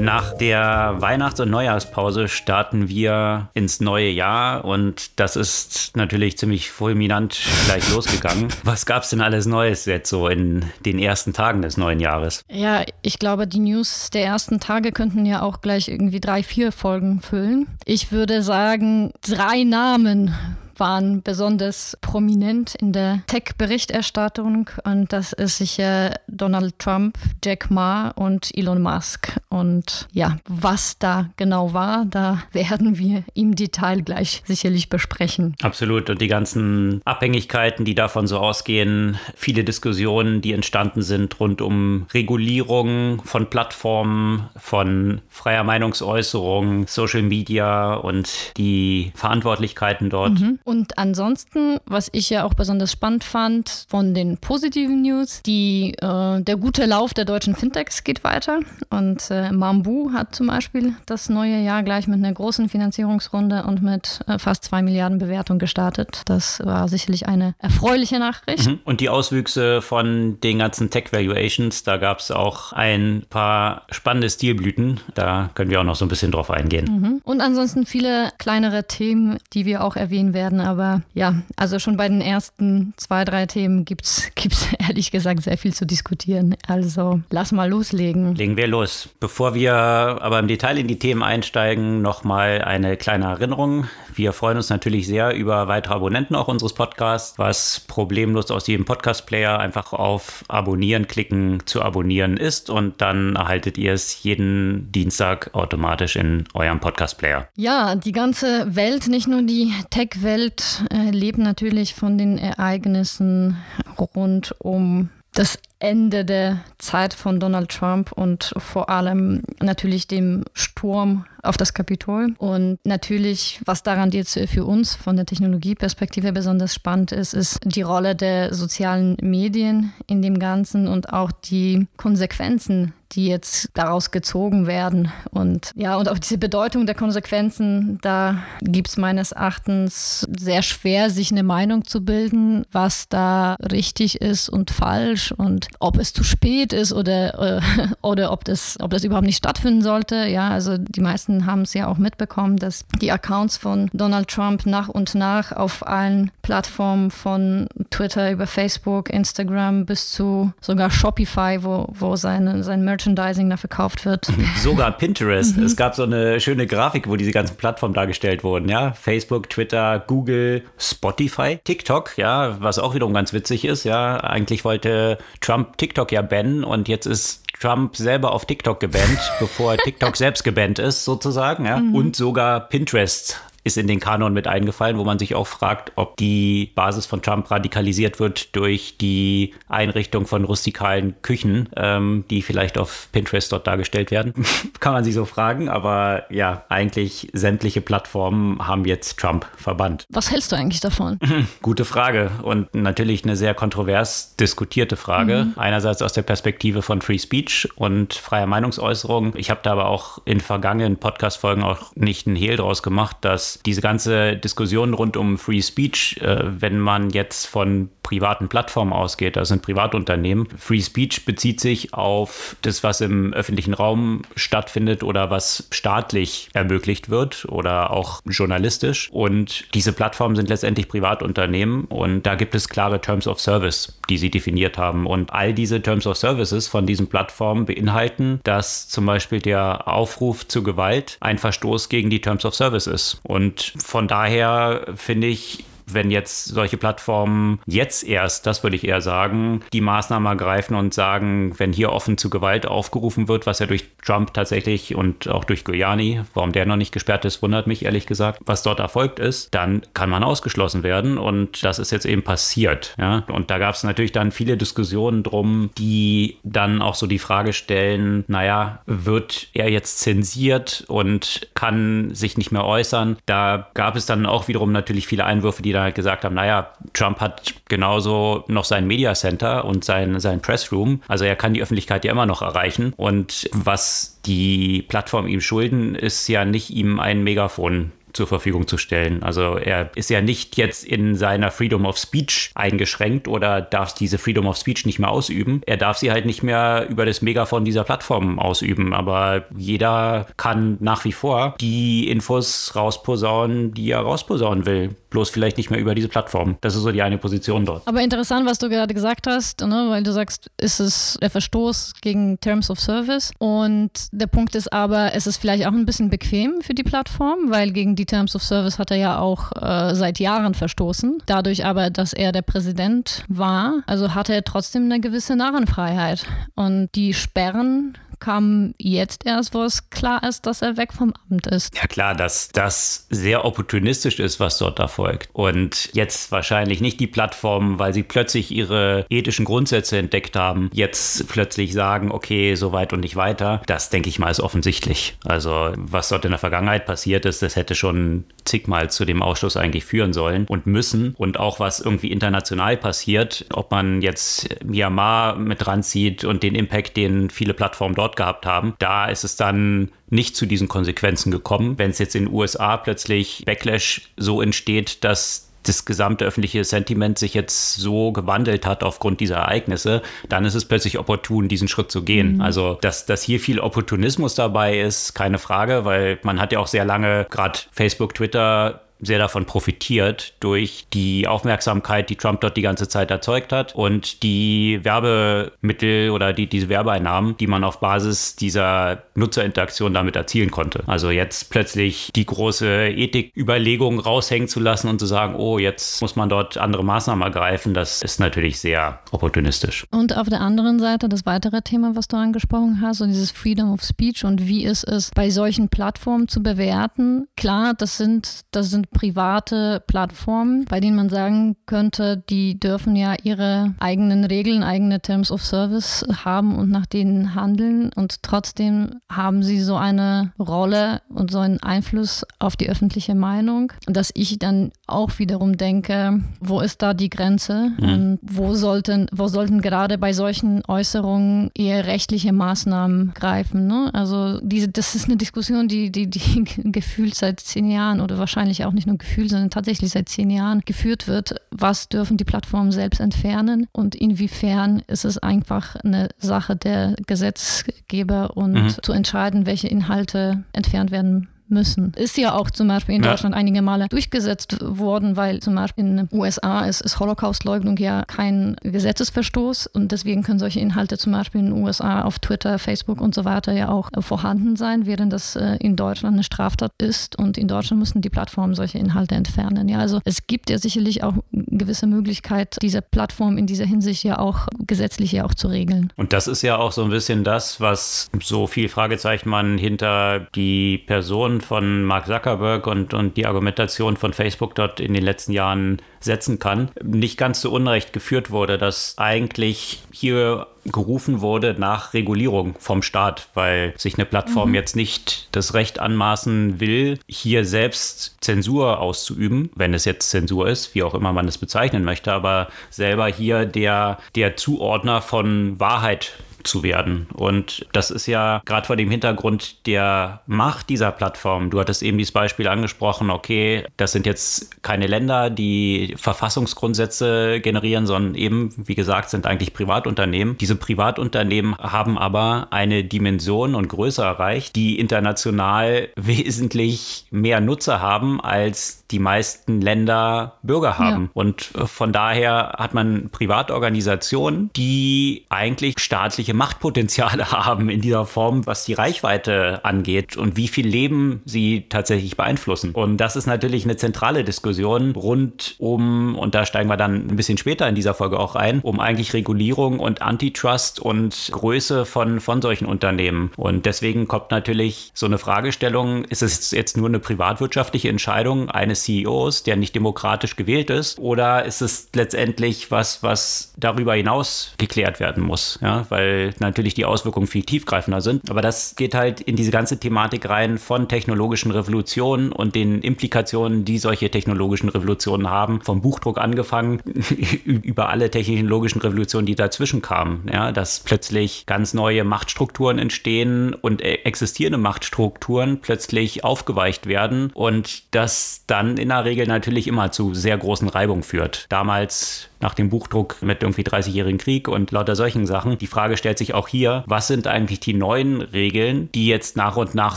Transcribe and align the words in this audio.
Nach 0.00 0.32
der 0.32 0.96
Weihnachts- 0.98 1.40
und 1.40 1.50
Neujahrspause 1.50 2.28
starten 2.28 2.88
wir 2.88 3.50
ins 3.52 3.80
neue 3.80 4.08
Jahr 4.08 4.64
und 4.64 5.20
das 5.20 5.36
ist 5.36 5.94
natürlich 5.94 6.38
ziemlich 6.38 6.70
fulminant 6.70 7.38
gleich 7.66 7.86
losgegangen. 7.92 8.48
Was 8.64 8.86
gab 8.86 9.02
es 9.02 9.10
denn 9.10 9.20
alles 9.20 9.44
Neues 9.44 9.84
jetzt 9.84 10.08
so 10.08 10.28
in 10.28 10.64
den 10.86 10.98
ersten 10.98 11.34
Tagen 11.34 11.60
des 11.60 11.76
neuen 11.76 12.00
Jahres? 12.00 12.42
Ja, 12.50 12.82
ich 13.02 13.18
glaube, 13.18 13.46
die 13.46 13.60
News 13.60 14.08
der 14.08 14.24
ersten 14.24 14.58
Tage 14.58 14.92
könnten 14.92 15.26
ja 15.26 15.42
auch 15.42 15.60
gleich 15.60 15.88
irgendwie 15.88 16.20
drei, 16.20 16.42
vier 16.42 16.72
Folgen 16.72 17.20
füllen. 17.20 17.66
Ich 17.84 18.10
würde 18.10 18.42
sagen, 18.42 19.12
drei 19.20 19.64
Namen 19.64 20.34
waren 20.80 21.22
besonders 21.22 21.96
prominent 22.00 22.74
in 22.74 22.92
der 22.92 23.22
Tech-Berichterstattung 23.26 24.70
und 24.84 25.12
das 25.12 25.32
ist 25.32 25.58
sicher 25.58 26.14
Donald 26.26 26.78
Trump, 26.78 27.18
Jack 27.44 27.70
Ma 27.70 28.08
und 28.08 28.50
Elon 28.56 28.82
Musk. 28.82 29.32
Und 29.50 30.08
ja, 30.12 30.38
was 30.48 30.98
da 30.98 31.30
genau 31.36 31.72
war, 31.72 32.06
da 32.06 32.42
werden 32.52 32.98
wir 32.98 33.24
im 33.34 33.54
Detail 33.54 34.02
gleich 34.02 34.42
sicherlich 34.46 34.88
besprechen. 34.88 35.54
Absolut. 35.62 36.08
Und 36.10 36.20
die 36.20 36.28
ganzen 36.28 37.02
Abhängigkeiten, 37.04 37.84
die 37.84 37.94
davon 37.94 38.26
so 38.26 38.38
ausgehen, 38.38 39.18
viele 39.34 39.64
Diskussionen, 39.64 40.40
die 40.40 40.52
entstanden 40.52 41.02
sind 41.02 41.38
rund 41.40 41.60
um 41.60 42.06
Regulierung 42.14 43.22
von 43.24 43.50
Plattformen, 43.50 44.48
von 44.56 45.20
freier 45.28 45.64
Meinungsäußerung, 45.64 46.86
Social 46.86 47.22
Media 47.22 47.94
und 47.94 48.56
die 48.56 49.12
Verantwortlichkeiten 49.14 50.08
dort. 50.10 50.40
Mhm. 50.40 50.58
Und 50.70 50.98
ansonsten, 50.98 51.78
was 51.84 52.10
ich 52.12 52.30
ja 52.30 52.44
auch 52.44 52.54
besonders 52.54 52.92
spannend 52.92 53.24
fand 53.24 53.86
von 53.88 54.14
den 54.14 54.38
positiven 54.38 55.02
News, 55.02 55.42
die, 55.42 55.96
äh, 56.00 56.40
der 56.42 56.56
gute 56.58 56.86
Lauf 56.86 57.12
der 57.12 57.24
deutschen 57.24 57.56
Fintechs 57.56 58.04
geht 58.04 58.22
weiter. 58.22 58.60
Und 58.88 59.32
äh, 59.32 59.50
Mambu 59.50 60.12
hat 60.12 60.32
zum 60.32 60.46
Beispiel 60.46 60.94
das 61.06 61.28
neue 61.28 61.58
Jahr 61.58 61.82
gleich 61.82 62.06
mit 62.06 62.18
einer 62.18 62.32
großen 62.32 62.68
Finanzierungsrunde 62.68 63.64
und 63.64 63.82
mit 63.82 64.20
äh, 64.28 64.38
fast 64.38 64.62
zwei 64.62 64.80
Milliarden 64.80 65.18
Bewertung 65.18 65.58
gestartet. 65.58 66.22
Das 66.26 66.60
war 66.64 66.86
sicherlich 66.86 67.26
eine 67.26 67.56
erfreuliche 67.58 68.20
Nachricht. 68.20 68.68
Mhm. 68.68 68.78
Und 68.84 69.00
die 69.00 69.08
Auswüchse 69.08 69.82
von 69.82 70.38
den 70.38 70.60
ganzen 70.60 70.88
Tech-Valuations, 70.88 71.82
da 71.82 71.96
gab 71.96 72.20
es 72.20 72.30
auch 72.30 72.72
ein 72.72 73.24
paar 73.28 73.86
spannende 73.90 74.30
Stilblüten. 74.30 75.00
Da 75.14 75.50
können 75.54 75.70
wir 75.70 75.80
auch 75.80 75.84
noch 75.84 75.96
so 75.96 76.04
ein 76.04 76.08
bisschen 76.08 76.30
drauf 76.30 76.48
eingehen. 76.48 76.84
Mhm. 76.84 77.20
Und 77.24 77.40
ansonsten 77.40 77.86
viele 77.86 78.30
kleinere 78.38 78.84
Themen, 78.84 79.38
die 79.52 79.66
wir 79.66 79.82
auch 79.82 79.96
erwähnen 79.96 80.32
werden 80.32 80.59
aber 80.60 81.02
ja, 81.14 81.42
also 81.56 81.78
schon 81.78 81.96
bei 81.96 82.08
den 82.08 82.20
ersten 82.20 82.94
zwei, 82.96 83.24
drei 83.24 83.46
Themen 83.46 83.84
gibt 83.84 84.04
es 84.04 84.30
ehrlich 84.78 85.10
gesagt 85.10 85.42
sehr 85.42 85.58
viel 85.58 85.74
zu 85.74 85.86
diskutieren. 85.86 86.56
Also 86.66 87.20
lass 87.30 87.52
mal 87.52 87.68
loslegen. 87.68 88.34
Legen 88.34 88.56
wir 88.56 88.66
los. 88.66 89.08
Bevor 89.20 89.54
wir 89.54 89.74
aber 89.74 90.38
im 90.38 90.48
Detail 90.48 90.78
in 90.78 90.88
die 90.88 90.98
Themen 90.98 91.22
einsteigen, 91.22 92.02
nochmal 92.02 92.62
eine 92.62 92.96
kleine 92.96 93.26
Erinnerung. 93.26 93.86
Wir 94.14 94.32
freuen 94.32 94.56
uns 94.56 94.70
natürlich 94.70 95.06
sehr 95.06 95.34
über 95.34 95.68
weitere 95.68 95.94
Abonnenten 95.94 96.34
auch 96.34 96.48
unseres 96.48 96.74
Podcasts, 96.74 97.38
was 97.38 97.80
problemlos 97.86 98.50
aus 98.50 98.66
jedem 98.66 98.84
Podcast-Player 98.84 99.58
einfach 99.58 99.92
auf 99.92 100.44
Abonnieren 100.48 101.06
klicken 101.06 101.62
zu 101.64 101.82
abonnieren 101.82 102.36
ist 102.36 102.70
und 102.70 103.00
dann 103.00 103.36
erhaltet 103.36 103.78
ihr 103.78 103.92
es 103.92 104.22
jeden 104.22 104.90
Dienstag 104.92 105.54
automatisch 105.54 106.16
in 106.16 106.44
eurem 106.54 106.80
Podcast-Player. 106.80 107.48
Ja, 107.56 107.94
die 107.94 108.12
ganze 108.12 108.74
Welt, 108.74 109.08
nicht 109.08 109.28
nur 109.28 109.42
die 109.42 109.72
Tech-Welt, 109.90 110.49
äh, 110.90 111.10
lebt 111.10 111.38
natürlich 111.38 111.94
von 111.94 112.18
den 112.18 112.38
Ereignissen 112.38 113.56
rund 113.98 114.54
um 114.58 115.10
das 115.32 115.58
Ende 115.78 116.24
der 116.24 116.60
Zeit 116.78 117.14
von 117.14 117.40
Donald 117.40 117.70
Trump 117.70 118.12
und 118.12 118.52
vor 118.58 118.90
allem 118.90 119.42
natürlich 119.60 120.06
dem 120.06 120.44
Sturm 120.54 121.24
auf 121.42 121.56
das 121.56 121.74
Kapitol. 121.74 122.34
Und 122.38 122.78
natürlich, 122.84 123.60
was 123.64 123.82
daran 123.82 124.10
jetzt 124.10 124.38
für 124.48 124.64
uns 124.64 124.94
von 124.94 125.16
der 125.16 125.26
Technologieperspektive 125.26 126.32
besonders 126.32 126.74
spannend 126.74 127.12
ist, 127.12 127.34
ist 127.34 127.58
die 127.64 127.82
Rolle 127.82 128.14
der 128.14 128.54
sozialen 128.54 129.16
Medien 129.20 129.92
in 130.06 130.22
dem 130.22 130.38
Ganzen 130.38 130.88
und 130.88 131.12
auch 131.12 131.32
die 131.32 131.86
Konsequenzen, 131.96 132.92
die 133.12 133.26
jetzt 133.26 133.70
daraus 133.74 134.10
gezogen 134.10 134.66
werden. 134.66 135.10
Und 135.30 135.72
ja, 135.74 135.96
und 135.96 136.08
auch 136.08 136.18
diese 136.18 136.38
Bedeutung 136.38 136.86
der 136.86 136.94
Konsequenzen, 136.94 137.98
da 138.02 138.38
gibt 138.60 138.88
es 138.88 138.96
meines 138.96 139.32
Erachtens 139.32 140.26
sehr 140.36 140.62
schwer, 140.62 141.10
sich 141.10 141.32
eine 141.32 141.42
Meinung 141.42 141.84
zu 141.84 142.04
bilden, 142.04 142.64
was 142.72 143.08
da 143.08 143.54
richtig 143.54 144.20
ist 144.20 144.48
und 144.48 144.70
falsch 144.70 145.32
und 145.32 145.68
ob 145.80 145.98
es 145.98 146.12
zu 146.12 146.22
spät 146.22 146.72
ist 146.72 146.92
oder, 146.92 147.58
äh, 147.58 147.60
oder 148.02 148.32
ob, 148.32 148.44
das, 148.44 148.76
ob 148.80 148.90
das 148.90 149.04
überhaupt 149.04 149.26
nicht 149.26 149.38
stattfinden 149.38 149.82
sollte. 149.82 150.26
Ja, 150.26 150.50
also 150.50 150.76
die 150.78 151.00
meisten 151.00 151.29
haben 151.46 151.62
es 151.62 151.74
ja 151.74 151.86
auch 151.86 151.98
mitbekommen, 151.98 152.56
dass 152.56 152.84
die 153.00 153.12
Accounts 153.12 153.56
von 153.56 153.88
Donald 153.92 154.28
Trump 154.28 154.66
nach 154.66 154.88
und 154.88 155.14
nach 155.14 155.52
auf 155.52 155.86
allen 155.86 156.30
Plattformen 156.42 157.10
von 157.10 157.68
Twitter 157.90 158.30
über 158.32 158.46
Facebook, 158.46 159.10
Instagram 159.10 159.86
bis 159.86 160.10
zu 160.10 160.52
sogar 160.60 160.90
Shopify, 160.90 161.58
wo, 161.62 161.86
wo 161.92 162.16
sein, 162.16 162.62
sein 162.62 162.84
Merchandising 162.84 163.48
da 163.48 163.56
verkauft 163.56 164.04
wird. 164.04 164.28
Sogar 164.58 164.92
Pinterest. 164.92 165.56
Mhm. 165.56 165.64
Es 165.64 165.76
gab 165.76 165.94
so 165.94 166.02
eine 166.02 166.40
schöne 166.40 166.66
Grafik, 166.66 167.08
wo 167.08 167.16
diese 167.16 167.32
ganzen 167.32 167.56
Plattformen 167.56 167.94
dargestellt 167.94 168.42
wurden, 168.44 168.68
ja. 168.68 168.92
Facebook, 168.92 169.48
Twitter, 169.50 170.02
Google, 170.06 170.64
Spotify, 170.78 171.58
TikTok, 171.62 172.16
ja, 172.16 172.56
was 172.60 172.78
auch 172.78 172.94
wiederum 172.94 173.14
ganz 173.14 173.32
witzig 173.32 173.64
ist, 173.64 173.84
ja. 173.84 174.18
Eigentlich 174.18 174.64
wollte 174.64 175.18
Trump 175.40 175.60
Trump 175.60 175.76
TikTok 175.76 176.12
ja 176.12 176.22
bannen 176.22 176.64
und 176.64 176.88
jetzt 176.88 177.06
ist 177.06 177.42
Trump 177.60 177.96
selber 177.96 178.32
auf 178.32 178.46
TikTok 178.46 178.80
gebannt, 178.80 179.20
bevor 179.38 179.76
TikTok 179.76 180.16
selbst 180.16 180.42
gebannt 180.44 180.78
ist, 180.78 181.04
sozusagen. 181.04 181.66
Ja? 181.66 181.78
Mhm. 181.78 181.94
Und 181.94 182.16
sogar 182.16 182.60
Pinterest 182.68 183.40
ist 183.64 183.76
in 183.76 183.86
den 183.86 184.00
Kanon 184.00 184.32
mit 184.32 184.46
eingefallen, 184.46 184.96
wo 184.96 185.04
man 185.04 185.18
sich 185.18 185.34
auch 185.34 185.46
fragt, 185.46 185.92
ob 185.96 186.16
die 186.16 186.72
Basis 186.74 187.06
von 187.06 187.20
Trump 187.20 187.50
radikalisiert 187.50 188.18
wird 188.18 188.54
durch 188.56 188.96
die 188.98 189.54
Einrichtung 189.68 190.26
von 190.26 190.44
rustikalen 190.44 191.20
Küchen, 191.22 191.68
ähm, 191.76 192.24
die 192.30 192.42
vielleicht 192.42 192.78
auf 192.78 193.08
Pinterest 193.12 193.52
dort 193.52 193.66
dargestellt 193.66 194.10
werden. 194.10 194.32
Kann 194.80 194.94
man 194.94 195.04
sich 195.04 195.14
so 195.14 195.24
fragen, 195.26 195.68
aber 195.68 196.24
ja, 196.30 196.64
eigentlich 196.68 197.28
sämtliche 197.32 197.80
Plattformen 197.80 198.66
haben 198.66 198.84
jetzt 198.86 199.18
Trump 199.18 199.46
verbannt. 199.56 200.06
Was 200.08 200.30
hältst 200.30 200.52
du 200.52 200.56
eigentlich 200.56 200.80
davon? 200.80 201.18
Gute 201.62 201.84
Frage 201.84 202.30
und 202.42 202.74
natürlich 202.74 203.24
eine 203.24 203.36
sehr 203.36 203.54
kontrovers 203.54 204.36
diskutierte 204.36 204.96
Frage. 204.96 205.46
Mhm. 205.46 205.52
Einerseits 205.56 206.00
aus 206.00 206.12
der 206.12 206.22
Perspektive 206.22 206.80
von 206.80 207.02
Free 207.02 207.18
Speech 207.18 207.68
und 207.74 208.14
freier 208.14 208.46
Meinungsäußerung. 208.46 209.34
Ich 209.36 209.50
habe 209.50 209.60
da 209.62 209.72
aber 209.72 209.86
auch 209.86 210.22
in 210.24 210.40
vergangenen 210.40 210.96
Podcast-Folgen 210.96 211.62
auch 211.62 211.94
nicht 211.94 212.26
einen 212.26 212.36
Hehl 212.36 212.56
draus 212.56 212.82
gemacht, 212.82 213.18
dass 213.20 213.49
diese 213.58 213.80
ganze 213.80 214.36
Diskussion 214.36 214.94
rund 214.94 215.16
um 215.16 215.38
Free 215.38 215.62
Speech, 215.62 216.18
äh, 216.20 216.44
wenn 216.60 216.78
man 216.78 217.10
jetzt 217.10 217.46
von 217.46 217.90
privaten 218.10 218.48
Plattformen 218.48 218.92
ausgeht, 218.92 219.38
also 219.38 219.54
ein 219.54 219.62
Privatunternehmen, 219.62 220.48
Free 220.58 220.80
Speech 220.80 221.24
bezieht 221.24 221.60
sich 221.60 221.94
auf 221.94 222.56
das, 222.62 222.82
was 222.82 223.00
im 223.00 223.32
öffentlichen 223.32 223.72
Raum 223.72 224.22
stattfindet 224.34 225.04
oder 225.04 225.30
was 225.30 225.68
staatlich 225.70 226.48
ermöglicht 226.52 227.08
wird 227.08 227.46
oder 227.48 227.92
auch 227.92 228.20
journalistisch. 228.26 229.08
Und 229.12 229.72
diese 229.74 229.92
Plattformen 229.92 230.34
sind 230.34 230.48
letztendlich 230.48 230.88
Privatunternehmen 230.88 231.84
und 231.84 232.26
da 232.26 232.34
gibt 232.34 232.56
es 232.56 232.68
klare 232.68 233.00
Terms 233.00 233.28
of 233.28 233.38
Service, 233.38 234.00
die 234.08 234.18
sie 234.18 234.30
definiert 234.30 234.76
haben. 234.76 235.06
Und 235.06 235.32
all 235.32 235.54
diese 235.54 235.80
Terms 235.80 236.04
of 236.08 236.16
Services 236.16 236.66
von 236.66 236.86
diesen 236.86 237.06
Plattformen 237.06 237.64
beinhalten, 237.64 238.40
dass 238.42 238.88
zum 238.88 239.06
Beispiel 239.06 239.38
der 239.38 239.86
Aufruf 239.86 240.48
zu 240.48 240.64
Gewalt 240.64 241.16
ein 241.20 241.38
Verstoß 241.38 241.88
gegen 241.88 242.10
die 242.10 242.20
Terms 242.20 242.44
of 242.44 242.56
Service 242.56 242.88
ist. 242.88 243.20
Und 243.22 243.72
von 243.78 244.08
daher 244.08 244.86
finde 244.96 245.28
ich, 245.28 245.64
wenn 245.94 246.10
jetzt 246.10 246.46
solche 246.46 246.76
Plattformen 246.76 247.60
jetzt 247.66 248.04
erst, 248.04 248.46
das 248.46 248.62
würde 248.62 248.76
ich 248.76 248.86
eher 248.86 249.00
sagen, 249.00 249.62
die 249.72 249.80
Maßnahmen 249.80 250.26
ergreifen 250.26 250.76
und 250.76 250.94
sagen, 250.94 251.58
wenn 251.58 251.72
hier 251.72 251.92
offen 251.92 252.18
zu 252.18 252.30
Gewalt 252.30 252.66
aufgerufen 252.66 253.28
wird, 253.28 253.46
was 253.46 253.58
ja 253.58 253.66
durch 253.66 253.84
Trump 254.04 254.32
tatsächlich 254.34 254.94
und 254.94 255.28
auch 255.28 255.44
durch 255.44 255.64
Giuliani, 255.64 256.22
warum 256.34 256.52
der 256.52 256.66
noch 256.66 256.76
nicht 256.76 256.92
gesperrt 256.92 257.24
ist, 257.24 257.42
wundert 257.42 257.66
mich 257.66 257.84
ehrlich 257.84 258.06
gesagt, 258.06 258.40
was 258.44 258.62
dort 258.62 258.80
erfolgt 258.80 259.18
ist, 259.18 259.54
dann 259.54 259.82
kann 259.94 260.10
man 260.10 260.22
ausgeschlossen 260.22 260.82
werden 260.82 261.18
und 261.18 261.62
das 261.62 261.78
ist 261.78 261.90
jetzt 261.90 262.06
eben 262.06 262.22
passiert. 262.22 262.94
Ja? 262.98 263.24
Und 263.28 263.50
da 263.50 263.58
gab 263.58 263.74
es 263.74 263.82
natürlich 263.82 264.12
dann 264.12 264.32
viele 264.32 264.56
Diskussionen 264.56 265.22
drum, 265.22 265.70
die 265.76 266.38
dann 266.42 266.82
auch 266.82 266.94
so 266.94 267.06
die 267.06 267.18
Frage 267.18 267.52
stellen, 267.52 268.24
naja, 268.28 268.80
wird 268.86 269.48
er 269.54 269.70
jetzt 269.70 270.00
zensiert 270.00 270.84
und 270.88 271.48
kann 271.54 272.14
sich 272.14 272.38
nicht 272.38 272.52
mehr 272.52 272.64
äußern? 272.64 273.16
Da 273.26 273.68
gab 273.74 273.96
es 273.96 274.06
dann 274.06 274.26
auch 274.26 274.48
wiederum 274.48 274.72
natürlich 274.72 275.06
viele 275.06 275.24
Einwürfe, 275.24 275.62
die 275.62 275.72
dann 275.72 275.79
dann 275.80 275.86
halt 275.86 275.94
gesagt 275.94 276.24
haben, 276.24 276.34
naja, 276.34 276.72
Trump 276.92 277.20
hat 277.20 277.54
genauso 277.68 278.44
noch 278.48 278.64
sein 278.64 278.86
Media 278.86 279.14
Center 279.14 279.64
und 279.64 279.84
sein, 279.84 280.20
sein 280.20 280.40
Pressroom. 280.40 281.02
Also 281.08 281.24
er 281.24 281.36
kann 281.36 281.54
die 281.54 281.62
Öffentlichkeit 281.62 282.04
ja 282.04 282.12
immer 282.12 282.26
noch 282.26 282.42
erreichen. 282.42 282.92
Und 282.96 283.48
was 283.52 284.20
die 284.26 284.82
Plattform 284.82 285.26
ihm 285.26 285.40
schulden, 285.40 285.94
ist 285.94 286.28
ja 286.28 286.44
nicht 286.44 286.70
ihm 286.70 287.00
ein 287.00 287.22
Megafon 287.22 287.92
zur 288.12 288.26
Verfügung 288.26 288.66
zu 288.66 288.76
stellen. 288.76 289.22
Also 289.22 289.56
er 289.56 289.90
ist 289.94 290.10
ja 290.10 290.20
nicht 290.20 290.56
jetzt 290.56 290.84
in 290.84 291.14
seiner 291.14 291.50
Freedom 291.50 291.86
of 291.86 291.96
Speech 291.96 292.50
eingeschränkt 292.54 293.28
oder 293.28 293.60
darf 293.60 293.94
diese 293.94 294.18
Freedom 294.18 294.46
of 294.46 294.56
Speech 294.56 294.86
nicht 294.86 294.98
mehr 294.98 295.10
ausüben. 295.10 295.62
Er 295.66 295.76
darf 295.76 295.98
sie 295.98 296.10
halt 296.10 296.26
nicht 296.26 296.42
mehr 296.42 296.86
über 296.88 297.06
das 297.06 297.22
Megafon 297.22 297.64
dieser 297.64 297.84
Plattform 297.84 298.38
ausüben. 298.38 298.94
Aber 298.94 299.44
jeder 299.56 300.26
kann 300.36 300.76
nach 300.80 301.04
wie 301.04 301.12
vor 301.12 301.54
die 301.60 302.08
Infos 302.08 302.74
rausposaunen, 302.74 303.74
die 303.74 303.90
er 303.90 304.00
rausposaunen 304.00 304.66
will 304.66 304.96
bloß 305.10 305.30
vielleicht 305.30 305.56
nicht 305.56 305.70
mehr 305.70 305.80
über 305.80 305.94
diese 305.94 306.08
Plattform. 306.08 306.56
Das 306.60 306.74
ist 306.74 306.82
so 306.82 306.92
die 306.92 307.02
eine 307.02 307.18
Position 307.18 307.64
dort. 307.64 307.86
Aber 307.86 308.00
interessant, 308.00 308.46
was 308.46 308.58
du 308.58 308.68
gerade 308.68 308.94
gesagt 308.94 309.26
hast, 309.26 309.60
ne? 309.60 309.86
weil 309.90 310.02
du 310.02 310.12
sagst, 310.12 310.50
ist 310.56 310.80
es 310.80 311.18
der 311.20 311.30
Verstoß 311.30 311.94
gegen 312.00 312.40
Terms 312.40 312.70
of 312.70 312.80
Service. 312.80 313.32
Und 313.38 313.90
der 314.12 314.26
Punkt 314.26 314.54
ist 314.54 314.72
aber, 314.72 315.14
es 315.14 315.26
ist 315.26 315.38
vielleicht 315.38 315.66
auch 315.66 315.72
ein 315.72 315.86
bisschen 315.86 316.10
bequem 316.10 316.60
für 316.62 316.74
die 316.74 316.82
Plattform, 316.82 317.50
weil 317.50 317.72
gegen 317.72 317.96
die 317.96 318.06
Terms 318.06 318.34
of 318.34 318.42
Service 318.42 318.78
hat 318.78 318.90
er 318.90 318.96
ja 318.96 319.18
auch 319.18 319.52
äh, 319.60 319.94
seit 319.94 320.18
Jahren 320.18 320.54
verstoßen. 320.54 321.22
Dadurch 321.26 321.64
aber, 321.64 321.90
dass 321.90 322.12
er 322.12 322.32
der 322.32 322.42
Präsident 322.42 323.24
war, 323.28 323.82
also 323.86 324.14
hatte 324.14 324.34
er 324.34 324.44
trotzdem 324.44 324.84
eine 324.84 325.00
gewisse 325.00 325.36
Narrenfreiheit. 325.36 326.24
Und 326.54 326.90
die 326.94 327.14
Sperren 327.14 327.96
kam 328.20 328.74
jetzt 328.78 329.26
erst, 329.26 329.54
wo 329.54 329.62
es 329.62 329.90
klar 329.90 330.22
ist, 330.22 330.46
dass 330.46 330.62
er 330.62 330.76
weg 330.76 330.92
vom 330.92 331.12
Amt 331.30 331.46
ist. 331.48 331.74
Ja 331.76 331.86
klar, 331.86 332.14
dass 332.14 332.48
das 332.50 333.06
sehr 333.10 333.44
opportunistisch 333.44 334.18
ist, 334.18 334.40
was 334.40 334.58
dort 334.58 334.78
erfolgt. 334.78 335.28
Und 335.32 335.90
jetzt 335.92 336.30
wahrscheinlich 336.30 336.80
nicht 336.80 337.00
die 337.00 337.06
Plattformen, 337.06 337.78
weil 337.78 337.92
sie 337.92 338.02
plötzlich 338.02 338.50
ihre 338.50 339.06
ethischen 339.10 339.44
Grundsätze 339.44 339.98
entdeckt 339.98 340.36
haben, 340.36 340.70
jetzt 340.72 341.28
plötzlich 341.28 341.72
sagen, 341.72 342.12
okay, 342.12 342.54
so 342.54 342.72
weit 342.72 342.92
und 342.92 343.00
nicht 343.00 343.16
weiter. 343.16 343.62
Das 343.66 343.90
denke 343.90 344.08
ich 344.08 344.18
mal 344.18 344.30
ist 344.30 344.40
offensichtlich. 344.40 345.16
Also 345.24 345.72
was 345.76 346.08
dort 346.08 346.24
in 346.24 346.30
der 346.30 346.38
Vergangenheit 346.38 346.86
passiert 346.86 347.24
ist, 347.24 347.42
das 347.42 347.56
hätte 347.56 347.74
schon 347.74 348.24
zigmal 348.44 348.90
zu 348.90 349.04
dem 349.04 349.22
Ausschluss 349.22 349.56
eigentlich 349.56 349.84
führen 349.84 350.12
sollen 350.12 350.46
und 350.46 350.66
müssen. 350.66 351.14
Und 351.16 351.38
auch 351.38 351.60
was 351.60 351.80
irgendwie 351.80 352.10
international 352.10 352.76
passiert, 352.76 353.46
ob 353.52 353.70
man 353.70 354.02
jetzt 354.02 354.48
Myanmar 354.64 355.36
mit 355.36 355.66
ranzieht 355.66 356.24
und 356.24 356.42
den 356.42 356.54
Impact, 356.54 356.96
den 356.96 357.30
viele 357.30 357.54
Plattformen 357.54 357.94
dort 357.94 358.09
gehabt 358.16 358.46
haben, 358.46 358.74
da 358.78 359.06
ist 359.06 359.24
es 359.24 359.36
dann 359.36 359.90
nicht 360.08 360.36
zu 360.36 360.46
diesen 360.46 360.68
Konsequenzen 360.68 361.30
gekommen. 361.30 361.78
Wenn 361.78 361.90
es 361.90 361.98
jetzt 361.98 362.14
in 362.14 362.26
den 362.26 362.34
USA 362.34 362.76
plötzlich 362.76 363.42
Backlash 363.46 364.02
so 364.16 364.42
entsteht, 364.42 365.04
dass 365.04 365.50
das 365.62 365.84
gesamte 365.84 366.24
öffentliche 366.24 366.64
Sentiment 366.64 367.18
sich 367.18 367.34
jetzt 367.34 367.74
so 367.74 368.12
gewandelt 368.12 368.66
hat 368.66 368.82
aufgrund 368.82 369.20
dieser 369.20 369.36
Ereignisse, 369.36 370.02
dann 370.28 370.44
ist 370.44 370.54
es 370.54 370.64
plötzlich 370.64 370.98
opportun, 370.98 371.48
diesen 371.48 371.68
Schritt 371.68 371.90
zu 371.90 372.02
gehen. 372.02 372.36
Mhm. 372.36 372.40
Also, 372.40 372.78
dass, 372.80 373.06
dass 373.06 373.22
hier 373.22 373.40
viel 373.40 373.60
Opportunismus 373.60 374.34
dabei 374.34 374.80
ist, 374.80 375.14
keine 375.14 375.38
Frage, 375.38 375.84
weil 375.84 376.18
man 376.22 376.40
hat 376.40 376.52
ja 376.52 376.58
auch 376.58 376.66
sehr 376.66 376.84
lange, 376.84 377.26
gerade 377.30 377.58
Facebook, 377.72 378.14
Twitter, 378.14 378.82
sehr 379.00 379.18
davon 379.18 379.46
profitiert 379.46 380.34
durch 380.40 380.86
die 380.92 381.26
Aufmerksamkeit, 381.26 382.10
die 382.10 382.16
Trump 382.16 382.40
dort 382.40 382.56
die 382.56 382.62
ganze 382.62 382.88
Zeit 382.88 383.10
erzeugt 383.10 383.52
hat 383.52 383.74
und 383.74 384.22
die 384.22 384.80
Werbemittel 384.82 386.10
oder 386.10 386.32
die, 386.32 386.46
diese 386.46 386.68
Werbeeinnahmen, 386.68 387.36
die 387.36 387.46
man 387.46 387.64
auf 387.64 387.80
Basis 387.80 388.36
dieser 388.36 389.02
Nutzerinteraktion 389.14 389.94
damit 389.94 390.16
erzielen 390.16 390.50
konnte. 390.50 390.82
Also 390.86 391.10
jetzt 391.10 391.50
plötzlich 391.50 392.10
die 392.14 392.26
große 392.26 392.88
Ethiküberlegung 392.88 393.98
raushängen 393.98 394.48
zu 394.48 394.60
lassen 394.60 394.88
und 394.88 394.98
zu 394.98 395.06
sagen, 395.06 395.34
oh, 395.36 395.58
jetzt 395.58 396.00
muss 396.02 396.16
man 396.16 396.28
dort 396.28 396.58
andere 396.58 396.84
Maßnahmen 396.84 397.22
ergreifen, 397.22 397.74
das 397.74 398.02
ist 398.02 398.20
natürlich 398.20 398.60
sehr 398.60 399.00
opportunistisch. 399.10 399.84
Und 399.90 400.16
auf 400.16 400.28
der 400.28 400.40
anderen 400.40 400.78
Seite 400.78 401.08
das 401.08 401.26
weitere 401.26 401.62
Thema, 401.62 401.96
was 401.96 402.08
du 402.08 402.16
angesprochen 402.16 402.80
hast, 402.82 402.98
so 402.98 403.06
dieses 403.06 403.30
Freedom 403.30 403.72
of 403.72 403.82
Speech 403.82 404.24
und 404.24 404.46
wie 404.46 404.64
ist 404.64 404.84
es 404.84 405.10
bei 405.14 405.30
solchen 405.30 405.68
Plattformen 405.68 406.28
zu 406.28 406.42
bewerten. 406.42 407.26
Klar, 407.36 407.74
das 407.74 407.96
sind, 407.96 408.40
das 408.50 408.70
sind 408.70 408.89
private 408.92 409.82
Plattformen, 409.86 410.64
bei 410.66 410.80
denen 410.80 410.96
man 410.96 411.08
sagen 411.08 411.56
könnte, 411.66 412.22
die 412.28 412.58
dürfen 412.58 412.96
ja 412.96 413.14
ihre 413.22 413.74
eigenen 413.78 414.24
Regeln, 414.24 414.62
eigene 414.62 415.00
Terms 415.00 415.30
of 415.30 415.42
Service 415.44 416.04
haben 416.24 416.56
und 416.56 416.70
nach 416.70 416.86
denen 416.86 417.34
handeln. 417.34 417.90
Und 417.94 418.22
trotzdem 418.22 419.00
haben 419.10 419.42
sie 419.42 419.60
so 419.60 419.76
eine 419.76 420.32
Rolle 420.38 421.02
und 421.08 421.30
so 421.30 421.38
einen 421.38 421.62
Einfluss 421.62 422.26
auf 422.38 422.56
die 422.56 422.68
öffentliche 422.68 423.14
Meinung, 423.14 423.72
dass 423.86 424.10
ich 424.14 424.38
dann 424.38 424.72
auch 424.86 425.18
wiederum 425.18 425.56
denke, 425.56 426.20
wo 426.40 426.60
ist 426.60 426.82
da 426.82 426.92
die 426.92 427.10
Grenze? 427.10 427.72
Mhm. 427.78 427.88
Und 427.88 428.18
wo 428.22 428.54
sollten, 428.54 429.06
wo 429.12 429.28
sollten 429.28 429.60
gerade 429.60 429.98
bei 429.98 430.12
solchen 430.12 430.62
Äußerungen 430.66 431.50
eher 431.54 431.86
rechtliche 431.86 432.32
Maßnahmen 432.32 433.12
greifen? 433.14 433.66
Ne? 433.66 433.90
Also 433.92 434.40
diese, 434.42 434.68
das 434.68 434.94
ist 434.94 435.06
eine 435.06 435.16
Diskussion, 435.16 435.68
die, 435.68 435.90
die, 435.90 436.10
die 436.10 436.44
gefühlt 436.64 437.14
seit 437.14 437.40
zehn 437.40 437.70
Jahren 437.70 438.00
oder 438.00 438.18
wahrscheinlich 438.18 438.64
auch 438.64 438.72
nicht 438.72 438.79
nicht 438.80 438.86
nur 438.86 438.98
Gefühl, 438.98 439.28
sondern 439.28 439.50
tatsächlich 439.50 439.90
seit 439.90 440.08
zehn 440.08 440.30
Jahren 440.30 440.60
geführt 440.64 441.06
wird. 441.06 441.34
Was 441.50 441.88
dürfen 441.88 442.16
die 442.16 442.24
Plattformen 442.24 442.72
selbst 442.72 443.00
entfernen 443.00 443.66
und 443.72 443.94
inwiefern 443.94 444.82
ist 444.86 445.04
es 445.04 445.18
einfach 445.18 445.76
eine 445.76 446.08
Sache 446.18 446.56
der 446.56 446.94
Gesetzgeber 447.06 448.36
und 448.36 448.52
mhm. 448.52 448.82
zu 448.82 448.92
entscheiden, 448.92 449.46
welche 449.46 449.68
Inhalte 449.68 450.44
entfernt 450.52 450.90
werden 450.90 451.28
müssen. 451.50 451.92
Ist 451.96 452.16
ja 452.16 452.34
auch 452.34 452.50
zum 452.50 452.68
Beispiel 452.68 452.96
in 452.96 453.02
ja. 453.02 453.10
Deutschland 453.10 453.34
einige 453.34 453.62
Male 453.62 453.88
durchgesetzt 453.88 454.58
worden, 454.60 455.16
weil 455.16 455.40
zum 455.40 455.54
Beispiel 455.54 455.84
in 455.84 455.96
den 455.96 456.08
USA 456.12 456.64
ist, 456.64 456.80
ist 456.80 456.98
Holocaust-Leugnung 457.00 457.76
ja 457.78 458.04
kein 458.06 458.56
Gesetzesverstoß 458.62 459.66
und 459.68 459.92
deswegen 459.92 460.22
können 460.22 460.38
solche 460.38 460.60
Inhalte 460.60 460.98
zum 460.98 461.12
Beispiel 461.12 461.40
in 461.40 461.46
den 461.52 461.62
USA 461.62 462.02
auf 462.02 462.18
Twitter, 462.18 462.58
Facebook 462.58 463.00
und 463.00 463.14
so 463.14 463.24
weiter 463.24 463.52
ja 463.52 463.68
auch 463.68 463.90
äh, 463.96 464.02
vorhanden 464.02 464.56
sein, 464.56 464.86
während 464.86 465.12
das 465.12 465.36
äh, 465.36 465.56
in 465.60 465.76
Deutschland 465.76 466.14
eine 466.14 466.24
Straftat 466.24 466.72
ist 466.78 467.16
und 467.16 467.38
in 467.38 467.48
Deutschland 467.48 467.80
müssen 467.80 468.00
die 468.00 468.10
Plattformen 468.10 468.54
solche 468.54 468.78
Inhalte 468.78 469.14
entfernen. 469.14 469.68
Ja, 469.68 469.78
also 469.78 470.00
es 470.04 470.26
gibt 470.26 470.50
ja 470.50 470.58
sicherlich 470.58 471.02
auch 471.02 471.14
eine 471.32 471.44
gewisse 471.50 471.86
Möglichkeit, 471.86 472.56
diese 472.62 472.82
Plattform 472.82 473.38
in 473.38 473.46
dieser 473.46 473.64
Hinsicht 473.64 474.04
ja 474.04 474.18
auch 474.18 474.46
gesetzlich 474.66 475.12
ja 475.12 475.24
auch 475.24 475.34
zu 475.34 475.48
regeln. 475.48 475.92
Und 475.96 476.12
das 476.12 476.28
ist 476.28 476.42
ja 476.42 476.58
auch 476.58 476.72
so 476.72 476.82
ein 476.82 476.90
bisschen 476.90 477.24
das, 477.24 477.60
was 477.60 478.10
so 478.20 478.46
viel 478.46 478.68
Fragezeichen 478.68 479.28
man 479.28 479.58
hinter 479.58 480.26
die 480.34 480.78
Person 480.78 481.39
von 481.40 481.84
Mark 481.84 482.06
Zuckerberg 482.06 482.66
und, 482.66 482.94
und 482.94 483.16
die 483.16 483.26
Argumentation 483.26 483.96
von 483.96 484.12
Facebook 484.12 484.54
dort 484.54 484.80
in 484.80 484.94
den 484.94 485.02
letzten 485.02 485.32
Jahren 485.32 485.80
setzen 486.00 486.38
kann, 486.38 486.70
nicht 486.82 487.18
ganz 487.18 487.40
zu 487.40 487.52
Unrecht 487.52 487.92
geführt 487.92 488.30
wurde, 488.30 488.58
dass 488.58 488.96
eigentlich 488.96 489.82
hier 489.92 490.46
gerufen 490.64 491.20
wurde 491.20 491.54
nach 491.58 491.94
Regulierung 491.94 492.54
vom 492.58 492.82
Staat, 492.82 493.28
weil 493.34 493.74
sich 493.76 493.94
eine 493.94 494.04
Plattform 494.06 494.50
mhm. 494.50 494.54
jetzt 494.54 494.76
nicht 494.76 495.28
das 495.32 495.54
Recht 495.54 495.78
anmaßen 495.78 496.60
will, 496.60 496.98
hier 497.06 497.44
selbst 497.44 498.16
Zensur 498.20 498.80
auszuüben, 498.80 499.50
wenn 499.54 499.74
es 499.74 499.84
jetzt 499.84 500.10
Zensur 500.10 500.48
ist, 500.48 500.74
wie 500.74 500.82
auch 500.82 500.94
immer 500.94 501.12
man 501.12 501.28
es 501.28 501.38
bezeichnen 501.38 501.84
möchte, 501.84 502.12
aber 502.12 502.48
selber 502.70 503.06
hier 503.06 503.46
der, 503.46 503.98
der 504.14 504.36
Zuordner 504.36 505.02
von 505.02 505.58
Wahrheit 505.60 506.12
zu 506.46 506.62
werden. 506.62 507.06
Und 507.12 507.66
das 507.72 507.90
ist 507.90 508.06
ja 508.06 508.42
gerade 508.44 508.66
vor 508.66 508.76
dem 508.76 508.90
Hintergrund 508.90 509.66
der 509.66 510.20
Macht 510.26 510.68
dieser 510.68 510.92
Plattform. 510.92 511.50
Du 511.50 511.60
hattest 511.60 511.82
eben 511.82 511.98
dieses 511.98 512.12
Beispiel 512.12 512.48
angesprochen, 512.48 513.10
okay, 513.10 513.64
das 513.76 513.92
sind 513.92 514.06
jetzt 514.06 514.62
keine 514.62 514.86
Länder, 514.86 515.30
die 515.30 515.94
Verfassungsgrundsätze 515.96 517.40
generieren, 517.40 517.86
sondern 517.86 518.14
eben, 518.14 518.52
wie 518.56 518.74
gesagt, 518.74 519.10
sind 519.10 519.26
eigentlich 519.26 519.52
Privatunternehmen. 519.52 520.38
Diese 520.38 520.56
Privatunternehmen 520.56 521.56
haben 521.58 521.98
aber 521.98 522.48
eine 522.50 522.84
Dimension 522.84 523.54
und 523.54 523.68
Größe 523.68 524.02
erreicht, 524.02 524.56
die 524.56 524.78
international 524.78 525.88
wesentlich 525.96 527.06
mehr 527.10 527.40
Nutzer 527.40 527.80
haben, 527.80 528.20
als 528.20 528.84
die 528.90 528.98
meisten 528.98 529.60
Länder 529.60 530.38
Bürger 530.42 530.78
haben. 530.78 531.04
Ja. 531.04 531.10
Und 531.14 531.42
von 531.42 531.92
daher 531.92 532.54
hat 532.58 532.74
man 532.74 533.10
Privatorganisationen, 533.10 534.50
die 534.56 535.26
eigentlich 535.28 535.78
staatliche 535.78 536.29
welche 536.30 536.34
Machtpotenziale 536.36 537.32
haben 537.32 537.68
in 537.68 537.80
dieser 537.80 538.06
Form, 538.06 538.46
was 538.46 538.64
die 538.64 538.74
Reichweite 538.74 539.64
angeht 539.64 540.16
und 540.16 540.36
wie 540.36 540.48
viel 540.48 540.66
Leben 540.66 541.22
sie 541.24 541.66
tatsächlich 541.68 542.16
beeinflussen. 542.16 542.72
Und 542.72 542.98
das 542.98 543.16
ist 543.16 543.26
natürlich 543.26 543.64
eine 543.64 543.76
zentrale 543.76 544.22
Diskussion 544.22 544.92
rund 544.92 545.56
um, 545.58 546.16
und 546.16 546.34
da 546.34 546.46
steigen 546.46 546.68
wir 546.68 546.76
dann 546.76 547.08
ein 547.08 547.16
bisschen 547.16 547.38
später 547.38 547.68
in 547.68 547.74
dieser 547.74 547.94
Folge 547.94 548.18
auch 548.18 548.36
ein, 548.36 548.60
um 548.60 548.78
eigentlich 548.78 549.12
Regulierung 549.12 549.80
und 549.80 550.02
Antitrust 550.02 550.78
und 550.78 551.30
Größe 551.32 551.84
von, 551.84 552.20
von 552.20 552.40
solchen 552.42 552.66
Unternehmen. 552.66 553.32
Und 553.36 553.66
deswegen 553.66 554.06
kommt 554.06 554.30
natürlich 554.30 554.92
so 554.94 555.06
eine 555.06 555.18
Fragestellung, 555.18 556.04
ist 556.04 556.22
es 556.22 556.52
jetzt 556.52 556.76
nur 556.76 556.88
eine 556.88 557.00
privatwirtschaftliche 557.00 557.88
Entscheidung 557.88 558.50
eines 558.50 558.84
CEOs, 558.84 559.42
der 559.42 559.56
nicht 559.56 559.74
demokratisch 559.74 560.36
gewählt 560.36 560.70
ist, 560.70 560.98
oder 560.98 561.44
ist 561.44 561.60
es 561.60 561.88
letztendlich 561.94 562.70
was, 562.70 563.02
was 563.02 563.52
darüber 563.56 563.94
hinaus 563.94 564.54
geklärt 564.58 565.00
werden 565.00 565.24
muss? 565.24 565.58
Ja, 565.60 565.86
weil 565.88 566.19
weil 566.20 566.34
natürlich 566.38 566.74
die 566.74 566.84
Auswirkungen 566.84 567.26
viel 567.26 567.42
tiefgreifender 567.42 568.00
sind. 568.00 568.30
Aber 568.30 568.42
das 568.42 568.76
geht 568.76 568.94
halt 568.94 569.20
in 569.20 569.36
diese 569.36 569.50
ganze 569.50 569.78
Thematik 569.78 570.28
rein 570.28 570.58
von 570.58 570.88
technologischen 570.88 571.50
Revolutionen 571.50 572.32
und 572.32 572.54
den 572.54 572.82
Implikationen, 572.82 573.64
die 573.64 573.78
solche 573.78 574.10
technologischen 574.10 574.68
Revolutionen 574.68 575.28
haben, 575.28 575.60
vom 575.62 575.80
Buchdruck 575.80 576.18
angefangen 576.18 576.80
über 577.44 577.88
alle 577.88 578.10
technologischen 578.10 578.80
Revolutionen, 578.80 579.26
die 579.26 579.34
dazwischen 579.34 579.82
kamen. 579.82 580.28
Ja, 580.32 580.52
dass 580.52 580.80
plötzlich 580.80 581.46
ganz 581.46 581.74
neue 581.74 582.04
Machtstrukturen 582.04 582.78
entstehen 582.78 583.54
und 583.54 583.82
e-, 583.82 584.00
existierende 584.04 584.58
Machtstrukturen 584.58 585.60
plötzlich 585.60 586.24
aufgeweicht 586.24 586.86
werden 586.86 587.30
und 587.34 587.94
das 587.94 588.44
dann 588.46 588.76
in 588.76 588.88
der 588.88 589.04
Regel 589.04 589.26
natürlich 589.26 589.66
immer 589.66 589.92
zu 589.92 590.14
sehr 590.14 590.36
großen 590.36 590.68
Reibungen 590.68 591.02
führt. 591.02 591.46
Damals 591.48 592.29
nach 592.40 592.54
dem 592.54 592.70
Buchdruck 592.70 593.22
mit 593.22 593.42
irgendwie 593.42 593.62
30-jährigen 593.62 594.18
Krieg 594.18 594.48
und 594.48 594.70
lauter 594.70 594.96
solchen 594.96 595.26
Sachen. 595.26 595.58
Die 595.58 595.66
Frage 595.66 595.96
stellt 595.96 596.18
sich 596.18 596.34
auch 596.34 596.48
hier, 596.48 596.84
was 596.86 597.06
sind 597.06 597.26
eigentlich 597.26 597.60
die 597.60 597.74
neuen 597.74 598.22
Regeln, 598.22 598.90
die 598.94 599.06
jetzt 599.06 599.36
nach 599.36 599.56
und 599.56 599.74
nach 599.74 599.96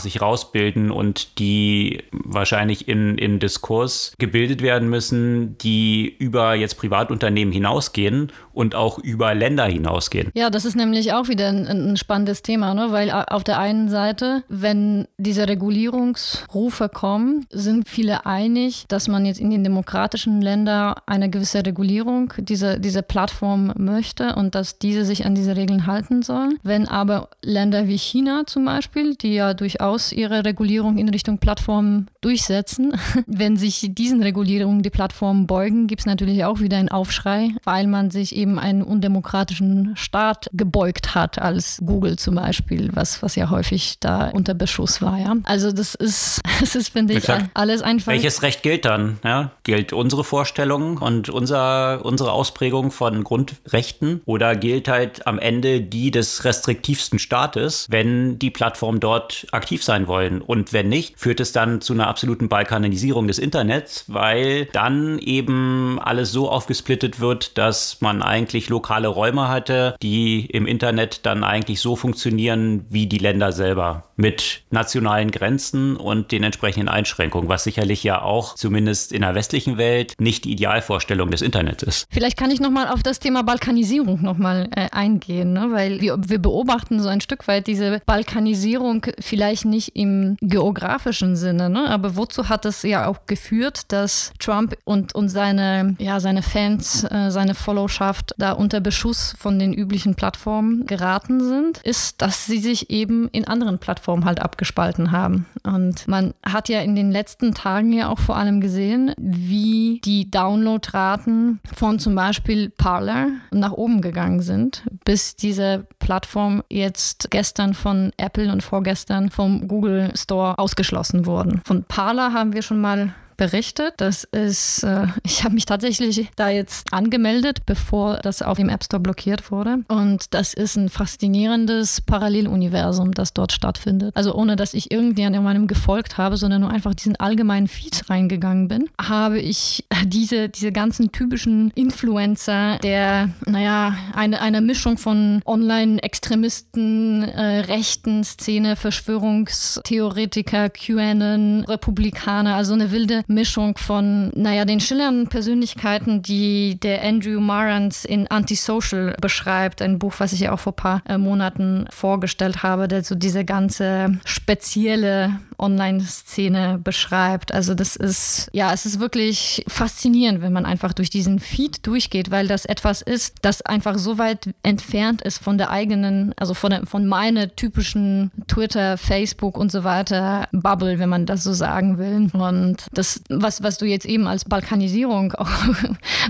sich 0.00 0.20
rausbilden 0.20 0.90
und 0.90 1.38
die 1.38 2.02
wahrscheinlich 2.12 2.88
in, 2.88 3.18
in 3.18 3.38
Diskurs 3.38 4.14
gebildet 4.18 4.62
werden 4.62 4.88
müssen, 4.88 5.56
die 5.58 6.14
über 6.18 6.54
jetzt 6.54 6.76
Privatunternehmen 6.76 7.52
hinausgehen 7.52 8.30
und 8.54 8.74
auch 8.74 8.98
über 8.98 9.34
Länder 9.34 9.66
hinausgehen. 9.66 10.30
Ja, 10.34 10.50
das 10.50 10.64
ist 10.64 10.76
nämlich 10.76 11.12
auch 11.12 11.28
wieder 11.28 11.48
ein, 11.48 11.66
ein 11.66 11.96
spannendes 11.96 12.42
Thema, 12.42 12.74
ne? 12.74 12.92
weil 12.92 13.10
auf 13.10 13.44
der 13.44 13.58
einen 13.58 13.88
Seite, 13.88 14.44
wenn 14.48 15.06
diese 15.18 15.48
Regulierungsrufe 15.48 16.88
kommen, 16.88 17.46
sind 17.50 17.88
viele 17.88 18.26
einig, 18.26 18.84
dass 18.88 19.08
man 19.08 19.26
jetzt 19.26 19.40
in 19.40 19.50
den 19.50 19.64
demokratischen 19.64 20.40
Ländern 20.40 20.94
eine 21.06 21.28
gewisse 21.28 21.64
Regulierung 21.64 22.32
diese, 22.38 22.78
diese 22.78 23.02
Plattform 23.02 23.72
möchte 23.76 24.34
und 24.36 24.54
dass 24.54 24.78
diese 24.78 25.04
sich 25.04 25.26
an 25.26 25.34
diese 25.34 25.56
Regeln 25.56 25.86
halten 25.86 26.22
sollen. 26.22 26.58
Wenn 26.62 26.86
aber 26.86 27.28
Länder 27.42 27.88
wie 27.88 27.98
China 27.98 28.44
zum 28.46 28.64
Beispiel, 28.64 29.16
die 29.16 29.34
ja 29.34 29.54
durchaus 29.54 30.12
ihre 30.12 30.44
Regulierung 30.44 30.98
in 30.98 31.08
Richtung 31.08 31.38
Plattformen 31.38 32.08
durchsetzen, 32.20 32.94
wenn 33.26 33.56
sich 33.56 33.90
diesen 33.92 34.22
Regulierungen 34.22 34.82
die 34.82 34.90
Plattformen 34.90 35.46
beugen, 35.46 35.86
gibt 35.86 36.00
es 36.00 36.06
natürlich 36.06 36.44
auch 36.44 36.60
wieder 36.60 36.76
einen 36.76 36.88
Aufschrei, 36.88 37.50
weil 37.64 37.86
man 37.86 38.10
sich 38.10 38.36
eben 38.36 38.43
einen 38.58 38.82
undemokratischen 38.82 39.96
Staat 39.96 40.48
gebeugt 40.52 41.14
hat, 41.14 41.38
als 41.38 41.80
Google 41.84 42.16
zum 42.16 42.34
Beispiel, 42.34 42.90
was, 42.94 43.22
was 43.22 43.36
ja 43.36 43.50
häufig 43.50 43.96
da 44.00 44.30
unter 44.30 44.54
Beschuss 44.54 45.00
war. 45.00 45.18
Ja? 45.18 45.36
Also 45.44 45.72
das 45.72 45.94
ist, 45.94 46.40
das 46.60 46.74
ist 46.74 46.88
finde 46.88 47.14
ich, 47.14 47.28
alles 47.54 47.82
einfach. 47.82 48.12
Welches 48.12 48.42
Recht 48.42 48.62
gilt 48.62 48.84
dann? 48.84 49.18
Ja? 49.22 49.52
Gilt 49.62 49.92
unsere 49.92 50.24
Vorstellung 50.24 50.98
und 50.98 51.28
unser, 51.28 52.04
unsere 52.04 52.24
unsere 52.24 52.32
Ausprägung 52.32 52.90
von 52.90 53.22
Grundrechten 53.22 54.22
oder 54.24 54.56
gilt 54.56 54.88
halt 54.88 55.26
am 55.26 55.38
Ende 55.38 55.82
die 55.82 56.10
des 56.10 56.44
restriktivsten 56.44 57.18
Staates, 57.18 57.86
wenn 57.90 58.38
die 58.38 58.50
Plattformen 58.50 58.98
dort 58.98 59.46
aktiv 59.52 59.84
sein 59.84 60.06
wollen? 60.06 60.40
Und 60.40 60.72
wenn 60.72 60.88
nicht, 60.88 61.20
führt 61.20 61.40
es 61.40 61.52
dann 61.52 61.82
zu 61.82 61.92
einer 61.92 62.08
absoluten 62.08 62.48
Balkanisierung 62.48 63.26
des 63.26 63.38
Internets, 63.38 64.04
weil 64.08 64.66
dann 64.66 65.18
eben 65.18 65.98
alles 66.00 66.32
so 66.32 66.48
aufgesplittet 66.48 67.20
wird, 67.20 67.58
dass 67.58 68.00
man 68.00 68.22
eigentlich 68.34 68.68
lokale 68.68 69.06
Räume 69.06 69.48
hatte, 69.48 69.94
die 70.02 70.46
im 70.46 70.66
Internet 70.66 71.24
dann 71.24 71.44
eigentlich 71.44 71.80
so 71.80 71.94
funktionieren 71.94 72.84
wie 72.90 73.06
die 73.06 73.18
Länder 73.18 73.52
selber 73.52 74.10
mit 74.16 74.62
nationalen 74.70 75.30
Grenzen 75.30 75.96
und 75.96 76.32
den 76.32 76.42
entsprechenden 76.42 76.88
Einschränkungen, 76.88 77.48
was 77.48 77.64
sicherlich 77.64 78.02
ja 78.02 78.22
auch 78.22 78.54
zumindest 78.54 79.12
in 79.12 79.22
der 79.22 79.34
westlichen 79.34 79.76
Welt 79.78 80.14
nicht 80.18 80.44
die 80.44 80.52
Idealvorstellung 80.52 81.30
des 81.30 81.42
Internets 81.42 81.82
ist. 81.82 82.06
Vielleicht 82.10 82.36
kann 82.36 82.50
ich 82.50 82.60
nochmal 82.60 82.88
auf 82.88 83.02
das 83.02 83.20
Thema 83.20 83.42
Balkanisierung 83.42 84.22
nochmal 84.22 84.68
äh, 84.74 84.88
eingehen, 84.90 85.52
ne? 85.52 85.68
weil 85.70 86.00
wir, 86.00 86.16
wir 86.26 86.38
beobachten 86.38 87.00
so 87.00 87.08
ein 87.08 87.20
Stück 87.20 87.46
weit 87.48 87.66
diese 87.66 88.00
Balkanisierung 88.06 89.06
vielleicht 89.20 89.64
nicht 89.64 89.96
im 89.96 90.36
geografischen 90.40 91.36
Sinne, 91.36 91.70
ne? 91.70 91.88
aber 91.88 92.16
wozu 92.16 92.48
hat 92.48 92.64
es 92.64 92.82
ja 92.82 93.06
auch 93.06 93.26
geführt, 93.26 93.92
dass 93.92 94.32
Trump 94.38 94.76
und, 94.84 95.14
und 95.14 95.28
seine, 95.28 95.96
ja, 95.98 96.20
seine 96.20 96.42
Fans, 96.42 97.04
äh, 97.04 97.30
seine 97.30 97.54
Followschaft 97.54 98.23
da 98.38 98.52
unter 98.52 98.80
Beschuss 98.80 99.34
von 99.38 99.58
den 99.58 99.72
üblichen 99.72 100.14
Plattformen 100.14 100.86
geraten 100.86 101.40
sind, 101.40 101.78
ist, 101.78 102.22
dass 102.22 102.46
sie 102.46 102.58
sich 102.58 102.90
eben 102.90 103.28
in 103.28 103.46
anderen 103.46 103.78
Plattformen 103.78 104.24
halt 104.24 104.40
abgespalten 104.40 105.12
haben. 105.12 105.46
Und 105.62 106.06
man 106.08 106.34
hat 106.44 106.68
ja 106.68 106.80
in 106.80 106.94
den 106.94 107.10
letzten 107.10 107.54
Tagen 107.54 107.92
ja 107.92 108.08
auch 108.08 108.18
vor 108.18 108.36
allem 108.36 108.60
gesehen, 108.60 109.12
wie 109.16 110.00
die 110.04 110.30
Downloadraten 110.30 111.60
von 111.74 111.98
zum 111.98 112.14
Beispiel 112.14 112.70
Parler 112.70 113.28
nach 113.50 113.72
oben 113.72 114.00
gegangen 114.00 114.40
sind, 114.40 114.84
bis 115.04 115.36
diese 115.36 115.86
Plattform 115.98 116.62
jetzt 116.70 117.30
gestern 117.30 117.74
von 117.74 118.12
Apple 118.16 118.52
und 118.52 118.62
vorgestern 118.62 119.30
vom 119.30 119.68
Google 119.68 120.12
Store 120.16 120.58
ausgeschlossen 120.58 121.26
wurden. 121.26 121.60
Von 121.64 121.84
Parler 121.84 122.32
haben 122.32 122.52
wir 122.52 122.62
schon 122.62 122.80
mal 122.80 123.14
berichtet. 123.36 123.94
Das 123.98 124.24
ist, 124.24 124.82
äh, 124.82 125.06
ich 125.22 125.44
habe 125.44 125.54
mich 125.54 125.66
tatsächlich 125.66 126.28
da 126.36 126.48
jetzt 126.48 126.92
angemeldet, 126.92 127.66
bevor 127.66 128.18
das 128.18 128.42
auf 128.42 128.56
dem 128.58 128.68
App 128.68 128.84
Store 128.84 129.00
blockiert 129.00 129.50
wurde. 129.50 129.78
Und 129.88 130.34
das 130.34 130.54
ist 130.54 130.76
ein 130.76 130.88
faszinierendes 130.88 132.00
Paralleluniversum, 132.00 133.12
das 133.12 133.32
dort 133.32 133.52
stattfindet. 133.52 134.16
Also 134.16 134.34
ohne, 134.34 134.56
dass 134.56 134.74
ich 134.74 134.90
irgendjemandem 134.90 135.66
gefolgt 135.66 136.18
habe, 136.18 136.36
sondern 136.36 136.62
nur 136.62 136.70
einfach 136.70 136.94
diesen 136.94 137.16
allgemeinen 137.16 137.68
Feed 137.68 138.08
reingegangen 138.08 138.68
bin, 138.68 138.88
habe 139.00 139.38
ich 139.38 139.84
diese, 140.04 140.48
diese 140.48 140.72
ganzen 140.72 141.12
typischen 141.12 141.70
Influencer 141.74 142.78
der, 142.78 143.30
naja, 143.46 143.96
eine, 144.14 144.40
eine 144.40 144.60
Mischung 144.60 144.98
von 144.98 145.42
Online-Extremisten, 145.44 147.22
äh, 147.22 147.60
rechten 147.60 148.24
Szene, 148.24 148.76
Verschwörungstheoretiker, 148.76 150.70
QAnon, 150.70 151.64
Republikaner, 151.64 152.56
also 152.56 152.74
eine 152.74 152.90
wilde 152.90 153.23
Mischung 153.26 153.76
von, 153.76 154.30
naja, 154.34 154.64
den 154.64 154.80
schillernden 154.80 155.28
Persönlichkeiten, 155.28 156.22
die 156.22 156.78
der 156.80 157.02
Andrew 157.02 157.40
Marantz 157.40 158.04
in 158.04 158.28
Antisocial 158.28 159.16
beschreibt, 159.20 159.82
ein 159.82 159.98
Buch, 159.98 160.14
was 160.18 160.32
ich 160.32 160.40
ja 160.40 160.52
auch 160.52 160.60
vor 160.60 160.72
ein 160.72 160.76
paar 160.76 161.02
äh, 161.08 161.18
Monaten 161.18 161.86
vorgestellt 161.90 162.62
habe, 162.62 162.88
der 162.88 163.04
so 163.04 163.14
diese 163.14 163.44
ganze 163.44 164.18
spezielle 164.24 165.38
Online-Szene 165.58 166.80
beschreibt. 166.82 167.52
Also 167.52 167.74
das 167.74 167.96
ist, 167.96 168.48
ja, 168.52 168.72
es 168.72 168.86
ist 168.86 169.00
wirklich 169.00 169.64
faszinierend, 169.68 170.42
wenn 170.42 170.52
man 170.52 170.66
einfach 170.66 170.92
durch 170.92 171.10
diesen 171.10 171.38
Feed 171.38 171.86
durchgeht, 171.86 172.30
weil 172.30 172.48
das 172.48 172.64
etwas 172.64 173.02
ist, 173.02 173.36
das 173.42 173.62
einfach 173.62 173.98
so 173.98 174.18
weit 174.18 174.50
entfernt 174.62 175.22
ist 175.22 175.38
von 175.38 175.58
der 175.58 175.70
eigenen, 175.70 176.34
also 176.36 176.54
von, 176.54 176.70
der, 176.70 176.86
von 176.86 177.06
meiner 177.06 177.54
typischen 177.54 178.30
Twitter, 178.48 178.98
Facebook 178.98 179.56
und 179.56 179.70
so 179.70 179.84
weiter 179.84 180.48
Bubble, 180.52 180.98
wenn 180.98 181.08
man 181.08 181.26
das 181.26 181.44
so 181.44 181.52
sagen 181.52 181.98
will. 181.98 182.30
Und 182.32 182.86
das, 182.92 183.13
was, 183.28 183.62
was 183.62 183.78
du 183.78 183.86
jetzt 183.86 184.06
eben 184.06 184.26
als 184.26 184.44
Balkanisierung 184.44 185.32
auch 185.38 185.50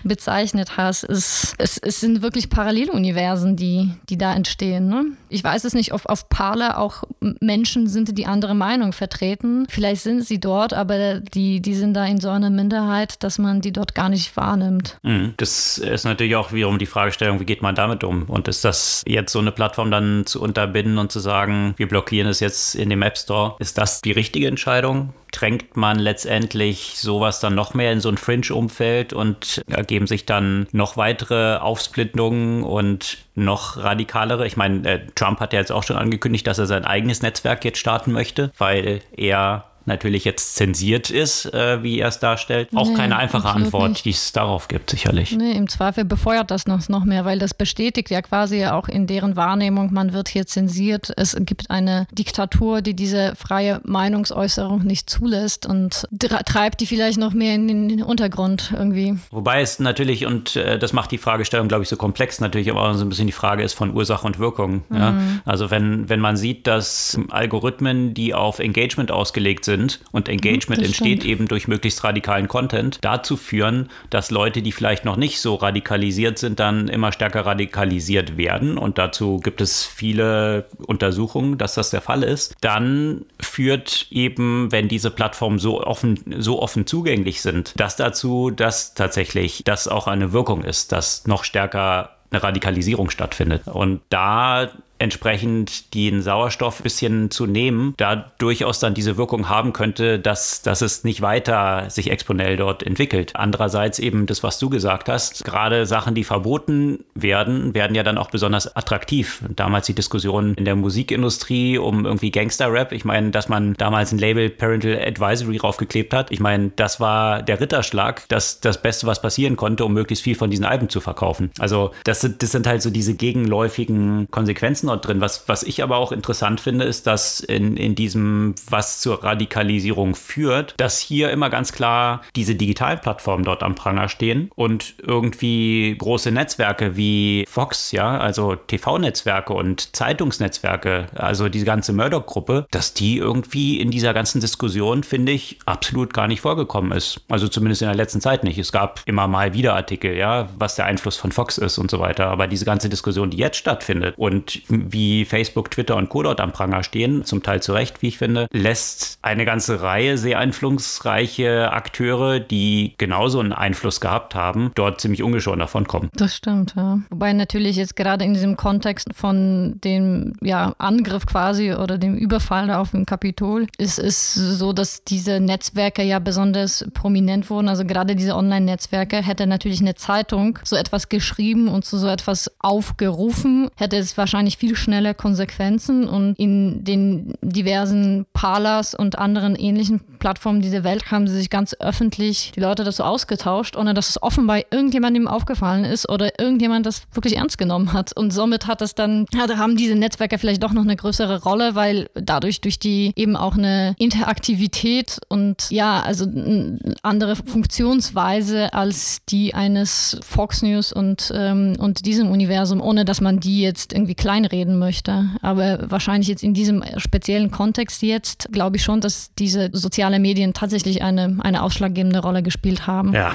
bezeichnet 0.02 0.76
hast, 0.76 1.04
ist, 1.04 1.54
es, 1.58 1.78
es 1.78 2.00
sind 2.00 2.22
wirklich 2.22 2.50
Paralleluniversen, 2.50 3.56
die, 3.56 3.90
die 4.08 4.18
da 4.18 4.34
entstehen. 4.34 4.88
Ne? 4.88 5.06
Ich 5.28 5.42
weiß 5.42 5.64
es 5.64 5.74
nicht, 5.74 5.92
ob 5.92 6.06
auf 6.06 6.28
Parler 6.28 6.78
auch 6.78 7.04
Menschen 7.40 7.86
sind, 7.88 8.16
die 8.18 8.26
andere 8.26 8.54
Meinung 8.54 8.92
vertreten 8.92 9.14
vertreten. 9.14 9.66
Vielleicht 9.68 10.02
sind 10.02 10.24
sie 10.24 10.40
dort, 10.40 10.72
aber 10.72 11.20
die, 11.20 11.60
die 11.60 11.74
sind 11.74 11.94
da 11.94 12.04
in 12.04 12.20
so 12.20 12.30
einer 12.30 12.50
Minderheit, 12.50 13.22
dass 13.22 13.38
man 13.38 13.60
die 13.60 13.72
dort 13.72 13.94
gar 13.94 14.08
nicht 14.08 14.36
wahrnimmt. 14.36 14.98
Mhm. 15.02 15.34
Das 15.36 15.78
ist 15.78 16.04
natürlich 16.04 16.36
auch 16.36 16.52
wiederum 16.52 16.78
die 16.78 16.86
Fragestellung, 16.86 17.40
wie 17.40 17.44
geht 17.44 17.62
man 17.62 17.74
damit 17.74 18.04
um? 18.04 18.24
Und 18.24 18.48
ist 18.48 18.64
das 18.64 19.02
jetzt 19.06 19.32
so 19.32 19.38
eine 19.38 19.52
Plattform 19.52 19.90
dann 19.90 20.26
zu 20.26 20.40
unterbinden 20.42 20.98
und 20.98 21.12
zu 21.12 21.20
sagen, 21.20 21.74
wir 21.76 21.88
blockieren 21.88 22.28
es 22.28 22.40
jetzt 22.40 22.74
in 22.74 22.90
dem 22.90 23.02
App 23.02 23.18
Store? 23.18 23.56
Ist 23.58 23.78
das 23.78 24.00
die 24.00 24.12
richtige 24.12 24.48
Entscheidung? 24.48 25.12
drängt 25.34 25.76
man 25.76 25.98
letztendlich 25.98 26.73
sowas 26.74 27.40
dann 27.40 27.54
noch 27.54 27.74
mehr 27.74 27.92
in 27.92 28.00
so 28.00 28.08
ein 28.08 28.18
Fringe-Umfeld 28.18 29.12
und 29.12 29.62
ergeben 29.68 30.06
sich 30.06 30.26
dann 30.26 30.66
noch 30.72 30.96
weitere 30.96 31.56
Aufsplittungen 31.56 32.62
und 32.62 33.18
noch 33.34 33.76
radikalere. 33.76 34.46
Ich 34.46 34.56
meine, 34.56 34.88
äh, 34.88 35.00
Trump 35.14 35.40
hat 35.40 35.52
ja 35.52 35.60
jetzt 35.60 35.72
auch 35.72 35.82
schon 35.82 35.96
angekündigt, 35.96 36.46
dass 36.46 36.58
er 36.58 36.66
sein 36.66 36.84
eigenes 36.84 37.22
Netzwerk 37.22 37.64
jetzt 37.64 37.78
starten 37.78 38.12
möchte, 38.12 38.50
weil 38.58 39.00
er 39.16 39.64
natürlich 39.86 40.24
jetzt 40.24 40.56
zensiert 40.56 41.10
ist, 41.10 41.52
äh, 41.52 41.82
wie 41.82 41.98
er 41.98 42.08
es 42.08 42.18
darstellt. 42.18 42.68
Auch 42.74 42.88
nee, 42.88 42.94
keine 42.94 43.16
einfache 43.16 43.48
Antwort, 43.48 44.04
die 44.04 44.10
es 44.10 44.32
darauf 44.32 44.68
gibt, 44.68 44.90
sicherlich. 44.90 45.36
Nee, 45.36 45.52
im 45.52 45.68
Zweifel 45.68 46.04
befeuert 46.04 46.50
das 46.50 46.66
noch, 46.66 46.88
noch 46.88 47.04
mehr, 47.04 47.24
weil 47.24 47.38
das 47.38 47.54
bestätigt 47.54 48.10
ja 48.10 48.22
quasi 48.22 48.64
auch 48.66 48.88
in 48.88 49.06
deren 49.06 49.36
Wahrnehmung, 49.36 49.92
man 49.92 50.12
wird 50.12 50.28
hier 50.28 50.46
zensiert. 50.46 51.12
Es 51.16 51.36
gibt 51.40 51.70
eine 51.70 52.06
Diktatur, 52.12 52.82
die 52.82 52.94
diese 52.94 53.34
freie 53.36 53.80
Meinungsäußerung 53.84 54.84
nicht 54.84 55.10
zulässt 55.10 55.66
und 55.66 56.06
treibt 56.18 56.80
die 56.80 56.86
vielleicht 56.86 57.18
noch 57.18 57.32
mehr 57.32 57.54
in 57.54 57.68
den 57.68 58.02
Untergrund 58.02 58.72
irgendwie. 58.76 59.18
Wobei 59.30 59.60
es 59.60 59.78
natürlich, 59.78 60.26
und 60.26 60.56
äh, 60.56 60.78
das 60.78 60.92
macht 60.92 61.10
die 61.10 61.18
Fragestellung, 61.18 61.68
glaube 61.68 61.82
ich, 61.82 61.88
so 61.88 61.96
komplex 61.96 62.40
natürlich, 62.40 62.70
aber 62.70 62.82
auch 62.82 62.94
so 62.94 63.04
ein 63.04 63.08
bisschen 63.08 63.26
die 63.26 63.32
Frage 63.32 63.62
ist 63.62 63.74
von 63.74 63.94
Ursache 63.94 64.26
und 64.26 64.38
Wirkung. 64.38 64.84
Mhm. 64.88 64.96
Ja? 64.96 65.14
Also 65.44 65.70
wenn, 65.70 66.08
wenn 66.08 66.20
man 66.20 66.36
sieht, 66.36 66.66
dass 66.66 67.18
Algorithmen, 67.30 68.14
die 68.14 68.34
auf 68.34 68.58
Engagement 68.58 69.10
ausgelegt 69.10 69.64
sind, 69.64 69.73
sind 69.74 70.00
und 70.12 70.28
Engagement 70.28 70.80
das 70.80 70.88
entsteht 70.88 71.20
stimmt. 71.20 71.24
eben 71.24 71.48
durch 71.48 71.68
möglichst 71.68 72.04
radikalen 72.04 72.48
Content, 72.48 72.98
dazu 73.00 73.36
führen, 73.36 73.88
dass 74.10 74.30
Leute, 74.30 74.62
die 74.62 74.72
vielleicht 74.72 75.04
noch 75.04 75.16
nicht 75.16 75.40
so 75.40 75.54
radikalisiert 75.54 76.38
sind, 76.38 76.60
dann 76.60 76.88
immer 76.88 77.12
stärker 77.12 77.44
radikalisiert 77.46 78.36
werden. 78.36 78.78
Und 78.78 78.98
dazu 78.98 79.40
gibt 79.40 79.60
es 79.60 79.84
viele 79.84 80.66
Untersuchungen, 80.86 81.58
dass 81.58 81.74
das 81.74 81.90
der 81.90 82.00
Fall 82.00 82.22
ist. 82.22 82.54
Dann 82.60 83.24
führt 83.40 84.06
eben, 84.10 84.70
wenn 84.70 84.88
diese 84.88 85.10
Plattformen 85.10 85.58
so 85.58 85.82
offen, 85.82 86.20
so 86.38 86.62
offen 86.62 86.86
zugänglich 86.86 87.42
sind, 87.42 87.72
das 87.76 87.96
dazu, 87.96 88.50
dass 88.50 88.94
tatsächlich 88.94 89.62
das 89.64 89.88
auch 89.88 90.06
eine 90.06 90.32
Wirkung 90.32 90.62
ist, 90.62 90.92
dass 90.92 91.26
noch 91.26 91.44
stärker 91.44 92.10
eine 92.30 92.42
Radikalisierung 92.42 93.10
stattfindet. 93.10 93.66
Und 93.66 94.00
da 94.08 94.70
entsprechend 95.04 95.94
den 95.94 96.22
Sauerstoff 96.22 96.80
ein 96.80 96.82
bisschen 96.82 97.30
zu 97.30 97.46
nehmen, 97.46 97.94
da 97.96 98.32
durchaus 98.38 98.80
dann 98.80 98.94
diese 98.94 99.16
Wirkung 99.16 99.48
haben 99.48 99.72
könnte, 99.72 100.18
dass, 100.18 100.62
dass 100.62 100.82
es 100.82 101.04
nicht 101.04 101.20
weiter 101.20 101.88
sich 101.90 102.10
exponell 102.10 102.56
dort 102.56 102.82
entwickelt. 102.82 103.32
Andererseits 103.34 103.98
eben 103.98 104.26
das, 104.26 104.42
was 104.42 104.58
du 104.58 104.68
gesagt 104.70 105.08
hast, 105.08 105.44
gerade 105.44 105.86
Sachen, 105.86 106.14
die 106.14 106.24
verboten 106.24 107.04
werden, 107.14 107.74
werden 107.74 107.94
ja 107.94 108.02
dann 108.02 108.18
auch 108.18 108.30
besonders 108.30 108.74
attraktiv. 108.76 109.42
Damals 109.54 109.86
die 109.86 109.94
Diskussion 109.94 110.54
in 110.54 110.64
der 110.64 110.74
Musikindustrie 110.74 111.78
um 111.78 112.06
irgendwie 112.06 112.30
Gangster-Rap. 112.30 112.92
Ich 112.92 113.04
meine, 113.04 113.30
dass 113.30 113.48
man 113.48 113.74
damals 113.74 114.12
ein 114.12 114.18
Label 114.18 114.50
Parental 114.50 114.98
Advisory 114.98 115.58
draufgeklebt 115.58 116.14
hat. 116.14 116.30
Ich 116.30 116.40
meine, 116.40 116.72
das 116.76 116.98
war 116.98 117.42
der 117.42 117.60
Ritterschlag, 117.60 118.22
das 118.28 118.60
das 118.60 118.80
Beste, 118.80 119.06
was 119.06 119.20
passieren 119.20 119.56
konnte, 119.56 119.84
um 119.84 119.92
möglichst 119.92 120.24
viel 120.24 120.34
von 120.34 120.50
diesen 120.50 120.64
Alben 120.64 120.88
zu 120.88 121.00
verkaufen. 121.00 121.50
Also 121.58 121.90
das 122.04 122.20
sind, 122.20 122.42
das 122.42 122.52
sind 122.52 122.66
halt 122.66 122.82
so 122.82 122.90
diese 122.90 123.14
gegenläufigen 123.14 124.28
Konsequenzen 124.30 124.88
dort 124.94 125.06
drin. 125.06 125.20
Was, 125.20 125.48
was 125.48 125.62
ich 125.62 125.82
aber 125.82 125.98
auch 125.98 126.12
interessant 126.12 126.60
finde, 126.60 126.84
ist, 126.84 127.06
dass 127.06 127.40
in, 127.40 127.76
in 127.76 127.94
diesem, 127.94 128.54
was 128.68 129.00
zur 129.00 129.22
Radikalisierung 129.22 130.14
führt, 130.14 130.74
dass 130.76 130.98
hier 130.98 131.30
immer 131.30 131.50
ganz 131.50 131.72
klar 131.72 132.22
diese 132.36 132.54
digitalen 132.54 133.00
Plattformen 133.00 133.44
dort 133.44 133.62
am 133.62 133.74
Pranger 133.74 134.08
stehen 134.08 134.50
und 134.54 134.94
irgendwie 135.02 135.96
große 135.98 136.30
Netzwerke 136.30 136.96
wie 136.96 137.44
Fox, 137.48 137.92
ja, 137.92 138.18
also 138.18 138.54
TV-Netzwerke 138.54 139.52
und 139.52 139.94
Zeitungsnetzwerke, 139.94 141.06
also 141.14 141.48
diese 141.48 141.64
ganze 141.64 141.92
Murdoch-Gruppe, 141.92 142.66
dass 142.70 142.94
die 142.94 143.18
irgendwie 143.18 143.80
in 143.80 143.90
dieser 143.90 144.14
ganzen 144.14 144.40
Diskussion, 144.40 145.02
finde 145.02 145.32
ich, 145.32 145.58
absolut 145.66 146.14
gar 146.14 146.28
nicht 146.28 146.40
vorgekommen 146.40 146.92
ist. 146.92 147.20
Also 147.28 147.48
zumindest 147.48 147.82
in 147.82 147.88
der 147.88 147.96
letzten 147.96 148.20
Zeit 148.20 148.44
nicht. 148.44 148.58
Es 148.58 148.72
gab 148.72 149.00
immer 149.06 149.26
mal 149.28 149.54
wieder 149.54 149.74
Artikel, 149.74 150.16
ja, 150.16 150.48
was 150.58 150.76
der 150.76 150.86
Einfluss 150.86 151.16
von 151.16 151.32
Fox 151.32 151.58
ist 151.58 151.78
und 151.78 151.90
so 151.90 152.00
weiter. 152.00 152.28
Aber 152.28 152.46
diese 152.46 152.64
ganze 152.64 152.88
Diskussion, 152.88 153.30
die 153.30 153.38
jetzt 153.38 153.56
stattfindet 153.56 154.14
und 154.16 154.60
wie 154.92 155.24
Facebook, 155.24 155.70
Twitter 155.70 155.96
und 155.96 156.08
Co. 156.08 156.22
dort 156.22 156.40
am 156.40 156.52
Pranger 156.52 156.82
stehen, 156.82 157.24
zum 157.24 157.42
Teil 157.42 157.62
zu 157.62 157.72
Recht, 157.72 158.02
wie 158.02 158.08
ich 158.08 158.18
finde, 158.18 158.46
lässt 158.52 159.18
eine 159.22 159.44
ganze 159.44 159.82
Reihe 159.82 160.18
sehr 160.18 160.38
einflussreiche 160.38 161.72
Akteure, 161.72 162.40
die 162.40 162.94
genauso 162.98 163.40
einen 163.40 163.52
Einfluss 163.52 164.00
gehabt 164.00 164.34
haben, 164.34 164.70
dort 164.74 165.00
ziemlich 165.00 165.22
ungeschoren 165.22 165.60
davon 165.60 165.86
kommen. 165.86 166.10
Das 166.14 166.36
stimmt, 166.36 166.74
ja. 166.76 167.00
Wobei 167.10 167.32
natürlich 167.32 167.76
jetzt 167.76 167.96
gerade 167.96 168.24
in 168.24 168.34
diesem 168.34 168.56
Kontext 168.56 169.08
von 169.14 169.80
dem 169.82 170.34
ja, 170.40 170.74
Angriff 170.78 171.26
quasi 171.26 171.72
oder 171.72 171.98
dem 171.98 172.16
Überfall 172.16 172.70
auf 172.70 172.92
dem 172.92 173.06
Kapitol 173.06 173.66
ist 173.78 173.98
es 173.98 174.34
so, 174.34 174.72
dass 174.72 175.04
diese 175.04 175.40
Netzwerke 175.40 176.02
ja 176.02 176.18
besonders 176.18 176.84
prominent 176.94 177.50
wurden. 177.50 177.68
Also 177.68 177.84
gerade 177.84 178.16
diese 178.16 178.34
Online-Netzwerke 178.34 179.22
hätte 179.22 179.46
natürlich 179.46 179.80
eine 179.80 179.94
Zeitung 179.94 180.58
so 180.64 180.76
etwas 180.76 181.08
geschrieben 181.08 181.68
und 181.68 181.84
zu 181.84 181.98
so 181.98 182.08
etwas 182.08 182.50
aufgerufen, 182.58 183.68
hätte 183.76 183.96
es 183.96 184.16
wahrscheinlich 184.16 184.56
viel 184.56 184.63
schneller 184.74 185.14
Konsequenzen 185.14 186.08
und 186.08 186.34
in 186.38 186.84
den 186.84 187.34
diversen 187.42 188.26
Palas 188.32 188.94
und 188.94 189.18
anderen 189.18 189.56
ähnlichen 189.56 190.00
Plattformen 190.18 190.62
dieser 190.62 190.84
Welt 190.84 191.10
haben 191.10 191.28
sie 191.28 191.36
sich 191.36 191.50
ganz 191.50 191.76
öffentlich 191.80 192.52
die 192.54 192.60
Leute 192.60 192.82
dazu 192.82 193.02
ausgetauscht, 193.02 193.76
ohne 193.76 193.92
dass 193.92 194.08
es 194.08 194.22
offenbar 194.22 194.60
irgendjemandem 194.70 195.28
aufgefallen 195.28 195.84
ist 195.84 196.08
oder 196.08 196.38
irgendjemand 196.40 196.86
das 196.86 197.02
wirklich 197.12 197.36
ernst 197.36 197.58
genommen 197.58 197.92
hat. 197.92 198.16
Und 198.16 198.32
somit 198.32 198.66
hat 198.66 198.80
es 198.80 198.94
dann, 198.94 199.26
haben 199.36 199.76
diese 199.76 199.94
Netzwerke 199.94 200.38
vielleicht 200.38 200.62
doch 200.62 200.72
noch 200.72 200.82
eine 200.82 200.96
größere 200.96 201.42
Rolle, 201.42 201.74
weil 201.74 202.08
dadurch 202.14 202.62
durch 202.62 202.78
die 202.78 203.12
eben 203.16 203.36
auch 203.36 203.56
eine 203.56 203.94
Interaktivität 203.98 205.18
und 205.28 205.70
ja, 205.70 206.00
also 206.00 206.24
eine 206.24 206.78
andere 207.02 207.36
Funktionsweise 207.36 208.72
als 208.72 209.24
die 209.28 209.52
eines 209.52 210.18
Fox 210.26 210.62
News 210.62 210.92
und, 210.92 211.32
ähm, 211.34 211.76
und 211.78 212.06
diesem 212.06 212.30
Universum, 212.30 212.80
ohne 212.80 213.04
dass 213.04 213.20
man 213.20 213.40
die 213.40 213.60
jetzt 213.60 213.92
irgendwie 213.92 214.14
kleinredet 214.14 214.53
reden 214.54 214.78
möchte. 214.78 215.30
Aber 215.42 215.90
wahrscheinlich 215.90 216.28
jetzt 216.28 216.42
in 216.42 216.54
diesem 216.54 216.84
speziellen 216.96 217.50
Kontext 217.50 218.02
jetzt 218.02 218.48
glaube 218.52 218.76
ich 218.76 218.84
schon, 218.84 219.00
dass 219.00 219.34
diese 219.38 219.70
sozialen 219.72 220.22
Medien 220.22 220.54
tatsächlich 220.54 221.02
eine, 221.02 221.36
eine 221.40 221.62
ausschlaggebende 221.62 222.20
Rolle 222.20 222.42
gespielt 222.42 222.86
haben. 222.86 223.12
Ja, 223.12 223.34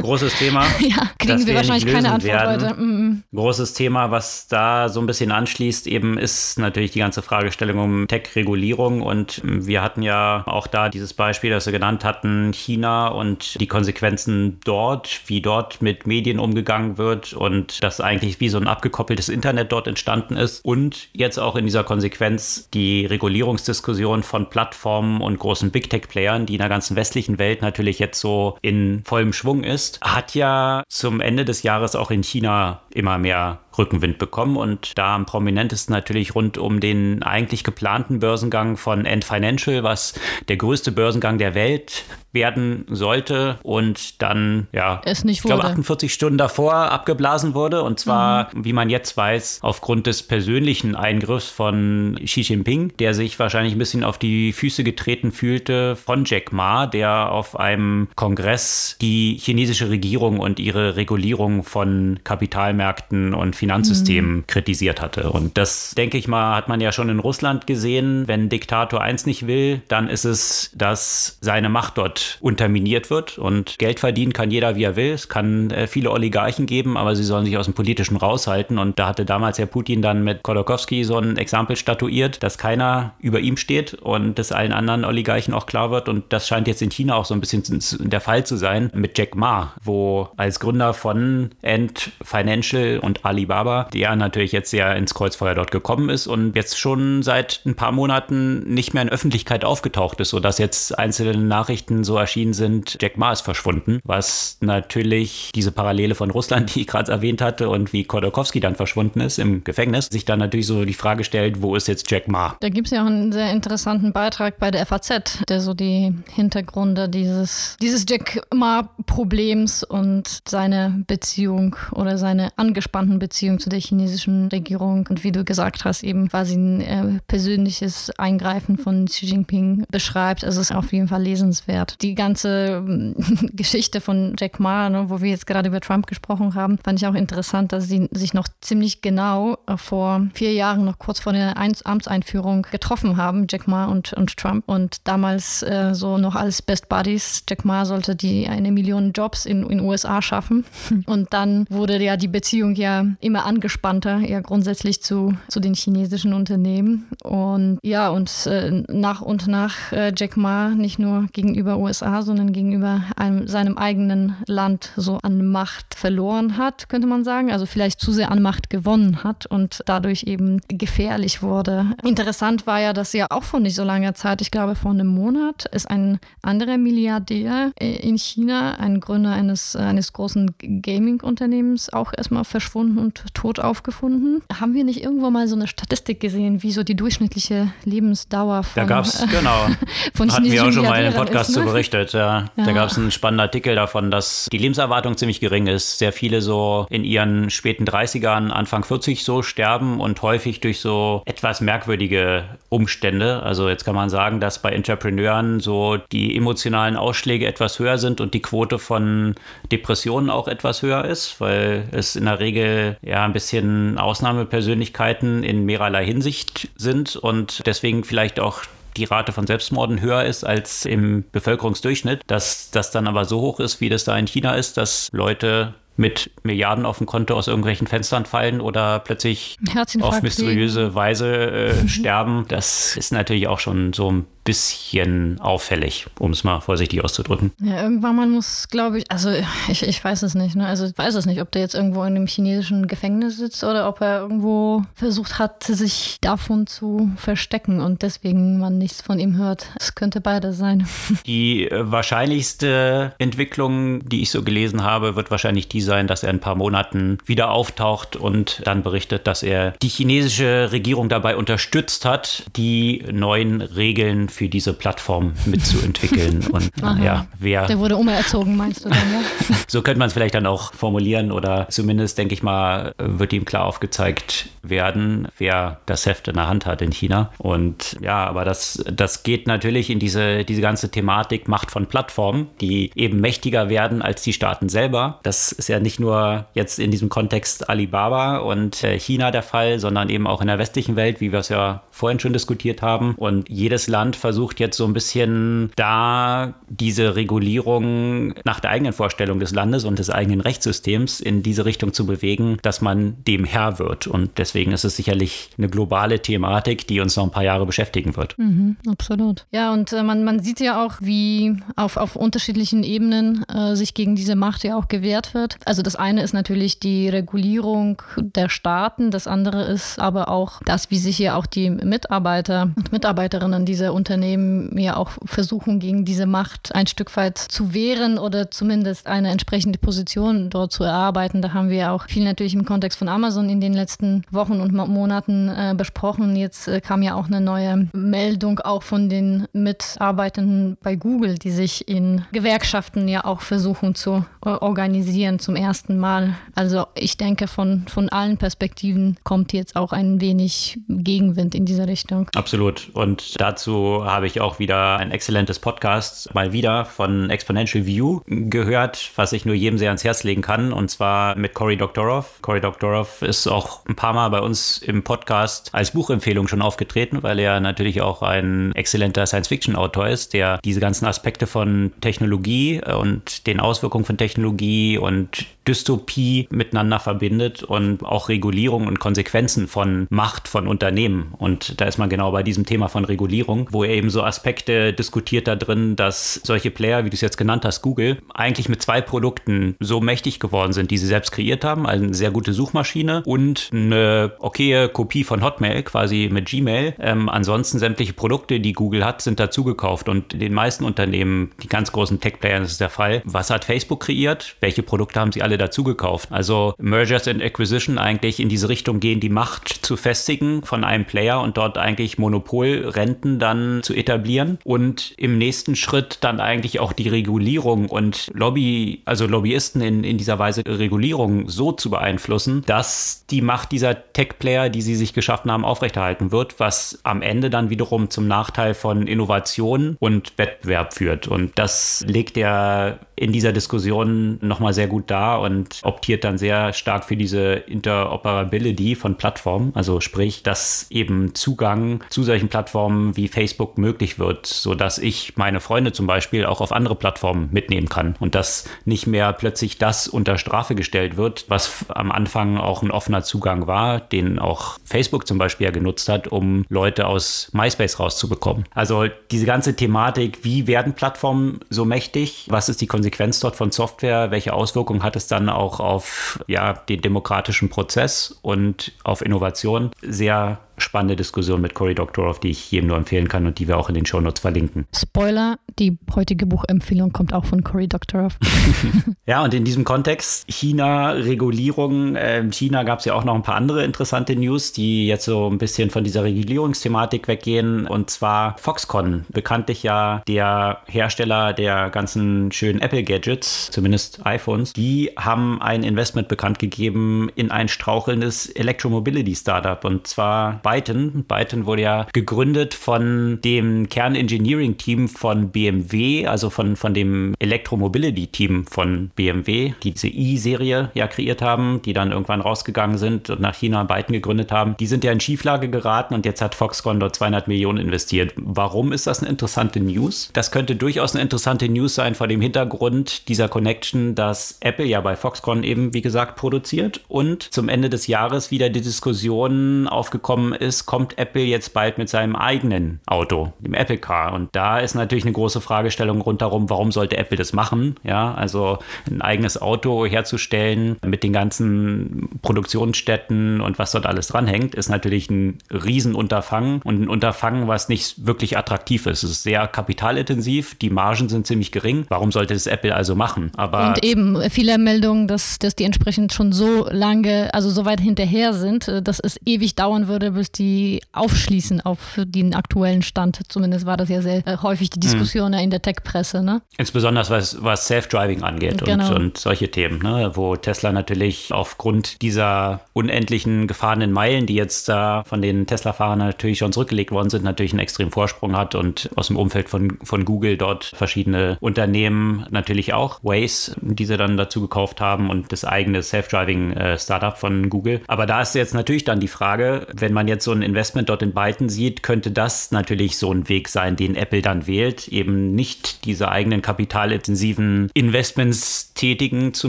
großes 0.00 0.34
Thema. 0.38 0.64
ja, 0.80 1.10
kriegen 1.18 1.46
wir 1.46 1.54
wahrscheinlich 1.54 1.86
keine 1.86 2.12
Antwort 2.12 2.32
werden. 2.32 2.62
heute. 2.62 2.74
Mm 2.74 3.22
-mm. 3.32 3.36
Großes 3.36 3.74
Thema, 3.74 4.10
was 4.10 4.48
da 4.48 4.88
so 4.88 5.00
ein 5.00 5.06
bisschen 5.06 5.30
anschließt, 5.30 5.86
eben 5.86 6.18
ist 6.18 6.58
natürlich 6.58 6.90
die 6.90 6.98
ganze 6.98 7.22
Fragestellung 7.22 7.78
um 7.78 8.08
Tech-Regulierung. 8.08 9.02
Und 9.02 9.40
wir 9.44 9.82
hatten 9.82 10.02
ja 10.02 10.42
auch 10.46 10.66
da 10.66 10.88
dieses 10.88 11.14
Beispiel, 11.14 11.50
das 11.50 11.66
wir 11.66 11.72
genannt 11.72 12.04
hatten, 12.04 12.52
China 12.52 13.08
und 13.08 13.60
die 13.60 13.66
Konsequenzen 13.66 14.58
dort, 14.64 15.20
wie 15.26 15.40
dort 15.40 15.80
mit 15.82 16.06
Medien 16.06 16.38
umgegangen 16.38 16.98
wird 16.98 17.32
und 17.32 17.82
dass 17.82 18.00
eigentlich 18.00 18.40
wie 18.40 18.48
so 18.48 18.58
ein 18.58 18.66
abgekoppeltes 18.66 19.28
Internet 19.28 19.72
dort 19.72 19.86
entstanden 19.86 20.36
ist 20.36 20.47
ist 20.48 20.64
und 20.64 21.08
jetzt 21.12 21.38
auch 21.38 21.56
in 21.56 21.64
dieser 21.64 21.84
Konsequenz 21.84 22.68
die 22.72 23.06
Regulierungsdiskussion 23.06 24.22
von 24.22 24.48
Plattformen 24.48 25.20
und 25.20 25.38
großen 25.38 25.70
Big 25.70 25.90
Tech-Playern, 25.90 26.46
die 26.46 26.54
in 26.54 26.60
der 26.60 26.68
ganzen 26.68 26.96
westlichen 26.96 27.38
Welt 27.38 27.62
natürlich 27.62 27.98
jetzt 27.98 28.20
so 28.20 28.58
in 28.62 29.02
vollem 29.04 29.32
Schwung 29.32 29.62
ist, 29.62 30.00
hat 30.00 30.34
ja 30.34 30.82
zum 30.88 31.20
Ende 31.20 31.44
des 31.44 31.62
Jahres 31.62 31.94
auch 31.94 32.10
in 32.10 32.22
China 32.22 32.80
immer 32.90 33.18
mehr 33.18 33.60
Rückenwind 33.78 34.18
bekommen. 34.18 34.56
Und 34.56 34.98
da 34.98 35.14
am 35.14 35.26
prominentesten 35.26 35.94
natürlich 35.94 36.34
rund 36.34 36.58
um 36.58 36.80
den 36.80 37.22
eigentlich 37.22 37.64
geplanten 37.64 38.20
Börsengang 38.20 38.76
von 38.76 39.06
Ant 39.06 39.24
Financial, 39.24 39.82
was 39.82 40.14
der 40.48 40.56
größte 40.56 40.92
Börsengang 40.92 41.38
der 41.38 41.54
Welt 41.54 42.04
werden 42.32 42.84
sollte 42.88 43.58
und 43.62 44.20
dann, 44.20 44.66
ja, 44.72 45.00
es 45.04 45.24
nicht 45.24 45.38
ich 45.38 45.44
glaube 45.44 45.64
48 45.64 46.12
Stunden 46.12 46.38
davor 46.38 46.74
abgeblasen 46.74 47.54
wurde. 47.54 47.82
Und 47.82 47.98
zwar, 47.98 48.54
mhm. 48.54 48.64
wie 48.64 48.72
man 48.72 48.90
jetzt 48.90 49.16
weiß, 49.16 49.60
aufgrund 49.62 50.06
des 50.06 50.22
persönlichen 50.22 50.94
Eingriffs 50.94 51.48
von 51.48 52.18
Xi 52.22 52.42
Jinping, 52.42 52.96
der 52.98 53.14
sich 53.14 53.38
wahrscheinlich 53.38 53.74
ein 53.74 53.78
bisschen 53.78 54.04
auf 54.04 54.18
die 54.18 54.52
Füße 54.52 54.84
getreten 54.84 55.32
fühlte 55.32 55.96
von 55.96 56.24
Jack 56.26 56.52
Ma, 56.52 56.86
der 56.86 57.32
auf 57.32 57.58
einem 57.58 58.08
Kongress 58.14 58.96
die 59.00 59.38
chinesische 59.40 59.88
Regierung 59.88 60.38
und 60.38 60.60
ihre 60.60 60.96
Regulierung 60.96 61.64
von 61.64 62.20
Kapitalmärkten 62.24 63.32
und 63.34 63.56
Finanzmärkten 63.56 63.67
Finanzsystem 63.68 64.36
mhm. 64.36 64.46
kritisiert 64.46 65.02
hatte. 65.02 65.30
Und 65.30 65.58
das, 65.58 65.92
denke 65.94 66.16
ich 66.16 66.26
mal, 66.26 66.56
hat 66.56 66.68
man 66.68 66.80
ja 66.80 66.90
schon 66.90 67.10
in 67.10 67.18
Russland 67.18 67.66
gesehen. 67.66 68.26
Wenn 68.26 68.48
Diktator 68.48 69.02
eins 69.02 69.26
nicht 69.26 69.46
will, 69.46 69.82
dann 69.88 70.08
ist 70.08 70.24
es, 70.24 70.70
dass 70.74 71.36
seine 71.42 71.68
Macht 71.68 71.98
dort 71.98 72.38
unterminiert 72.40 73.10
wird. 73.10 73.36
Und 73.36 73.78
Geld 73.78 74.00
verdienen 74.00 74.32
kann 74.32 74.50
jeder, 74.50 74.76
wie 74.76 74.84
er 74.84 74.96
will. 74.96 75.12
Es 75.12 75.28
kann 75.28 75.70
äh, 75.70 75.86
viele 75.86 76.10
Oligarchen 76.10 76.64
geben, 76.64 76.96
aber 76.96 77.14
sie 77.14 77.24
sollen 77.24 77.44
sich 77.44 77.58
aus 77.58 77.66
dem 77.66 77.74
Politischen 77.74 78.16
raushalten. 78.16 78.78
Und 78.78 78.98
da 78.98 79.06
hatte 79.06 79.26
damals 79.26 79.58
Herr 79.58 79.66
Putin 79.66 80.00
dann 80.00 80.24
mit 80.24 80.42
Khodorkovsky 80.42 81.04
so 81.04 81.18
ein 81.18 81.36
Exempel 81.36 81.76
statuiert, 81.76 82.42
dass 82.42 82.56
keiner 82.56 83.12
über 83.20 83.40
ihm 83.40 83.58
steht 83.58 83.92
und 83.94 84.38
dass 84.38 84.50
allen 84.50 84.72
anderen 84.72 85.04
Oligarchen 85.04 85.52
auch 85.52 85.66
klar 85.66 85.90
wird. 85.90 86.08
Und 86.08 86.32
das 86.32 86.48
scheint 86.48 86.68
jetzt 86.68 86.80
in 86.80 86.90
China 86.90 87.16
auch 87.16 87.26
so 87.26 87.34
ein 87.34 87.40
bisschen 87.40 87.82
der 87.98 88.22
Fall 88.22 88.44
zu 88.44 88.56
sein 88.56 88.90
mit 88.94 89.18
Jack 89.18 89.34
Ma, 89.34 89.74
wo 89.84 90.30
als 90.38 90.58
Gründer 90.58 90.94
von 90.94 91.50
Ant 91.62 92.12
Financial 92.22 92.98
und 93.00 93.26
Alibaba 93.26 93.57
Alibaba, 93.58 93.88
der 93.92 94.14
natürlich 94.16 94.52
jetzt 94.52 94.70
sehr 94.70 94.94
ins 94.96 95.14
Kreuzfeuer 95.14 95.54
dort 95.54 95.70
gekommen 95.70 96.08
ist 96.08 96.26
und 96.26 96.54
jetzt 96.54 96.78
schon 96.78 97.22
seit 97.22 97.60
ein 97.66 97.74
paar 97.74 97.92
Monaten 97.92 98.72
nicht 98.72 98.94
mehr 98.94 99.02
in 99.02 99.08
Öffentlichkeit 99.08 99.64
aufgetaucht 99.64 100.20
ist, 100.20 100.30
sodass 100.30 100.58
jetzt 100.58 100.98
einzelne 100.98 101.36
Nachrichten 101.36 102.04
so 102.04 102.16
erschienen 102.16 102.52
sind, 102.52 102.98
Jack 103.00 103.18
Ma 103.18 103.32
ist 103.32 103.40
verschwunden, 103.40 104.00
was 104.04 104.58
natürlich 104.60 105.50
diese 105.54 105.72
Parallele 105.72 106.14
von 106.14 106.30
Russland, 106.30 106.74
die 106.74 106.82
ich 106.82 106.86
gerade 106.86 107.10
erwähnt 107.10 107.40
hatte 107.40 107.68
und 107.68 107.92
wie 107.92 108.04
Khodorkovsky 108.04 108.60
dann 108.60 108.76
verschwunden 108.76 109.20
ist 109.20 109.38
im 109.38 109.64
Gefängnis, 109.64 110.06
sich 110.06 110.24
dann 110.24 110.38
natürlich 110.38 110.66
so 110.66 110.84
die 110.84 110.94
Frage 110.94 111.24
stellt, 111.24 111.62
wo 111.62 111.74
ist 111.74 111.88
jetzt 111.88 112.10
Jack 112.10 112.28
Ma? 112.28 112.56
Da 112.60 112.68
gibt 112.68 112.86
es 112.86 112.92
ja 112.92 113.02
auch 113.02 113.06
einen 113.06 113.32
sehr 113.32 113.50
interessanten 113.50 114.12
Beitrag 114.12 114.58
bei 114.58 114.70
der 114.70 114.86
FAZ, 114.86 115.42
der 115.48 115.60
so 115.60 115.74
die 115.74 116.14
Hintergründe 116.32 117.08
dieses, 117.08 117.76
dieses 117.82 118.04
Jack 118.08 118.40
Ma-Problems 118.54 119.82
und 119.82 120.40
seine 120.46 121.02
Beziehung 121.06 121.76
oder 121.92 122.18
seine 122.18 122.50
angespannten 122.56 123.18
Beziehungen 123.18 123.47
Beziehung 123.48 123.60
zu 123.60 123.70
der 123.70 123.80
chinesischen 123.80 124.48
Regierung 124.48 125.06
und 125.08 125.24
wie 125.24 125.32
du 125.32 125.42
gesagt 125.42 125.86
hast, 125.86 126.02
eben 126.02 126.28
quasi 126.28 126.54
ein 126.54 126.80
äh, 126.80 127.20
persönliches 127.28 128.10
Eingreifen 128.18 128.76
von 128.76 129.06
Xi 129.06 129.24
Jinping 129.24 129.86
beschreibt. 129.90 130.44
Also 130.44 130.60
es 130.60 130.70
ist 130.70 130.76
auf 130.76 130.92
jeden 130.92 131.08
Fall 131.08 131.22
lesenswert. 131.22 132.02
Die 132.02 132.14
ganze 132.14 132.84
ähm, 132.86 133.14
Geschichte 133.54 134.02
von 134.02 134.34
Jack 134.38 134.60
Ma, 134.60 134.90
ne, 134.90 135.08
wo 135.08 135.22
wir 135.22 135.30
jetzt 135.30 135.46
gerade 135.46 135.68
über 135.68 135.80
Trump 135.80 136.06
gesprochen 136.06 136.54
haben, 136.54 136.78
fand 136.78 137.00
ich 137.00 137.06
auch 137.06 137.14
interessant, 137.14 137.72
dass 137.72 137.88
sie 137.88 138.08
sich 138.10 138.34
noch 138.34 138.48
ziemlich 138.60 139.00
genau 139.00 139.56
äh, 139.66 139.78
vor 139.78 140.26
vier 140.34 140.52
Jahren, 140.52 140.84
noch 140.84 140.98
kurz 140.98 141.20
vor 141.20 141.32
der 141.32 141.56
Amtseinführung 141.56 142.66
getroffen 142.70 143.16
haben, 143.16 143.46
Jack 143.48 143.66
Ma 143.66 143.86
und, 143.86 144.12
und 144.12 144.36
Trump. 144.36 144.64
Und 144.66 144.98
damals 145.04 145.62
äh, 145.62 145.94
so 145.94 146.18
noch 146.18 146.34
als 146.34 146.60
Best 146.60 146.90
Buddies. 146.90 147.44
Jack 147.48 147.64
Ma 147.64 147.86
sollte 147.86 148.14
die 148.14 148.46
eine 148.46 148.72
Million 148.72 149.12
Jobs 149.12 149.46
in 149.46 149.66
den 149.66 149.80
USA 149.80 150.20
schaffen. 150.20 150.66
Und 151.06 151.32
dann 151.32 151.64
wurde 151.70 152.02
ja 152.02 152.16
die 152.18 152.28
Beziehung 152.28 152.74
ja 152.74 153.06
immer 153.28 153.44
angespannter, 153.44 154.18
ja 154.18 154.40
grundsätzlich 154.40 155.02
zu, 155.02 155.34
zu 155.48 155.60
den 155.60 155.74
chinesischen 155.74 156.32
Unternehmen. 156.32 157.06
Und 157.22 157.78
ja, 157.82 158.08
und 158.08 158.46
äh, 158.46 158.82
nach 158.88 159.20
und 159.20 159.46
nach 159.46 159.92
äh, 159.92 160.12
Jack 160.16 160.36
Ma 160.36 160.70
nicht 160.70 160.98
nur 160.98 161.26
gegenüber 161.32 161.78
USA, 161.78 162.22
sondern 162.22 162.52
gegenüber 162.52 163.02
einem, 163.16 163.46
seinem 163.46 163.76
eigenen 163.76 164.34
Land 164.46 164.92
so 164.96 165.18
an 165.22 165.46
Macht 165.46 165.94
verloren 165.94 166.56
hat, 166.56 166.88
könnte 166.88 167.06
man 167.06 167.22
sagen. 167.22 167.52
Also 167.52 167.66
vielleicht 167.66 168.00
zu 168.00 168.12
sehr 168.12 168.30
an 168.30 168.40
Macht 168.40 168.70
gewonnen 168.70 169.22
hat 169.22 169.44
und 169.44 169.82
dadurch 169.84 170.24
eben 170.24 170.60
gefährlich 170.68 171.42
wurde. 171.42 171.86
Interessant 172.02 172.66
war 172.66 172.80
ja, 172.80 172.94
dass 172.94 173.12
ja 173.12 173.26
auch 173.28 173.42
vor 173.42 173.60
nicht 173.60 173.74
so 173.74 173.84
langer 173.84 174.14
Zeit, 174.14 174.40
ich 174.40 174.50
glaube 174.50 174.74
vor 174.74 174.92
einem 174.92 175.08
Monat, 175.08 175.66
ist 175.66 175.90
ein 175.90 176.18
anderer 176.40 176.78
Milliardär 176.78 177.72
äh, 177.78 177.96
in 177.96 178.16
China, 178.16 178.76
ein 178.78 179.00
Gründer 179.00 179.32
eines, 179.32 179.76
eines 179.76 180.14
großen 180.14 180.54
Gaming-Unternehmens, 180.58 181.92
auch 181.92 182.12
erstmal 182.16 182.44
verschwunden 182.44 182.96
und 182.96 183.17
tot 183.34 183.60
aufgefunden. 183.60 184.42
Haben 184.52 184.74
wir 184.74 184.84
nicht 184.84 185.02
irgendwo 185.02 185.30
mal 185.30 185.48
so 185.48 185.56
eine 185.56 185.66
Statistik 185.66 186.20
gesehen, 186.20 186.62
wie 186.62 186.72
so 186.72 186.82
die 186.82 186.94
durchschnittliche 186.94 187.72
Lebensdauer 187.84 188.62
von 188.64 188.72
Da 188.74 188.84
gab 188.84 189.04
es, 189.04 189.24
genau, 189.30 189.66
von 190.14 190.32
hatten 190.32 190.44
wir 190.44 190.64
auch 190.64 190.72
schon 190.72 190.84
mal 190.84 191.00
in 191.00 191.06
einem 191.06 191.14
Podcast 191.14 191.50
ist, 191.50 191.56
ne? 191.56 191.62
zu 191.62 191.68
berichtet. 191.68 192.12
Ja. 192.12 192.46
ja. 192.56 192.64
Da 192.64 192.72
gab 192.72 192.90
es 192.90 192.98
einen 192.98 193.10
spannenden 193.10 193.46
Artikel 193.46 193.74
davon, 193.74 194.10
dass 194.10 194.48
die 194.52 194.58
Lebenserwartung 194.58 195.16
ziemlich 195.16 195.40
gering 195.40 195.66
ist. 195.66 195.98
Sehr 195.98 196.12
viele 196.12 196.40
so 196.40 196.86
in 196.90 197.04
ihren 197.04 197.50
späten 197.50 197.84
30ern, 197.84 198.50
Anfang 198.50 198.84
40 198.84 199.24
so 199.24 199.42
sterben 199.42 200.00
und 200.00 200.20
häufig 200.22 200.60
durch 200.60 200.80
so 200.80 201.22
etwas 201.24 201.60
merkwürdige 201.60 202.44
Umstände. 202.68 203.42
Also 203.42 203.68
jetzt 203.68 203.84
kann 203.84 203.94
man 203.94 204.10
sagen, 204.10 204.40
dass 204.40 204.60
bei 204.60 204.70
Entrepreneuren 204.70 205.60
so 205.60 205.98
die 206.12 206.36
emotionalen 206.36 206.96
Ausschläge 206.96 207.46
etwas 207.46 207.78
höher 207.78 207.98
sind 207.98 208.20
und 208.20 208.34
die 208.34 208.42
Quote 208.42 208.78
von 208.78 209.34
Depressionen 209.70 210.30
auch 210.30 210.48
etwas 210.48 210.82
höher 210.82 211.04
ist, 211.04 211.40
weil 211.40 211.88
es 211.92 212.16
in 212.16 212.24
der 212.24 212.40
Regel 212.40 212.96
ja 213.08 213.24
ein 213.24 213.32
bisschen 213.32 213.98
Ausnahmepersönlichkeiten 213.98 215.42
in 215.42 215.64
mehrerlei 215.64 216.04
Hinsicht 216.04 216.68
sind 216.76 217.16
und 217.16 217.66
deswegen 217.66 218.04
vielleicht 218.04 218.38
auch 218.38 218.62
die 218.96 219.04
Rate 219.04 219.32
von 219.32 219.46
Selbstmorden 219.46 220.00
höher 220.00 220.24
ist 220.24 220.44
als 220.44 220.84
im 220.84 221.24
Bevölkerungsdurchschnitt, 221.32 222.22
dass 222.26 222.70
das 222.70 222.90
dann 222.90 223.06
aber 223.06 223.24
so 223.24 223.40
hoch 223.40 223.60
ist, 223.60 223.80
wie 223.80 223.88
das 223.88 224.04
da 224.04 224.16
in 224.18 224.26
China 224.26 224.54
ist, 224.54 224.76
dass 224.76 225.08
Leute 225.12 225.74
mit 225.96 226.30
Milliarden 226.44 226.86
auf 226.86 226.98
dem 226.98 227.06
Konto 227.06 227.34
aus 227.34 227.48
irgendwelchen 227.48 227.86
Fenstern 227.86 228.24
fallen 228.24 228.60
oder 228.60 229.00
plötzlich 229.00 229.56
auf 230.00 230.22
mysteriöse 230.22 230.94
Weise 230.94 231.50
äh, 231.50 231.88
sterben. 231.88 232.44
Das 232.48 232.96
ist 232.96 233.12
natürlich 233.12 233.48
auch 233.48 233.58
schon 233.58 233.92
so 233.92 234.12
ein 234.12 234.26
bisschen 234.48 235.38
auffällig, 235.40 236.06
um 236.18 236.30
es 236.30 236.42
mal 236.42 236.60
vorsichtig 236.60 237.04
auszudrücken. 237.04 237.52
Ja, 237.60 237.82
irgendwann 237.82 238.16
man 238.16 238.30
muss, 238.30 238.68
glaube 238.68 238.96
ich, 238.96 239.10
also 239.10 239.30
ich, 239.68 239.82
ich 239.82 240.02
weiß 240.02 240.22
es 240.22 240.34
nicht, 240.34 240.56
ne? 240.56 240.66
Also 240.66 240.86
ich 240.86 240.96
weiß 240.96 241.16
es 241.16 241.26
nicht, 241.26 241.42
ob 241.42 241.50
der 241.50 241.60
jetzt 241.60 241.74
irgendwo 241.74 242.00
in 242.00 242.16
einem 242.16 242.26
chinesischen 242.26 242.86
Gefängnis 242.86 243.36
sitzt 243.36 243.62
oder 243.62 243.86
ob 243.86 244.00
er 244.00 244.20
irgendwo 244.20 244.84
versucht 244.94 245.38
hat, 245.38 245.64
sich 245.64 246.16
davon 246.22 246.66
zu 246.66 247.10
verstecken 247.16 247.82
und 247.82 248.00
deswegen 248.00 248.58
man 248.58 248.78
nichts 248.78 249.02
von 249.02 249.18
ihm 249.18 249.36
hört. 249.36 249.66
Es 249.78 249.94
könnte 249.94 250.22
beides 250.22 250.56
sein. 250.56 250.88
Die 251.26 251.70
äh, 251.70 251.90
wahrscheinlichste 251.90 253.12
Entwicklung, 253.18 254.08
die 254.08 254.22
ich 254.22 254.30
so 254.30 254.42
gelesen 254.42 254.82
habe, 254.82 255.14
wird 255.14 255.30
wahrscheinlich 255.30 255.68
die 255.68 255.82
sein, 255.82 256.06
dass 256.06 256.22
er 256.22 256.30
in 256.30 256.36
ein 256.36 256.40
paar 256.40 256.54
Monaten 256.54 257.18
wieder 257.26 257.50
auftaucht 257.50 258.16
und 258.16 258.62
dann 258.64 258.82
berichtet, 258.82 259.26
dass 259.26 259.42
er 259.42 259.72
die 259.82 259.88
chinesische 259.88 260.72
Regierung 260.72 261.10
dabei 261.10 261.36
unterstützt 261.36 262.06
hat, 262.06 262.44
die 262.56 263.04
neuen 263.12 263.60
Regeln 263.60 264.30
für 264.30 264.37
diese 264.46 264.72
Plattform 264.72 265.32
mitzuentwickeln. 265.46 266.46
Und 266.52 266.70
ja, 267.02 267.26
wer. 267.38 267.66
Der 267.66 267.78
wurde 267.78 267.96
umerzogen, 267.96 268.56
meinst 268.56 268.84
du 268.84 268.90
dann, 268.90 268.98
ja? 268.98 269.56
so 269.66 269.82
könnte 269.82 269.98
man 269.98 270.06
es 270.06 270.12
vielleicht 270.12 270.34
dann 270.34 270.46
auch 270.46 270.72
formulieren 270.72 271.32
oder 271.32 271.66
zumindest, 271.70 272.18
denke 272.18 272.34
ich 272.34 272.42
mal, 272.42 272.94
wird 272.98 273.32
ihm 273.32 273.44
klar 273.44 273.64
aufgezeigt 273.64 274.48
werden, 274.62 275.28
wer 275.38 275.80
das 275.86 276.06
Heft 276.06 276.28
in 276.28 276.34
der 276.34 276.48
Hand 276.48 276.66
hat 276.66 276.82
in 276.82 276.92
China. 276.92 277.30
Und 277.38 277.96
ja, 278.00 278.26
aber 278.26 278.44
das, 278.44 278.84
das 278.92 279.22
geht 279.22 279.46
natürlich 279.46 279.90
in 279.90 279.98
diese, 279.98 280.44
diese 280.44 280.60
ganze 280.60 280.90
Thematik 280.90 281.48
Macht 281.48 281.70
von 281.70 281.86
Plattformen, 281.86 282.48
die 282.60 282.90
eben 282.94 283.20
mächtiger 283.20 283.68
werden 283.68 284.02
als 284.02 284.22
die 284.22 284.32
Staaten 284.32 284.68
selber. 284.68 285.20
Das 285.22 285.52
ist 285.52 285.68
ja 285.68 285.80
nicht 285.80 285.98
nur 285.98 286.46
jetzt 286.54 286.78
in 286.78 286.90
diesem 286.90 287.08
Kontext 287.08 287.68
Alibaba 287.68 288.38
und 288.38 288.84
äh, 288.84 288.98
China 288.98 289.30
der 289.30 289.42
Fall, 289.42 289.78
sondern 289.78 290.10
eben 290.10 290.26
auch 290.26 290.40
in 290.40 290.46
der 290.46 290.58
westlichen 290.58 290.96
Welt, 290.96 291.20
wie 291.20 291.32
wir 291.32 291.40
es 291.40 291.48
ja 291.48 291.82
vorhin 291.90 292.20
schon 292.20 292.32
diskutiert 292.32 292.82
haben. 292.82 293.14
Und 293.16 293.48
jedes 293.48 293.88
Land 293.88 294.16
versucht, 294.16 294.27
versucht 294.28 294.60
jetzt 294.60 294.76
so 294.76 294.84
ein 294.84 294.92
bisschen 294.92 295.70
da 295.74 296.52
diese 296.68 297.16
Regulierung 297.16 298.34
nach 298.44 298.60
der 298.60 298.68
eigenen 298.68 298.92
Vorstellung 298.92 299.40
des 299.40 299.54
Landes 299.54 299.86
und 299.86 299.98
des 299.98 300.10
eigenen 300.10 300.42
Rechtssystems 300.42 301.20
in 301.20 301.42
diese 301.42 301.64
Richtung 301.64 301.94
zu 301.94 302.04
bewegen, 302.04 302.58
dass 302.60 302.82
man 302.82 303.16
dem 303.26 303.46
Herr 303.46 303.78
wird. 303.78 304.06
Und 304.06 304.36
deswegen 304.36 304.72
ist 304.72 304.84
es 304.84 304.96
sicherlich 304.96 305.48
eine 305.56 305.70
globale 305.70 306.20
Thematik, 306.20 306.86
die 306.86 307.00
uns 307.00 307.16
noch 307.16 307.24
ein 307.24 307.30
paar 307.30 307.42
Jahre 307.42 307.64
beschäftigen 307.64 308.16
wird. 308.18 308.38
Mhm, 308.38 308.76
absolut. 308.86 309.46
Ja, 309.50 309.72
und 309.72 309.94
äh, 309.94 310.02
man, 310.02 310.24
man 310.24 310.40
sieht 310.40 310.60
ja 310.60 310.84
auch, 310.84 310.96
wie 311.00 311.56
auf, 311.76 311.96
auf 311.96 312.14
unterschiedlichen 312.14 312.82
Ebenen 312.82 313.46
äh, 313.48 313.76
sich 313.76 313.94
gegen 313.94 314.14
diese 314.14 314.36
Macht 314.36 314.62
ja 314.62 314.76
auch 314.76 314.88
gewehrt 314.88 315.32
wird. 315.32 315.56
Also 315.64 315.80
das 315.80 315.96
eine 315.96 316.22
ist 316.22 316.34
natürlich 316.34 316.80
die 316.80 317.08
Regulierung 317.08 318.02
der 318.18 318.50
Staaten, 318.50 319.10
das 319.10 319.26
andere 319.26 319.62
ist 319.62 319.98
aber 319.98 320.28
auch 320.28 320.60
das, 320.66 320.90
wie 320.90 320.98
sich 320.98 321.16
hier 321.16 321.34
auch 321.34 321.46
die 321.46 321.70
Mitarbeiter 321.70 322.68
und 322.76 322.92
Mitarbeiterinnen 322.92 323.64
dieser 323.64 323.94
Unternehmen 323.94 324.17
Unternehmen 324.18 324.76
ja 324.76 324.96
auch 324.96 325.10
versuchen, 325.24 325.78
gegen 325.78 326.04
diese 326.04 326.26
Macht 326.26 326.74
ein 326.74 326.86
Stück 326.86 327.16
weit 327.16 327.38
zu 327.38 327.72
wehren 327.72 328.18
oder 328.18 328.50
zumindest 328.50 329.06
eine 329.06 329.30
entsprechende 329.30 329.78
Position 329.78 330.50
dort 330.50 330.72
zu 330.72 330.84
erarbeiten. 330.84 331.40
Da 331.40 331.54
haben 331.54 331.70
wir 331.70 331.92
auch 331.92 332.08
viel 332.08 332.24
natürlich 332.24 332.54
im 332.54 332.64
Kontext 332.64 332.98
von 332.98 333.08
Amazon 333.08 333.48
in 333.48 333.60
den 333.60 333.72
letzten 333.72 334.24
Wochen 334.30 334.60
und 334.60 334.72
Monaten 334.72 335.48
äh, 335.48 335.74
besprochen. 335.76 336.34
Jetzt 336.34 336.68
äh, 336.68 336.80
kam 336.80 337.02
ja 337.02 337.14
auch 337.14 337.26
eine 337.26 337.40
neue 337.40 337.88
Meldung 337.92 338.58
auch 338.60 338.82
von 338.82 339.08
den 339.08 339.46
Mitarbeitenden 339.52 340.76
bei 340.82 340.96
Google, 340.96 341.36
die 341.36 341.50
sich 341.50 341.88
in 341.88 342.24
Gewerkschaften 342.32 343.06
ja 343.08 343.24
auch 343.24 343.40
versuchen 343.40 343.94
zu 343.94 344.24
äh, 344.44 344.50
organisieren 344.50 345.38
zum 345.38 345.54
ersten 345.54 345.98
Mal. 345.98 346.34
Also 346.54 346.86
ich 346.94 347.16
denke, 347.16 347.46
von, 347.46 347.86
von 347.88 348.08
allen 348.08 348.36
Perspektiven 348.36 349.16
kommt 349.22 349.52
jetzt 349.52 349.76
auch 349.76 349.92
ein 349.92 350.20
wenig 350.20 350.78
Gegenwind 350.88 351.54
in 351.54 351.64
diese 351.64 351.86
Richtung. 351.86 352.28
Absolut. 352.34 352.90
Und 352.94 353.40
dazu 353.40 353.97
habe 354.04 354.26
ich 354.26 354.40
auch 354.40 354.58
wieder 354.58 354.96
ein 354.96 355.10
exzellentes 355.10 355.58
Podcast 355.58 356.34
mal 356.34 356.52
wieder 356.52 356.84
von 356.84 357.30
Exponential 357.30 357.86
View 357.86 358.20
gehört, 358.26 359.10
was 359.16 359.32
ich 359.32 359.44
nur 359.44 359.54
jedem 359.54 359.78
sehr 359.78 359.90
ans 359.90 360.04
Herz 360.04 360.24
legen 360.24 360.42
kann. 360.42 360.72
Und 360.72 360.90
zwar 360.90 361.36
mit 361.36 361.54
Cory 361.54 361.76
Doctorow. 361.76 362.24
Cory 362.42 362.60
Doctorow 362.60 363.22
ist 363.22 363.46
auch 363.46 363.84
ein 363.86 363.96
paar 363.96 364.12
Mal 364.12 364.28
bei 364.28 364.40
uns 364.40 364.78
im 364.78 365.02
Podcast 365.02 365.70
als 365.72 365.92
Buchempfehlung 365.92 366.48
schon 366.48 366.62
aufgetreten, 366.62 367.22
weil 367.22 367.38
er 367.38 367.60
natürlich 367.60 368.00
auch 368.00 368.22
ein 368.22 368.72
exzellenter 368.74 369.26
Science-Fiction-Autor 369.26 370.08
ist, 370.08 370.34
der 370.34 370.58
diese 370.64 370.80
ganzen 370.80 371.06
Aspekte 371.06 371.46
von 371.46 371.92
Technologie 372.00 372.80
und 372.82 373.46
den 373.46 373.60
Auswirkungen 373.60 374.04
von 374.04 374.16
Technologie 374.16 374.98
und 374.98 375.46
Dystopie 375.68 376.48
miteinander 376.50 376.98
verbindet 376.98 377.62
und 377.62 378.02
auch 378.02 378.28
Regulierung 378.30 378.86
und 378.86 378.98
Konsequenzen 378.98 379.68
von 379.68 380.06
Macht 380.10 380.48
von 380.48 380.66
Unternehmen. 380.66 381.34
Und 381.36 381.80
da 381.80 381.84
ist 381.84 381.98
man 381.98 382.08
genau 382.08 382.32
bei 382.32 382.42
diesem 382.42 382.64
Thema 382.64 382.88
von 382.88 383.04
Regulierung, 383.04 383.68
wo 383.70 383.84
eben 383.88 384.10
so 384.10 384.22
Aspekte 384.22 384.92
diskutiert 384.92 385.48
da 385.48 385.56
drin, 385.56 385.96
dass 385.96 386.40
solche 386.44 386.70
Player, 386.70 387.04
wie 387.04 387.10
du 387.10 387.14
es 387.14 387.20
jetzt 387.20 387.38
genannt 387.38 387.64
hast, 387.64 387.82
Google, 387.82 388.18
eigentlich 388.34 388.68
mit 388.68 388.82
zwei 388.82 389.00
Produkten 389.00 389.76
so 389.80 390.00
mächtig 390.00 390.40
geworden 390.40 390.72
sind, 390.72 390.90
die 390.90 390.98
sie 390.98 391.06
selbst 391.06 391.32
kreiert 391.32 391.64
haben, 391.64 391.86
also 391.86 392.04
eine 392.04 392.14
sehr 392.14 392.30
gute 392.30 392.52
Suchmaschine 392.52 393.22
und 393.24 393.70
eine 393.72 394.32
okaye 394.38 394.88
Kopie 394.88 395.24
von 395.24 395.42
Hotmail, 395.42 395.82
quasi 395.82 396.28
mit 396.32 396.46
Gmail. 396.46 396.94
Ähm, 396.98 397.28
ansonsten 397.28 397.78
sämtliche 397.78 398.12
Produkte, 398.12 398.60
die 398.60 398.72
Google 398.72 399.04
hat, 399.04 399.22
sind 399.22 399.40
dazugekauft 399.40 400.08
und 400.08 400.40
den 400.40 400.54
meisten 400.54 400.84
Unternehmen, 400.84 401.52
die 401.62 401.68
ganz 401.68 401.92
großen 401.92 402.20
Tech-Player, 402.20 402.62
ist 402.62 402.80
der 402.80 402.90
Fall. 402.90 403.22
Was 403.24 403.50
hat 403.50 403.64
Facebook 403.64 404.00
kreiert? 404.00 404.56
Welche 404.60 404.82
Produkte 404.82 405.20
haben 405.20 405.32
sie 405.32 405.42
alle 405.42 405.58
dazugekauft. 405.58 406.32
Also 406.32 406.74
Mergers 406.78 407.28
and 407.28 407.42
Acquisition 407.42 407.98
eigentlich 407.98 408.40
in 408.40 408.48
diese 408.48 408.68
Richtung 408.68 409.00
gehen, 409.00 409.20
die 409.20 409.28
Macht 409.28 409.68
zu 409.68 409.96
festigen 409.96 410.62
von 410.62 410.84
einem 410.84 411.04
Player 411.04 411.40
und 411.40 411.56
dort 411.56 411.78
eigentlich 411.78 412.18
Monopolrenten 412.18 413.38
dann 413.38 413.77
Zu 413.82 413.94
etablieren 413.94 414.58
und 414.64 415.14
im 415.16 415.38
nächsten 415.38 415.76
Schritt 415.76 416.18
dann 416.20 416.40
eigentlich 416.40 416.80
auch 416.80 416.92
die 416.92 417.08
Regulierung 417.08 417.88
und 417.88 418.30
Lobby, 418.32 419.02
also 419.04 419.26
Lobbyisten 419.26 419.80
in, 419.80 420.04
in 420.04 420.18
dieser 420.18 420.38
Weise 420.38 420.62
Regulierung 420.66 421.48
so 421.48 421.72
zu 421.72 421.90
beeinflussen, 421.90 422.62
dass 422.66 423.24
die 423.30 423.42
Macht 423.42 423.72
dieser 423.72 424.12
Tech-Player, 424.12 424.68
die 424.68 424.82
sie 424.82 424.94
sich 424.94 425.14
geschaffen 425.14 425.50
haben, 425.50 425.64
aufrechterhalten 425.64 426.32
wird, 426.32 426.58
was 426.60 426.98
am 427.02 427.22
Ende 427.22 427.50
dann 427.50 427.70
wiederum 427.70 428.10
zum 428.10 428.26
Nachteil 428.28 428.74
von 428.74 429.06
Innovation 429.06 429.96
und 430.00 430.36
Wettbewerb 430.36 430.94
führt. 430.94 431.28
Und 431.28 431.58
das 431.58 432.04
legt 432.06 432.36
er 432.36 433.00
in 433.18 433.32
dieser 433.32 433.52
Diskussion 433.52 434.38
nochmal 434.40 434.72
sehr 434.72 434.86
gut 434.86 435.10
dar 435.10 435.40
und 435.40 435.80
optiert 435.82 436.24
dann 436.24 436.38
sehr 436.38 436.72
stark 436.72 437.04
für 437.04 437.16
diese 437.16 437.54
Interoperability 437.54 438.94
von 438.94 439.16
Plattformen. 439.16 439.72
Also 439.74 440.00
sprich, 440.00 440.42
dass 440.42 440.86
eben 440.90 441.34
Zugang 441.34 442.04
zu 442.10 442.22
solchen 442.22 442.48
Plattformen 442.48 443.16
wie 443.16 443.28
Facebook 443.28 443.76
möglich 443.78 444.18
wird, 444.18 444.46
sodass 444.46 444.98
ich 444.98 445.36
meine 445.36 445.60
Freunde 445.60 445.92
zum 445.92 446.06
Beispiel 446.06 446.46
auch 446.46 446.60
auf 446.60 446.72
andere 446.72 446.94
Plattformen 446.94 447.48
mitnehmen 447.52 447.88
kann 447.88 448.14
und 448.20 448.34
dass 448.34 448.68
nicht 448.84 449.06
mehr 449.06 449.32
plötzlich 449.32 449.78
das 449.78 450.08
unter 450.08 450.38
Strafe 450.38 450.74
gestellt 450.74 451.16
wird, 451.16 451.44
was 451.48 451.86
am 451.88 452.12
Anfang 452.12 452.56
auch 452.56 452.82
ein 452.82 452.90
offener 452.90 453.22
Zugang 453.22 453.66
war, 453.66 454.00
den 454.00 454.38
auch 454.38 454.78
Facebook 454.84 455.26
zum 455.26 455.38
Beispiel 455.38 455.66
ja 455.66 455.70
genutzt 455.70 456.08
hat, 456.08 456.28
um 456.28 456.64
Leute 456.68 457.06
aus 457.06 457.50
MySpace 457.52 457.98
rauszubekommen. 457.98 458.64
Also 458.74 459.06
diese 459.30 459.46
ganze 459.46 459.74
Thematik, 459.74 460.44
wie 460.44 460.66
werden 460.66 460.92
Plattformen 460.92 461.60
so 461.68 461.84
mächtig? 461.84 462.46
Was 462.48 462.68
ist 462.68 462.80
die 462.80 462.86
Konsequenz 462.86 463.07
dort 463.40 463.56
von 463.56 463.70
Software? 463.70 464.30
Welche 464.30 464.52
Auswirkungen 464.52 465.02
hat 465.02 465.16
es 465.16 465.26
dann 465.26 465.48
auch 465.48 465.80
auf 465.80 466.40
ja, 466.46 466.72
den 466.72 467.00
demokratischen 467.00 467.68
Prozess 467.68 468.38
und 468.42 468.92
auf 469.04 469.22
Innovation? 469.22 469.90
Sehr 470.02 470.58
spannende 470.80 471.16
Diskussion 471.16 471.60
mit 471.60 471.74
Cory 471.74 471.94
Doctorow, 471.94 472.38
die 472.38 472.50
ich 472.50 472.70
jedem 472.70 472.88
nur 472.88 472.96
empfehlen 472.96 473.28
kann 473.28 473.46
und 473.46 473.58
die 473.58 473.68
wir 473.68 473.78
auch 473.78 473.88
in 473.88 473.94
den 473.94 474.06
Shownotes 474.06 474.40
verlinken. 474.40 474.86
Spoiler, 474.94 475.58
die 475.78 475.98
heutige 476.14 476.46
Buchempfehlung 476.46 477.12
kommt 477.12 477.32
auch 477.32 477.44
von 477.44 477.64
Cory 477.64 477.88
Doctorow. 477.88 478.36
ja, 479.26 479.42
und 479.44 479.54
in 479.54 479.64
diesem 479.64 479.84
Kontext 479.84 480.46
China-Regulierung. 480.48 482.16
Äh, 482.16 482.40
in 482.40 482.52
China 482.52 482.82
gab 482.82 483.00
es 483.00 483.04
ja 483.04 483.14
auch 483.14 483.24
noch 483.24 483.34
ein 483.34 483.42
paar 483.42 483.56
andere 483.56 483.84
interessante 483.84 484.36
News, 484.36 484.72
die 484.72 485.06
jetzt 485.06 485.24
so 485.24 485.48
ein 485.48 485.58
bisschen 485.58 485.90
von 485.90 486.04
dieser 486.04 486.24
Regulierungsthematik 486.24 487.28
weggehen. 487.28 487.86
Und 487.86 488.10
zwar 488.10 488.56
Foxconn, 488.58 489.24
bekanntlich 489.28 489.82
ja 489.82 490.22
der 490.26 490.82
Hersteller 490.86 491.52
der 491.52 491.90
ganzen 491.90 492.52
schönen 492.52 492.80
Apple-Gadgets, 492.80 493.70
zumindest 493.70 494.24
iPhones, 494.24 494.72
die 494.72 495.12
haben 495.16 495.60
ein 495.62 495.82
Investment 495.82 496.28
bekannt 496.28 496.58
gegeben 496.58 497.30
in 497.34 497.50
ein 497.50 497.68
strauchelndes 497.68 498.46
Electromobility-Startup. 498.46 499.84
Und 499.84 500.06
zwar 500.06 500.60
Byton. 500.68 501.24
Byton 501.26 501.64
wurde 501.64 501.82
ja 501.82 502.06
gegründet 502.12 502.74
von 502.74 503.40
dem 503.42 503.88
Kernengineering-Team 503.88 505.08
von 505.08 505.48
BMW, 505.48 506.26
also 506.26 506.50
von, 506.50 506.76
von 506.76 506.92
dem 506.92 507.34
Electromobility-Team 507.38 508.66
von 508.66 509.10
BMW, 509.16 509.72
die 509.82 509.92
diese 509.92 510.08
E-Serie 510.08 510.90
ja 510.92 511.06
kreiert 511.06 511.40
haben, 511.40 511.80
die 511.82 511.94
dann 511.94 512.12
irgendwann 512.12 512.42
rausgegangen 512.42 512.98
sind 512.98 513.30
und 513.30 513.40
nach 513.40 513.54
China 513.54 513.84
Byton 513.84 514.12
gegründet 514.12 514.52
haben. 514.52 514.76
Die 514.78 514.86
sind 514.86 515.04
ja 515.04 515.12
in 515.12 515.20
Schieflage 515.20 515.70
geraten 515.70 516.12
und 516.12 516.26
jetzt 516.26 516.42
hat 516.42 516.54
Foxconn 516.54 517.00
dort 517.00 517.16
200 517.16 517.48
Millionen 517.48 517.78
investiert. 517.78 518.34
Warum 518.36 518.92
ist 518.92 519.06
das 519.06 519.20
eine 519.20 519.30
interessante 519.30 519.80
News? 519.80 520.28
Das 520.34 520.50
könnte 520.50 520.76
durchaus 520.76 521.14
eine 521.14 521.22
interessante 521.22 521.66
News 521.70 521.94
sein 521.94 522.14
vor 522.14 522.26
dem 522.26 522.42
Hintergrund 522.42 523.28
dieser 523.28 523.48
Connection, 523.48 524.14
dass 524.14 524.58
Apple 524.60 524.84
ja 524.84 525.00
bei 525.00 525.16
Foxconn 525.16 525.64
eben, 525.64 525.94
wie 525.94 526.02
gesagt, 526.02 526.36
produziert 526.36 527.00
und 527.08 527.42
zum 527.42 527.70
Ende 527.70 527.88
des 527.88 528.06
Jahres 528.06 528.50
wieder 528.50 528.68
die 528.68 528.82
Diskussion 528.82 529.88
aufgekommen 529.88 530.57
ist, 530.60 530.86
kommt 530.86 531.18
Apple 531.18 531.42
jetzt 531.42 531.74
bald 531.74 531.98
mit 531.98 532.08
seinem 532.08 532.36
eigenen 532.36 533.00
Auto, 533.06 533.52
dem 533.60 533.74
Apple 533.74 533.98
Car. 533.98 534.32
Und 534.32 534.48
da 534.52 534.78
ist 534.78 534.94
natürlich 534.94 535.24
eine 535.24 535.32
große 535.32 535.60
Fragestellung 535.60 536.20
rundherum, 536.20 536.70
warum 536.70 536.92
sollte 536.92 537.16
Apple 537.16 537.36
das 537.36 537.52
machen? 537.52 537.96
Ja, 538.04 538.34
also 538.34 538.78
ein 539.10 539.22
eigenes 539.22 539.60
Auto 539.60 540.06
herzustellen 540.06 540.96
mit 541.04 541.22
den 541.22 541.32
ganzen 541.32 542.28
Produktionsstätten 542.42 543.60
und 543.60 543.78
was 543.78 543.92
dort 543.92 544.06
alles 544.06 544.28
dranhängt, 544.28 544.74
ist 544.74 544.88
natürlich 544.88 545.30
ein 545.30 545.58
Riesenunterfangen 545.70 546.82
und 546.82 547.02
ein 547.02 547.08
Unterfangen, 547.08 547.68
was 547.68 547.88
nicht 547.88 548.26
wirklich 548.26 548.56
attraktiv 548.56 549.06
ist. 549.06 549.22
Es 549.22 549.30
ist 549.30 549.42
sehr 549.42 549.66
kapitalintensiv, 549.66 550.76
die 550.76 550.90
Margen 550.90 551.28
sind 551.28 551.46
ziemlich 551.46 551.72
gering. 551.72 552.04
Warum 552.08 552.32
sollte 552.32 552.54
das 552.54 552.66
Apple 552.66 552.94
also 552.94 553.14
machen? 553.14 553.50
Aber 553.56 553.88
und 553.88 554.04
eben 554.04 554.50
viele 554.50 554.78
Meldungen, 554.78 555.28
dass, 555.28 555.58
dass 555.58 555.74
die 555.74 555.84
entsprechend 555.84 556.32
schon 556.32 556.52
so 556.52 556.88
lange, 556.90 557.52
also 557.54 557.70
so 557.70 557.84
weit 557.84 558.00
hinterher 558.00 558.52
sind, 558.52 558.90
dass 559.02 559.20
es 559.20 559.38
ewig 559.44 559.74
dauern 559.74 560.08
würde, 560.08 560.32
bis 560.32 560.47
die 560.52 561.00
aufschließen 561.12 561.80
auf 561.80 562.18
den 562.18 562.54
aktuellen 562.54 563.02
Stand. 563.02 563.40
Zumindest 563.48 563.86
war 563.86 563.96
das 563.96 564.08
ja 564.08 564.22
sehr 564.22 564.46
äh, 564.46 564.56
häufig 564.62 564.90
die 564.90 565.00
Diskussion 565.00 565.52
hm. 565.52 565.64
in 565.64 565.70
der 565.70 565.82
Tech-Presse. 565.82 566.42
Ne? 566.42 566.62
Insbesondere 566.76 567.28
was, 567.30 567.62
was 567.62 567.86
Self-Driving 567.86 568.42
angeht 568.42 568.84
genau. 568.84 569.08
und, 569.08 569.16
und, 569.16 569.38
solche 569.38 569.70
Themen, 569.70 570.00
ne? 570.02 570.32
wo 570.34 570.56
Tesla 570.56 570.92
natürlich 570.92 571.52
aufgrund 571.52 572.22
dieser 572.22 572.80
unendlichen 572.92 573.66
gefahrenen 573.66 574.12
Meilen, 574.12 574.46
die 574.46 574.54
jetzt 574.54 574.88
da 574.88 575.24
von 575.24 575.42
den 575.42 575.66
Tesla-Fahrern 575.66 576.18
natürlich 576.18 576.58
schon 576.58 576.72
zurückgelegt 576.72 577.10
worden 577.10 577.30
sind, 577.30 577.44
natürlich 577.44 577.72
einen 577.72 577.80
extremen 577.80 578.10
Vorsprung 578.10 578.56
hat 578.56 578.74
und 578.74 579.10
aus 579.16 579.28
dem 579.28 579.36
Umfeld 579.36 579.68
von, 579.68 579.98
von 580.02 580.24
Google 580.24 580.56
dort 580.56 580.84
verschiedene 580.84 581.58
Unternehmen 581.60 582.46
natürlich 582.50 582.92
auch, 582.92 583.20
Waze, 583.22 583.76
die 583.80 584.04
sie 584.04 584.16
dann 584.16 584.36
dazu 584.36 584.60
gekauft 584.60 585.00
haben 585.00 585.30
und 585.30 585.52
das 585.52 585.64
eigene 585.64 586.02
Self-Driving-Startup 586.02 587.34
äh, 587.34 587.36
von 587.36 587.68
Google. 587.70 588.00
Aber 588.06 588.26
da 588.26 588.42
ist 588.42 588.54
jetzt 588.54 588.74
natürlich 588.74 589.04
dann 589.04 589.20
die 589.20 589.28
Frage, 589.28 589.86
wenn 589.94 590.12
man 590.12 590.28
jetzt 590.28 590.37
so 590.44 590.52
ein 590.52 590.62
Investment 590.62 591.08
dort 591.08 591.22
in 591.22 591.32
Byton 591.32 591.68
sieht, 591.68 592.02
könnte 592.02 592.30
das 592.30 592.70
natürlich 592.70 593.18
so 593.18 593.32
ein 593.32 593.48
Weg 593.48 593.68
sein, 593.68 593.96
den 593.96 594.16
Apple 594.16 594.42
dann 594.42 594.66
wählt, 594.66 595.08
eben 595.08 595.54
nicht 595.54 596.04
diese 596.04 596.30
eigenen 596.30 596.62
kapitalintensiven 596.62 597.90
Investments 597.94 598.92
tätigen 598.94 599.54
zu 599.54 599.68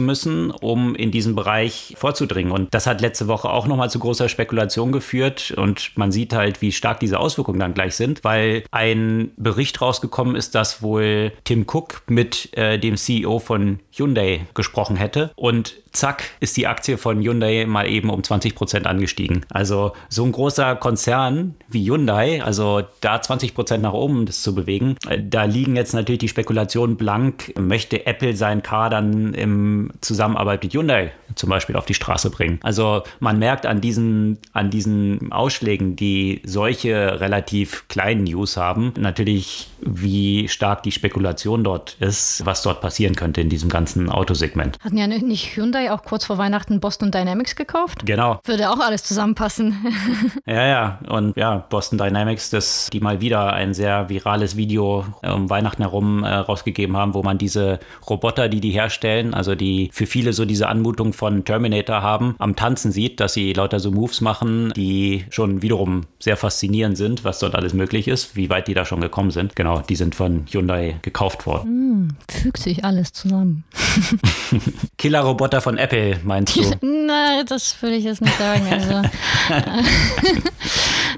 müssen, 0.00 0.50
um 0.50 0.94
in 0.94 1.10
diesem 1.10 1.34
Bereich 1.34 1.94
vorzudringen. 1.96 2.52
Und 2.52 2.74
das 2.74 2.86
hat 2.86 3.00
letzte 3.00 3.28
Woche 3.28 3.50
auch 3.50 3.66
nochmal 3.66 3.90
zu 3.90 3.98
großer 3.98 4.28
Spekulation 4.28 4.92
geführt 4.92 5.52
und 5.56 5.92
man 5.96 6.12
sieht 6.12 6.32
halt, 6.32 6.62
wie 6.62 6.72
stark 6.72 7.00
diese 7.00 7.18
Auswirkungen 7.18 7.60
dann 7.60 7.74
gleich 7.74 7.94
sind, 7.94 8.24
weil 8.24 8.64
ein 8.70 9.30
Bericht 9.36 9.80
rausgekommen 9.80 10.36
ist, 10.36 10.54
dass 10.54 10.82
wohl 10.82 11.32
Tim 11.44 11.66
Cook 11.66 12.02
mit 12.08 12.56
äh, 12.56 12.78
dem 12.78 12.96
CEO 12.96 13.38
von 13.38 13.80
Hyundai 13.92 14.46
gesprochen 14.54 14.96
hätte 14.96 15.30
und 15.36 15.74
zack, 15.92 16.24
ist 16.40 16.56
die 16.56 16.66
Aktie 16.66 16.98
von 16.98 17.20
Hyundai 17.20 17.66
mal 17.66 17.88
eben 17.88 18.10
um 18.10 18.22
20 18.22 18.54
Prozent 18.54 18.86
angestiegen. 18.86 19.44
Also 19.50 19.92
so 20.08 20.24
ein 20.24 20.32
großer 20.32 20.76
Konzern 20.76 21.54
wie 21.68 21.84
Hyundai, 21.84 22.42
also 22.42 22.82
da 23.00 23.20
20 23.20 23.54
Prozent 23.54 23.82
nach 23.82 23.92
oben 23.92 24.26
das 24.26 24.42
zu 24.42 24.54
bewegen, 24.54 24.96
äh, 25.08 25.18
da 25.22 25.44
liegen 25.44 25.76
jetzt 25.76 25.94
natürlich 25.94 26.20
die 26.20 26.28
Spekulationen 26.28 26.96
blank. 26.96 27.52
Möchte 27.58 28.06
Apple 28.06 28.36
seinen 28.36 28.62
Car 28.62 28.90
dann 28.90 29.34
im 29.34 29.90
Zusammenarbeit 30.00 30.62
mit 30.62 30.72
Hyundai 30.72 31.12
zum 31.34 31.50
Beispiel 31.50 31.76
auf 31.76 31.86
die 31.86 31.94
Straße 31.94 32.30
bringen? 32.30 32.58
Also 32.62 33.02
man 33.18 33.38
merkt 33.38 33.66
an 33.66 33.80
diesen, 33.80 34.38
an 34.52 34.70
diesen 34.70 35.32
Ausschlägen, 35.32 35.96
die 35.96 36.40
solche 36.44 37.20
relativ 37.20 37.88
kleinen 37.88 38.24
News 38.24 38.56
haben, 38.56 38.92
natürlich, 38.98 39.68
wie 39.80 40.48
stark 40.48 40.82
die 40.82 40.92
Spekulation 40.92 41.64
dort 41.64 41.96
ist, 42.00 42.44
was 42.44 42.62
dort 42.62 42.80
passieren 42.80 43.14
könnte 43.16 43.40
in 43.40 43.48
diesem 43.48 43.68
ganzen 43.68 44.10
Autosegment. 44.10 44.78
Hatten 44.82 44.96
ja 44.96 45.06
nicht 45.06 45.56
Hyundai 45.56 45.79
Hyundai 45.80 45.92
auch 45.92 46.02
kurz 46.02 46.24
vor 46.24 46.38
Weihnachten 46.38 46.80
Boston 46.80 47.10
Dynamics 47.10 47.56
gekauft. 47.56 48.04
Genau. 48.04 48.40
Würde 48.44 48.70
auch 48.70 48.78
alles 48.78 49.02
zusammenpassen. 49.02 49.76
ja, 50.46 50.66
ja. 50.66 50.98
Und 51.08 51.36
ja, 51.36 51.64
Boston 51.68 51.98
Dynamics, 51.98 52.50
das 52.50 52.88
die 52.92 53.00
mal 53.00 53.20
wieder 53.20 53.52
ein 53.52 53.74
sehr 53.74 54.08
virales 54.08 54.56
Video 54.56 55.04
um 55.22 55.48
Weihnachten 55.50 55.82
herum 55.82 56.24
äh, 56.24 56.28
rausgegeben 56.34 56.96
haben, 56.96 57.14
wo 57.14 57.22
man 57.22 57.38
diese 57.38 57.80
Roboter, 58.08 58.48
die 58.48 58.60
die 58.60 58.70
herstellen, 58.70 59.34
also 59.34 59.54
die 59.54 59.90
für 59.92 60.06
viele 60.06 60.32
so 60.32 60.44
diese 60.44 60.68
Anmutung 60.68 61.12
von 61.12 61.44
Terminator 61.44 62.02
haben, 62.02 62.34
am 62.38 62.56
Tanzen 62.56 62.92
sieht, 62.92 63.20
dass 63.20 63.34
sie 63.34 63.52
lauter 63.52 63.80
so 63.80 63.90
Moves 63.90 64.20
machen, 64.20 64.72
die 64.76 65.24
schon 65.30 65.62
wiederum 65.62 66.02
sehr 66.18 66.36
faszinierend 66.36 66.96
sind, 66.96 67.24
was 67.24 67.38
dort 67.38 67.54
alles 67.54 67.74
möglich 67.74 68.08
ist, 68.08 68.36
wie 68.36 68.50
weit 68.50 68.68
die 68.68 68.74
da 68.74 68.84
schon 68.84 69.00
gekommen 69.00 69.30
sind. 69.30 69.56
Genau, 69.56 69.80
die 69.80 69.96
sind 69.96 70.14
von 70.14 70.44
Hyundai 70.50 70.98
gekauft 71.02 71.46
worden. 71.46 71.70
Mm, 71.70 72.08
fügt 72.28 72.58
sich 72.58 72.84
alles 72.84 73.12
zusammen. 73.12 73.64
Killer-Roboter 74.98 75.60
von 75.60 75.69
von 75.70 75.78
Apple, 75.78 76.18
meinst 76.24 76.56
du? 76.56 76.62
Nein, 76.80 77.46
das 77.46 77.80
würde 77.80 77.94
ich 77.94 78.02
jetzt 78.02 78.20
nicht 78.20 78.36
sagen. 78.36 78.66
Also, 78.72 79.08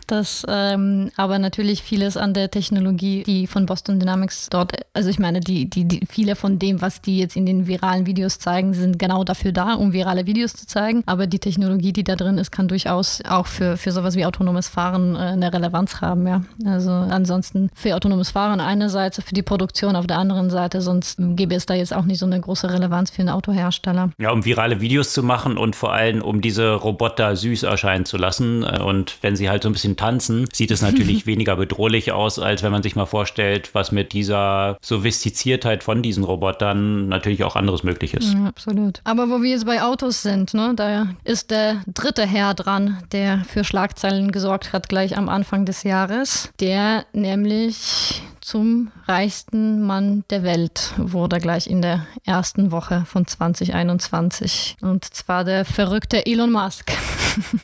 das, 0.06 0.44
ähm, 0.48 1.10
aber 1.16 1.38
natürlich 1.38 1.82
vieles 1.82 2.16
an 2.16 2.34
der 2.34 2.50
Technologie, 2.50 3.22
die 3.24 3.46
von 3.46 3.66
Boston 3.66 4.00
Dynamics 4.00 4.48
dort, 4.50 4.72
also 4.92 5.08
ich 5.08 5.18
meine, 5.18 5.40
die, 5.40 5.68
die, 5.68 5.84
die, 5.84 6.06
viele 6.08 6.36
von 6.36 6.58
dem, 6.58 6.80
was 6.80 7.00
die 7.00 7.18
jetzt 7.18 7.36
in 7.36 7.46
den 7.46 7.66
viralen 7.66 8.06
Videos 8.06 8.38
zeigen, 8.38 8.74
sind 8.74 8.98
genau 8.98 9.24
dafür 9.24 9.52
da, 9.52 9.74
um 9.74 9.92
virale 9.92 10.26
Videos 10.26 10.52
zu 10.54 10.66
zeigen. 10.66 11.02
Aber 11.06 11.26
die 11.26 11.38
Technologie, 11.38 11.92
die 11.92 12.04
da 12.04 12.16
drin 12.16 12.38
ist, 12.38 12.50
kann 12.50 12.68
durchaus 12.68 13.22
auch 13.28 13.46
für, 13.46 13.76
für 13.76 13.92
sowas 13.92 14.16
wie 14.16 14.26
autonomes 14.26 14.68
Fahren 14.68 15.14
äh, 15.14 15.18
eine 15.18 15.52
Relevanz 15.52 16.00
haben, 16.00 16.26
ja. 16.26 16.42
Also 16.64 16.90
ansonsten 16.90 17.70
für 17.74 17.94
autonomes 17.94 18.30
Fahren 18.30 18.60
einerseits, 18.60 19.22
für 19.22 19.34
die 19.34 19.42
Produktion 19.42 19.96
auf 19.96 20.06
der 20.06 20.18
anderen 20.18 20.50
Seite, 20.50 20.80
sonst 20.80 21.16
gäbe 21.18 21.54
es 21.54 21.66
da 21.66 21.74
jetzt 21.74 21.94
auch 21.94 22.04
nicht 22.04 22.18
so 22.18 22.26
eine 22.26 22.40
große 22.40 22.70
Relevanz 22.70 23.10
für 23.10 23.22
einen 23.22 23.28
Autohersteller. 23.28 24.10
Ja, 24.18 24.30
um 24.30 24.44
virale 24.44 24.80
Videos 24.80 25.12
zu 25.12 25.22
machen 25.22 25.56
und 25.56 25.76
vor 25.76 25.92
allem 25.92 26.22
um 26.22 26.40
diese 26.40 26.72
Roboter 26.74 27.36
süß 27.36 27.62
erscheinen 27.64 28.04
zu 28.04 28.16
lassen. 28.16 28.62
Äh, 28.62 28.82
und 28.82 29.18
wenn 29.22 29.36
sie 29.36 29.50
halt 29.50 29.62
so 29.62 29.68
ein 29.68 29.72
bisschen 29.72 29.91
bisschen 29.92 29.96
tanzen, 29.96 30.48
sieht 30.52 30.70
es 30.70 30.82
natürlich 30.82 31.26
weniger 31.26 31.56
bedrohlich 31.56 32.12
aus, 32.12 32.38
als 32.38 32.62
wenn 32.62 32.72
man 32.72 32.82
sich 32.82 32.96
mal 32.96 33.06
vorstellt, 33.06 33.74
was 33.74 33.92
mit 33.92 34.12
dieser 34.12 34.76
Sophistiziertheit 34.80 35.82
von 35.84 36.02
diesen 36.02 36.24
Robotern 36.24 37.08
natürlich 37.08 37.44
auch 37.44 37.56
anderes 37.56 37.82
möglich 37.82 38.14
ist. 38.14 38.32
Ja, 38.32 38.46
absolut. 38.46 39.00
Aber 39.04 39.28
wo 39.28 39.42
wir 39.42 39.50
jetzt 39.50 39.66
bei 39.66 39.82
Autos 39.82 40.22
sind, 40.22 40.54
ne, 40.54 40.72
da 40.74 41.08
ist 41.24 41.50
der 41.50 41.82
dritte 41.86 42.26
Herr 42.26 42.54
dran, 42.54 43.02
der 43.12 43.44
für 43.44 43.64
Schlagzeilen 43.64 44.32
gesorgt 44.32 44.72
hat, 44.72 44.88
gleich 44.88 45.16
am 45.16 45.28
Anfang 45.28 45.64
des 45.64 45.82
Jahres, 45.82 46.50
der 46.60 47.04
nämlich 47.12 48.22
zum 48.42 48.90
reichsten 49.06 49.86
Mann 49.86 50.24
der 50.30 50.42
Welt 50.42 50.94
wurde 50.98 51.38
gleich 51.38 51.68
in 51.68 51.80
der 51.80 52.06
ersten 52.24 52.72
Woche 52.72 53.04
von 53.06 53.26
2021. 53.26 54.76
Und 54.82 55.04
zwar 55.04 55.44
der 55.44 55.64
verrückte 55.64 56.26
Elon 56.26 56.52
Musk. 56.52 56.92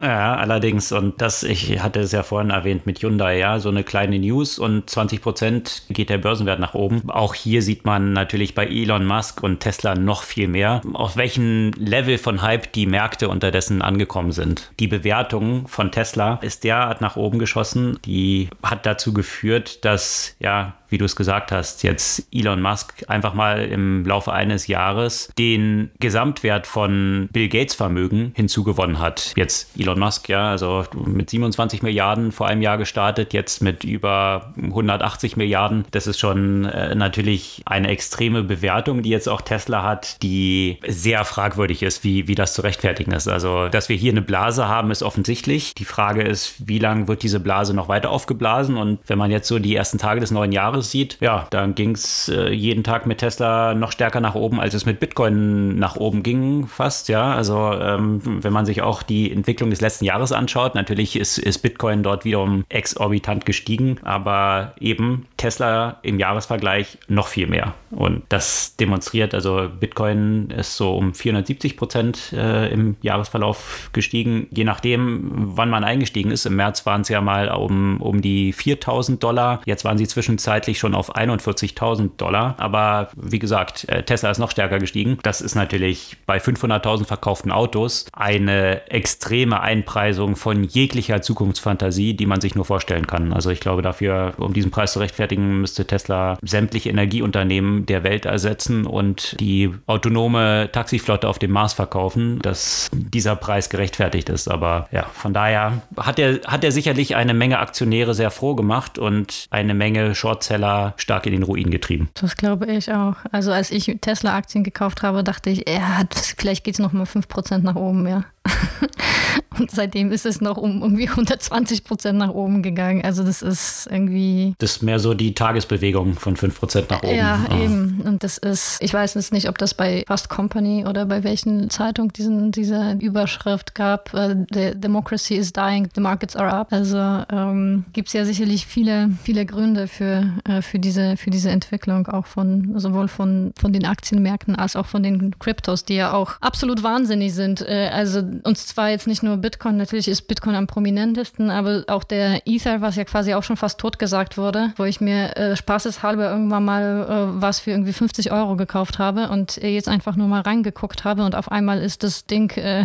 Ja, 0.01 0.37
allerdings, 0.37 0.93
und 0.93 1.21
das, 1.21 1.43
ich 1.43 1.83
hatte 1.83 2.01
es 2.01 2.13
ja 2.13 2.23
vorhin 2.23 2.49
erwähnt 2.49 2.87
mit 2.87 3.03
Hyundai, 3.03 3.39
ja, 3.39 3.59
so 3.59 3.69
eine 3.69 3.85
kleine 3.85 4.19
News 4.19 4.59
und 4.59 4.89
20 4.89 5.21
Prozent 5.21 5.83
geht 5.91 6.09
der 6.09 6.17
Börsenwert 6.17 6.59
nach 6.59 6.73
oben. 6.73 7.11
Auch 7.11 7.35
hier 7.35 7.61
sieht 7.61 7.85
man 7.85 8.15
natürlich 8.15 8.55
bei 8.55 8.67
Elon 8.67 9.05
Musk 9.05 9.43
und 9.43 9.61
Tesla 9.61 9.95
noch 9.95 10.23
viel 10.23 10.49
mehr, 10.49 10.81
auf 10.95 11.17
welchem 11.17 11.73
Level 11.77 12.17
von 12.17 12.41
Hype 12.41 12.73
die 12.73 12.87
Märkte 12.87 13.29
unterdessen 13.29 13.83
angekommen 13.83 14.33
sind. 14.33 14.71
Die 14.81 14.89
Bewertung 14.89 15.69
von 15.69 15.93
Tesla 15.93 16.39
ist 16.41 16.65
derart 16.65 17.03
nach 17.03 17.17
oben 17.17 17.39
geschossen, 17.39 17.99
die 18.07 18.49
hat 18.63 18.87
dazu 18.87 19.13
geführt, 19.13 19.85
dass 19.85 20.35
ja 20.39 20.68
time. 20.69 20.78
Wie 20.89 20.99
du 20.99 21.05
es 21.05 21.17
gesagt 21.17 21.53
hast, 21.53 21.83
jetzt 21.83 22.27
Elon 22.33 22.61
Musk 22.61 23.05
einfach 23.09 23.35
mal 23.35 23.65
im 23.65 24.05
Laufe 24.05 24.33
eines 24.33 24.67
Jahres 24.67 25.31
den 25.39 25.91
Gesamtwert 26.01 26.67
von 26.67 27.29
Bill 27.33 27.49
Gates 27.49 27.75
Vermögen 27.75 28.33
hinzugewonnen 28.35 28.99
hat. 28.99 29.33
Jetzt 29.37 29.79
Elon 29.79 29.99
Musk, 29.99 30.29
ja, 30.29 30.51
also 30.51 30.85
mit 30.95 31.31
27 31.31 31.83
Milliarden 31.83 32.33
vor 32.33 32.47
einem 32.49 32.63
Jahr 32.63 32.79
gestartet, 32.79 33.33
jetzt 33.33 33.63
mit 33.63 33.85
über 33.85 34.53
180 34.57 35.37
Milliarden. 35.37 35.85
Das 35.91 36.07
ist 36.07 36.19
schon 36.19 36.65
äh, 36.65 36.95
natürlich 36.95 37.63
eine 37.67 37.89
extreme 37.89 38.43
Bewertung, 38.43 39.03
die 39.03 39.11
jetzt 39.11 39.29
auch 39.29 39.43
Tesla 39.43 39.83
hat, 39.83 40.23
die 40.23 40.79
sehr 40.87 41.25
fragwürdig 41.25 41.83
ist, 41.83 42.05
wie, 42.05 42.29
wie 42.29 42.35
das 42.35 42.55
zu 42.55 42.63
rechtfertigen 42.63 43.13
ist. 43.13 43.29
Also, 43.29 43.69
dass 43.69 43.89
wir 43.89 43.97
hier 43.97 44.13
eine 44.13 44.23
Blase 44.23 44.69
haben, 44.69 44.91
ist 44.91 45.03
offensichtlich. 45.03 45.75
Die 45.75 45.85
Frage 45.85 46.23
ist, 46.23 46.67
wie 46.67 46.79
lange 46.79 47.09
wird 47.09 47.23
diese 47.23 47.41
Blase 47.41 47.75
noch 47.75 47.89
weiter 47.89 48.11
aufgeblasen? 48.11 48.77
Und 48.77 48.99
wenn 49.07 49.19
man 49.19 49.31
jetzt 49.31 49.49
so 49.49 49.59
die 49.59 49.75
ersten 49.75 49.99
Tage 49.99 50.21
des 50.21 50.31
neuen 50.31 50.53
Jahres 50.53 50.78
sieht, 50.81 51.19
ja, 51.21 51.47
dann 51.51 51.75
ging 51.75 51.93
es 51.93 52.29
äh, 52.29 52.51
jeden 52.51 52.85
Tag 52.85 53.07
mit 53.07 53.19
Tesla 53.19 53.75
noch 53.75 53.93
stärker 53.93 54.21
nach 54.21 54.35
oben, 54.35 54.61
als 54.61 54.75
es 54.75 54.87
mit 54.87 55.01
Bitcoin 55.01 55.79
nach 55.79 55.97
oben 55.97 56.23
ging, 56.23 56.67
fast. 56.67 57.09
Ja, 57.09 57.35
also 57.35 57.73
ähm, 57.73 58.21
wenn 58.25 58.53
man 58.53 58.67
sich 58.67 58.83
auch 58.83 59.03
die 59.03 59.33
Entwicklung 59.33 59.71
des 59.71 59.81
letzten 59.81 60.05
Jahres 60.05 60.33
anschaut, 60.33 60.75
natürlich 60.75 61.17
ist, 61.17 61.39
ist 61.39 61.59
Bitcoin 61.59 62.03
dort 62.03 62.25
wiederum 62.25 62.65
exorbitant 62.69 63.47
gestiegen, 63.47 63.99
aber 64.03 64.75
eben 64.81 65.27
Tesla 65.37 65.99
im 66.03 66.19
Jahresvergleich 66.19 66.99
noch 67.09 67.29
viel 67.29 67.47
mehr. 67.47 67.75
Und 67.91 68.23
das 68.29 68.77
demonstriert, 68.77 69.35
also 69.35 69.69
Bitcoin 69.81 70.51
ist 70.51 70.77
so 70.77 70.97
um 70.97 71.15
470 71.15 71.77
Prozent 71.77 72.33
äh, 72.33 72.69
im 72.73 72.97
Jahresverlauf 73.03 73.91
gestiegen, 73.93 74.49
je 74.51 74.65
nachdem, 74.65 75.57
wann 75.57 75.71
man 75.71 75.85
eingestiegen 75.85 76.31
ist. 76.31 76.45
Im 76.47 76.57
März 76.57 76.85
waren 76.87 77.01
es 77.03 77.09
ja 77.09 77.21
mal 77.21 77.49
um, 77.49 78.01
um 78.01 78.21
die 78.21 78.53
4000 78.53 79.23
Dollar. 79.23 79.63
Jetzt 79.65 79.85
waren 79.85 79.99
sie 79.99 80.07
zwischenzeitlich 80.07 80.68
schon 80.77 80.95
auf 80.95 81.17
41.000 81.17 82.17
Dollar. 82.19 82.57
Aber 82.59 83.09
wie 83.17 83.39
gesagt, 83.39 83.89
äh, 83.89 84.03
Tesla 84.03 84.31
ist 84.31 84.39
noch 84.39 84.51
stärker 84.51 84.79
gestiegen. 84.79 85.19
Das 85.23 85.41
ist 85.41 85.55
natürlich 85.55 86.17
bei 86.27 86.39
500.000 86.39 87.07
verkauften 87.07 87.53
Autos 87.53 88.07
eine 88.13 88.91
extreme 88.91 89.61
Einpreisung 89.61 90.37
von 90.37 90.65
jeglicher 90.65 91.23
Zukunftsfantasie, 91.23 92.15
die 92.15 92.27
man 92.27 92.41
sich 92.41 92.55
nur 92.55 92.65
vorstellen 92.65 93.07
kann. 93.07 93.33
Also 93.33 93.51
ich 93.51 93.61
glaube, 93.61 93.83
dafür, 93.83 94.35
um 94.37 94.53
diesen 94.53 94.71
Preis 94.71 94.93
zu 94.93 94.99
rechtfertigen, 94.99 95.61
müsste 95.61 95.87
Tesla 95.87 96.37
sämtliche 96.43 96.91
Energieunternehmen 96.91 97.87
der 97.87 98.05
Welt 98.05 98.27
ersetzen 98.27 98.87
und 98.87 99.39
die 99.41 99.71
autonome 99.87 100.71
Taxiflotte 100.73 101.29
auf 101.29 101.39
dem 101.39 101.53
Mars 101.53 101.73
verkaufen, 101.73 102.41
dass 102.41 102.91
dieser 102.93 103.37
Preis 103.37 103.71
gerechtfertigt 103.71 104.29
ist. 104.29 104.49
Aber 104.51 104.89
ja, 104.91 105.05
von 105.13 105.33
daher 105.33 105.83
hat 105.97 106.19
er, 106.19 106.41
hat 106.47 106.65
er 106.65 106.73
sicherlich 106.73 107.17
eine 107.17 107.35
Menge 107.35 107.59
Aktionäre 107.59 108.15
sehr 108.15 108.31
froh 108.31 108.55
gemacht 108.55 108.99
und 108.99 109.47
eine 109.51 109.75
Menge 109.75 110.15
Shortseller 110.15 110.58
stark 110.97 111.27
in 111.27 111.33
den 111.33 111.43
Ruin 111.43 111.71
getrieben. 111.71 112.09
Das 112.15 112.37
glaube 112.37 112.67
ich 112.67 112.93
auch. 112.93 113.17
Also 113.33 113.53
als 113.53 113.71
ich 113.71 113.97
Tesla-Aktien 114.01 114.65
gekauft 114.65 115.03
habe, 115.03 115.25
dachte 115.25 115.51
ich, 115.51 115.65
hat, 115.69 116.15
vielleicht 116.15 116.65
geht 116.65 116.75
es 116.75 116.81
noch 116.81 116.93
mal 116.93 117.05
5% 117.05 117.59
nach 117.59 117.77
oben, 117.77 118.07
ja. 118.07 118.25
Und 119.59 119.71
seitdem 119.71 120.13
ist 120.13 120.27
es 120.27 120.41
noch 120.41 120.57
um 120.57 120.83
irgendwie 120.83 121.09
120 121.09 121.85
Prozent 121.85 122.19
nach 122.19 122.31
oben 122.31 122.63
gegangen. 122.63 123.05
Also 123.05 123.25
das 123.25 123.43
ist 123.43 123.89
irgendwie. 123.91 124.55
Das 124.59 124.77
ist 124.77 124.83
mehr 124.83 124.99
so 124.99 125.15
die 125.15 125.35
Tagesbewegung 125.35 126.15
von 126.15 126.37
5 126.37 126.59
Prozent 126.59 126.91
nach 126.91 127.03
oben. 127.03 127.17
Ja, 127.17 127.47
ah. 127.49 127.59
eben. 127.59 128.03
Und 128.05 128.25
das 128.25 128.39
ist, 128.39 128.79
ich 128.81 128.93
weiß 128.93 129.15
jetzt 129.15 129.33
nicht, 129.33 129.49
ob 129.49 129.59
das 129.59 129.75
bei 129.75 130.05
Fast 130.07 130.29
Company 130.29 130.87
oder 130.87 131.07
bei 131.07 131.25
welchen 131.25 131.71
Zeitung 131.71 132.13
diesen, 132.13 132.53
diese 132.53 132.97
Überschrift 133.01 133.75
gab. 133.75 134.13
Uh, 134.15 134.45
the 134.53 134.73
Democracy 134.75 135.35
is 135.35 135.53
dying, 135.53 135.89
the 135.95 136.01
markets 136.01 136.37
are 136.37 136.53
up. 136.53 136.69
Also 136.73 136.99
ähm, 136.99 137.85
gibt 137.93 138.09
es 138.09 138.15
ja 138.15 138.25
sicherlich 138.25 138.67
viele, 138.67 139.11
viele 139.23 139.45
Gründe 139.45 139.89
für, 139.89 140.33
äh, 140.45 140.63
für, 140.63 140.79
diese, 140.79 141.17
für 141.17 141.31
diese 141.31 141.51
Entwicklung, 141.51 142.07
auch 142.07 142.27
von 142.27 142.79
sowohl 142.79 143.09
von, 143.09 143.53
von 143.59 143.73
den 143.73 143.85
Aktienmärkten 143.85 144.57
als 144.57 144.77
auch 144.77 144.87
von 144.87 145.03
den 145.03 145.39
Kryptos, 145.39 145.85
die 145.85 145.95
ja 145.95 146.13
auch 146.13 146.35
absolut 146.41 146.83
wahnsinnig 146.83 147.35
sind. 147.35 147.63
Äh, 147.63 147.91
also 147.93 148.23
uns 148.45 148.67
zwar 148.67 148.91
jetzt 148.91 149.07
nicht 149.07 149.23
nur 149.23 149.37
Bitcoin, 149.37 149.77
natürlich 149.77 150.09
ist 150.09 150.23
Bitcoin 150.23 150.55
am 150.55 150.67
prominentesten, 150.67 151.51
aber 151.51 151.85
auch 151.87 152.05
der 152.05 152.43
Ether, 152.47 152.81
was 152.81 152.97
ja 152.97 153.05
quasi 153.05 153.35
auch 153.35 153.43
schon 153.43 153.57
fast 153.57 153.79
tot 153.79 153.99
gesagt 153.99 154.37
wurde, 154.37 154.73
wo 154.77 154.85
ich 154.85 155.01
mir 155.01 155.37
äh, 155.37 155.57
spaßeshalber 155.57 156.31
irgendwann 156.31 156.65
mal 156.65 157.07
äh, 157.09 157.41
was 157.41 157.61
für 157.61 157.71
irgendwie 157.71 157.93
50 157.93 158.33
Euro 158.33 158.57
gekauft 158.57 158.99
habe 158.99 159.29
und 159.29 159.57
jetzt 159.57 159.89
einfach 159.89 160.17
nur 160.17 160.29
mal 160.29 160.41
reingeguckt 160.41 161.05
habe 161.05 161.25
und 161.25 161.35
auf 161.35 161.51
einmal 161.51 161.81
ist 161.81 162.03
das 162.03 162.27
Ding 162.27 162.51
äh, 162.57 162.85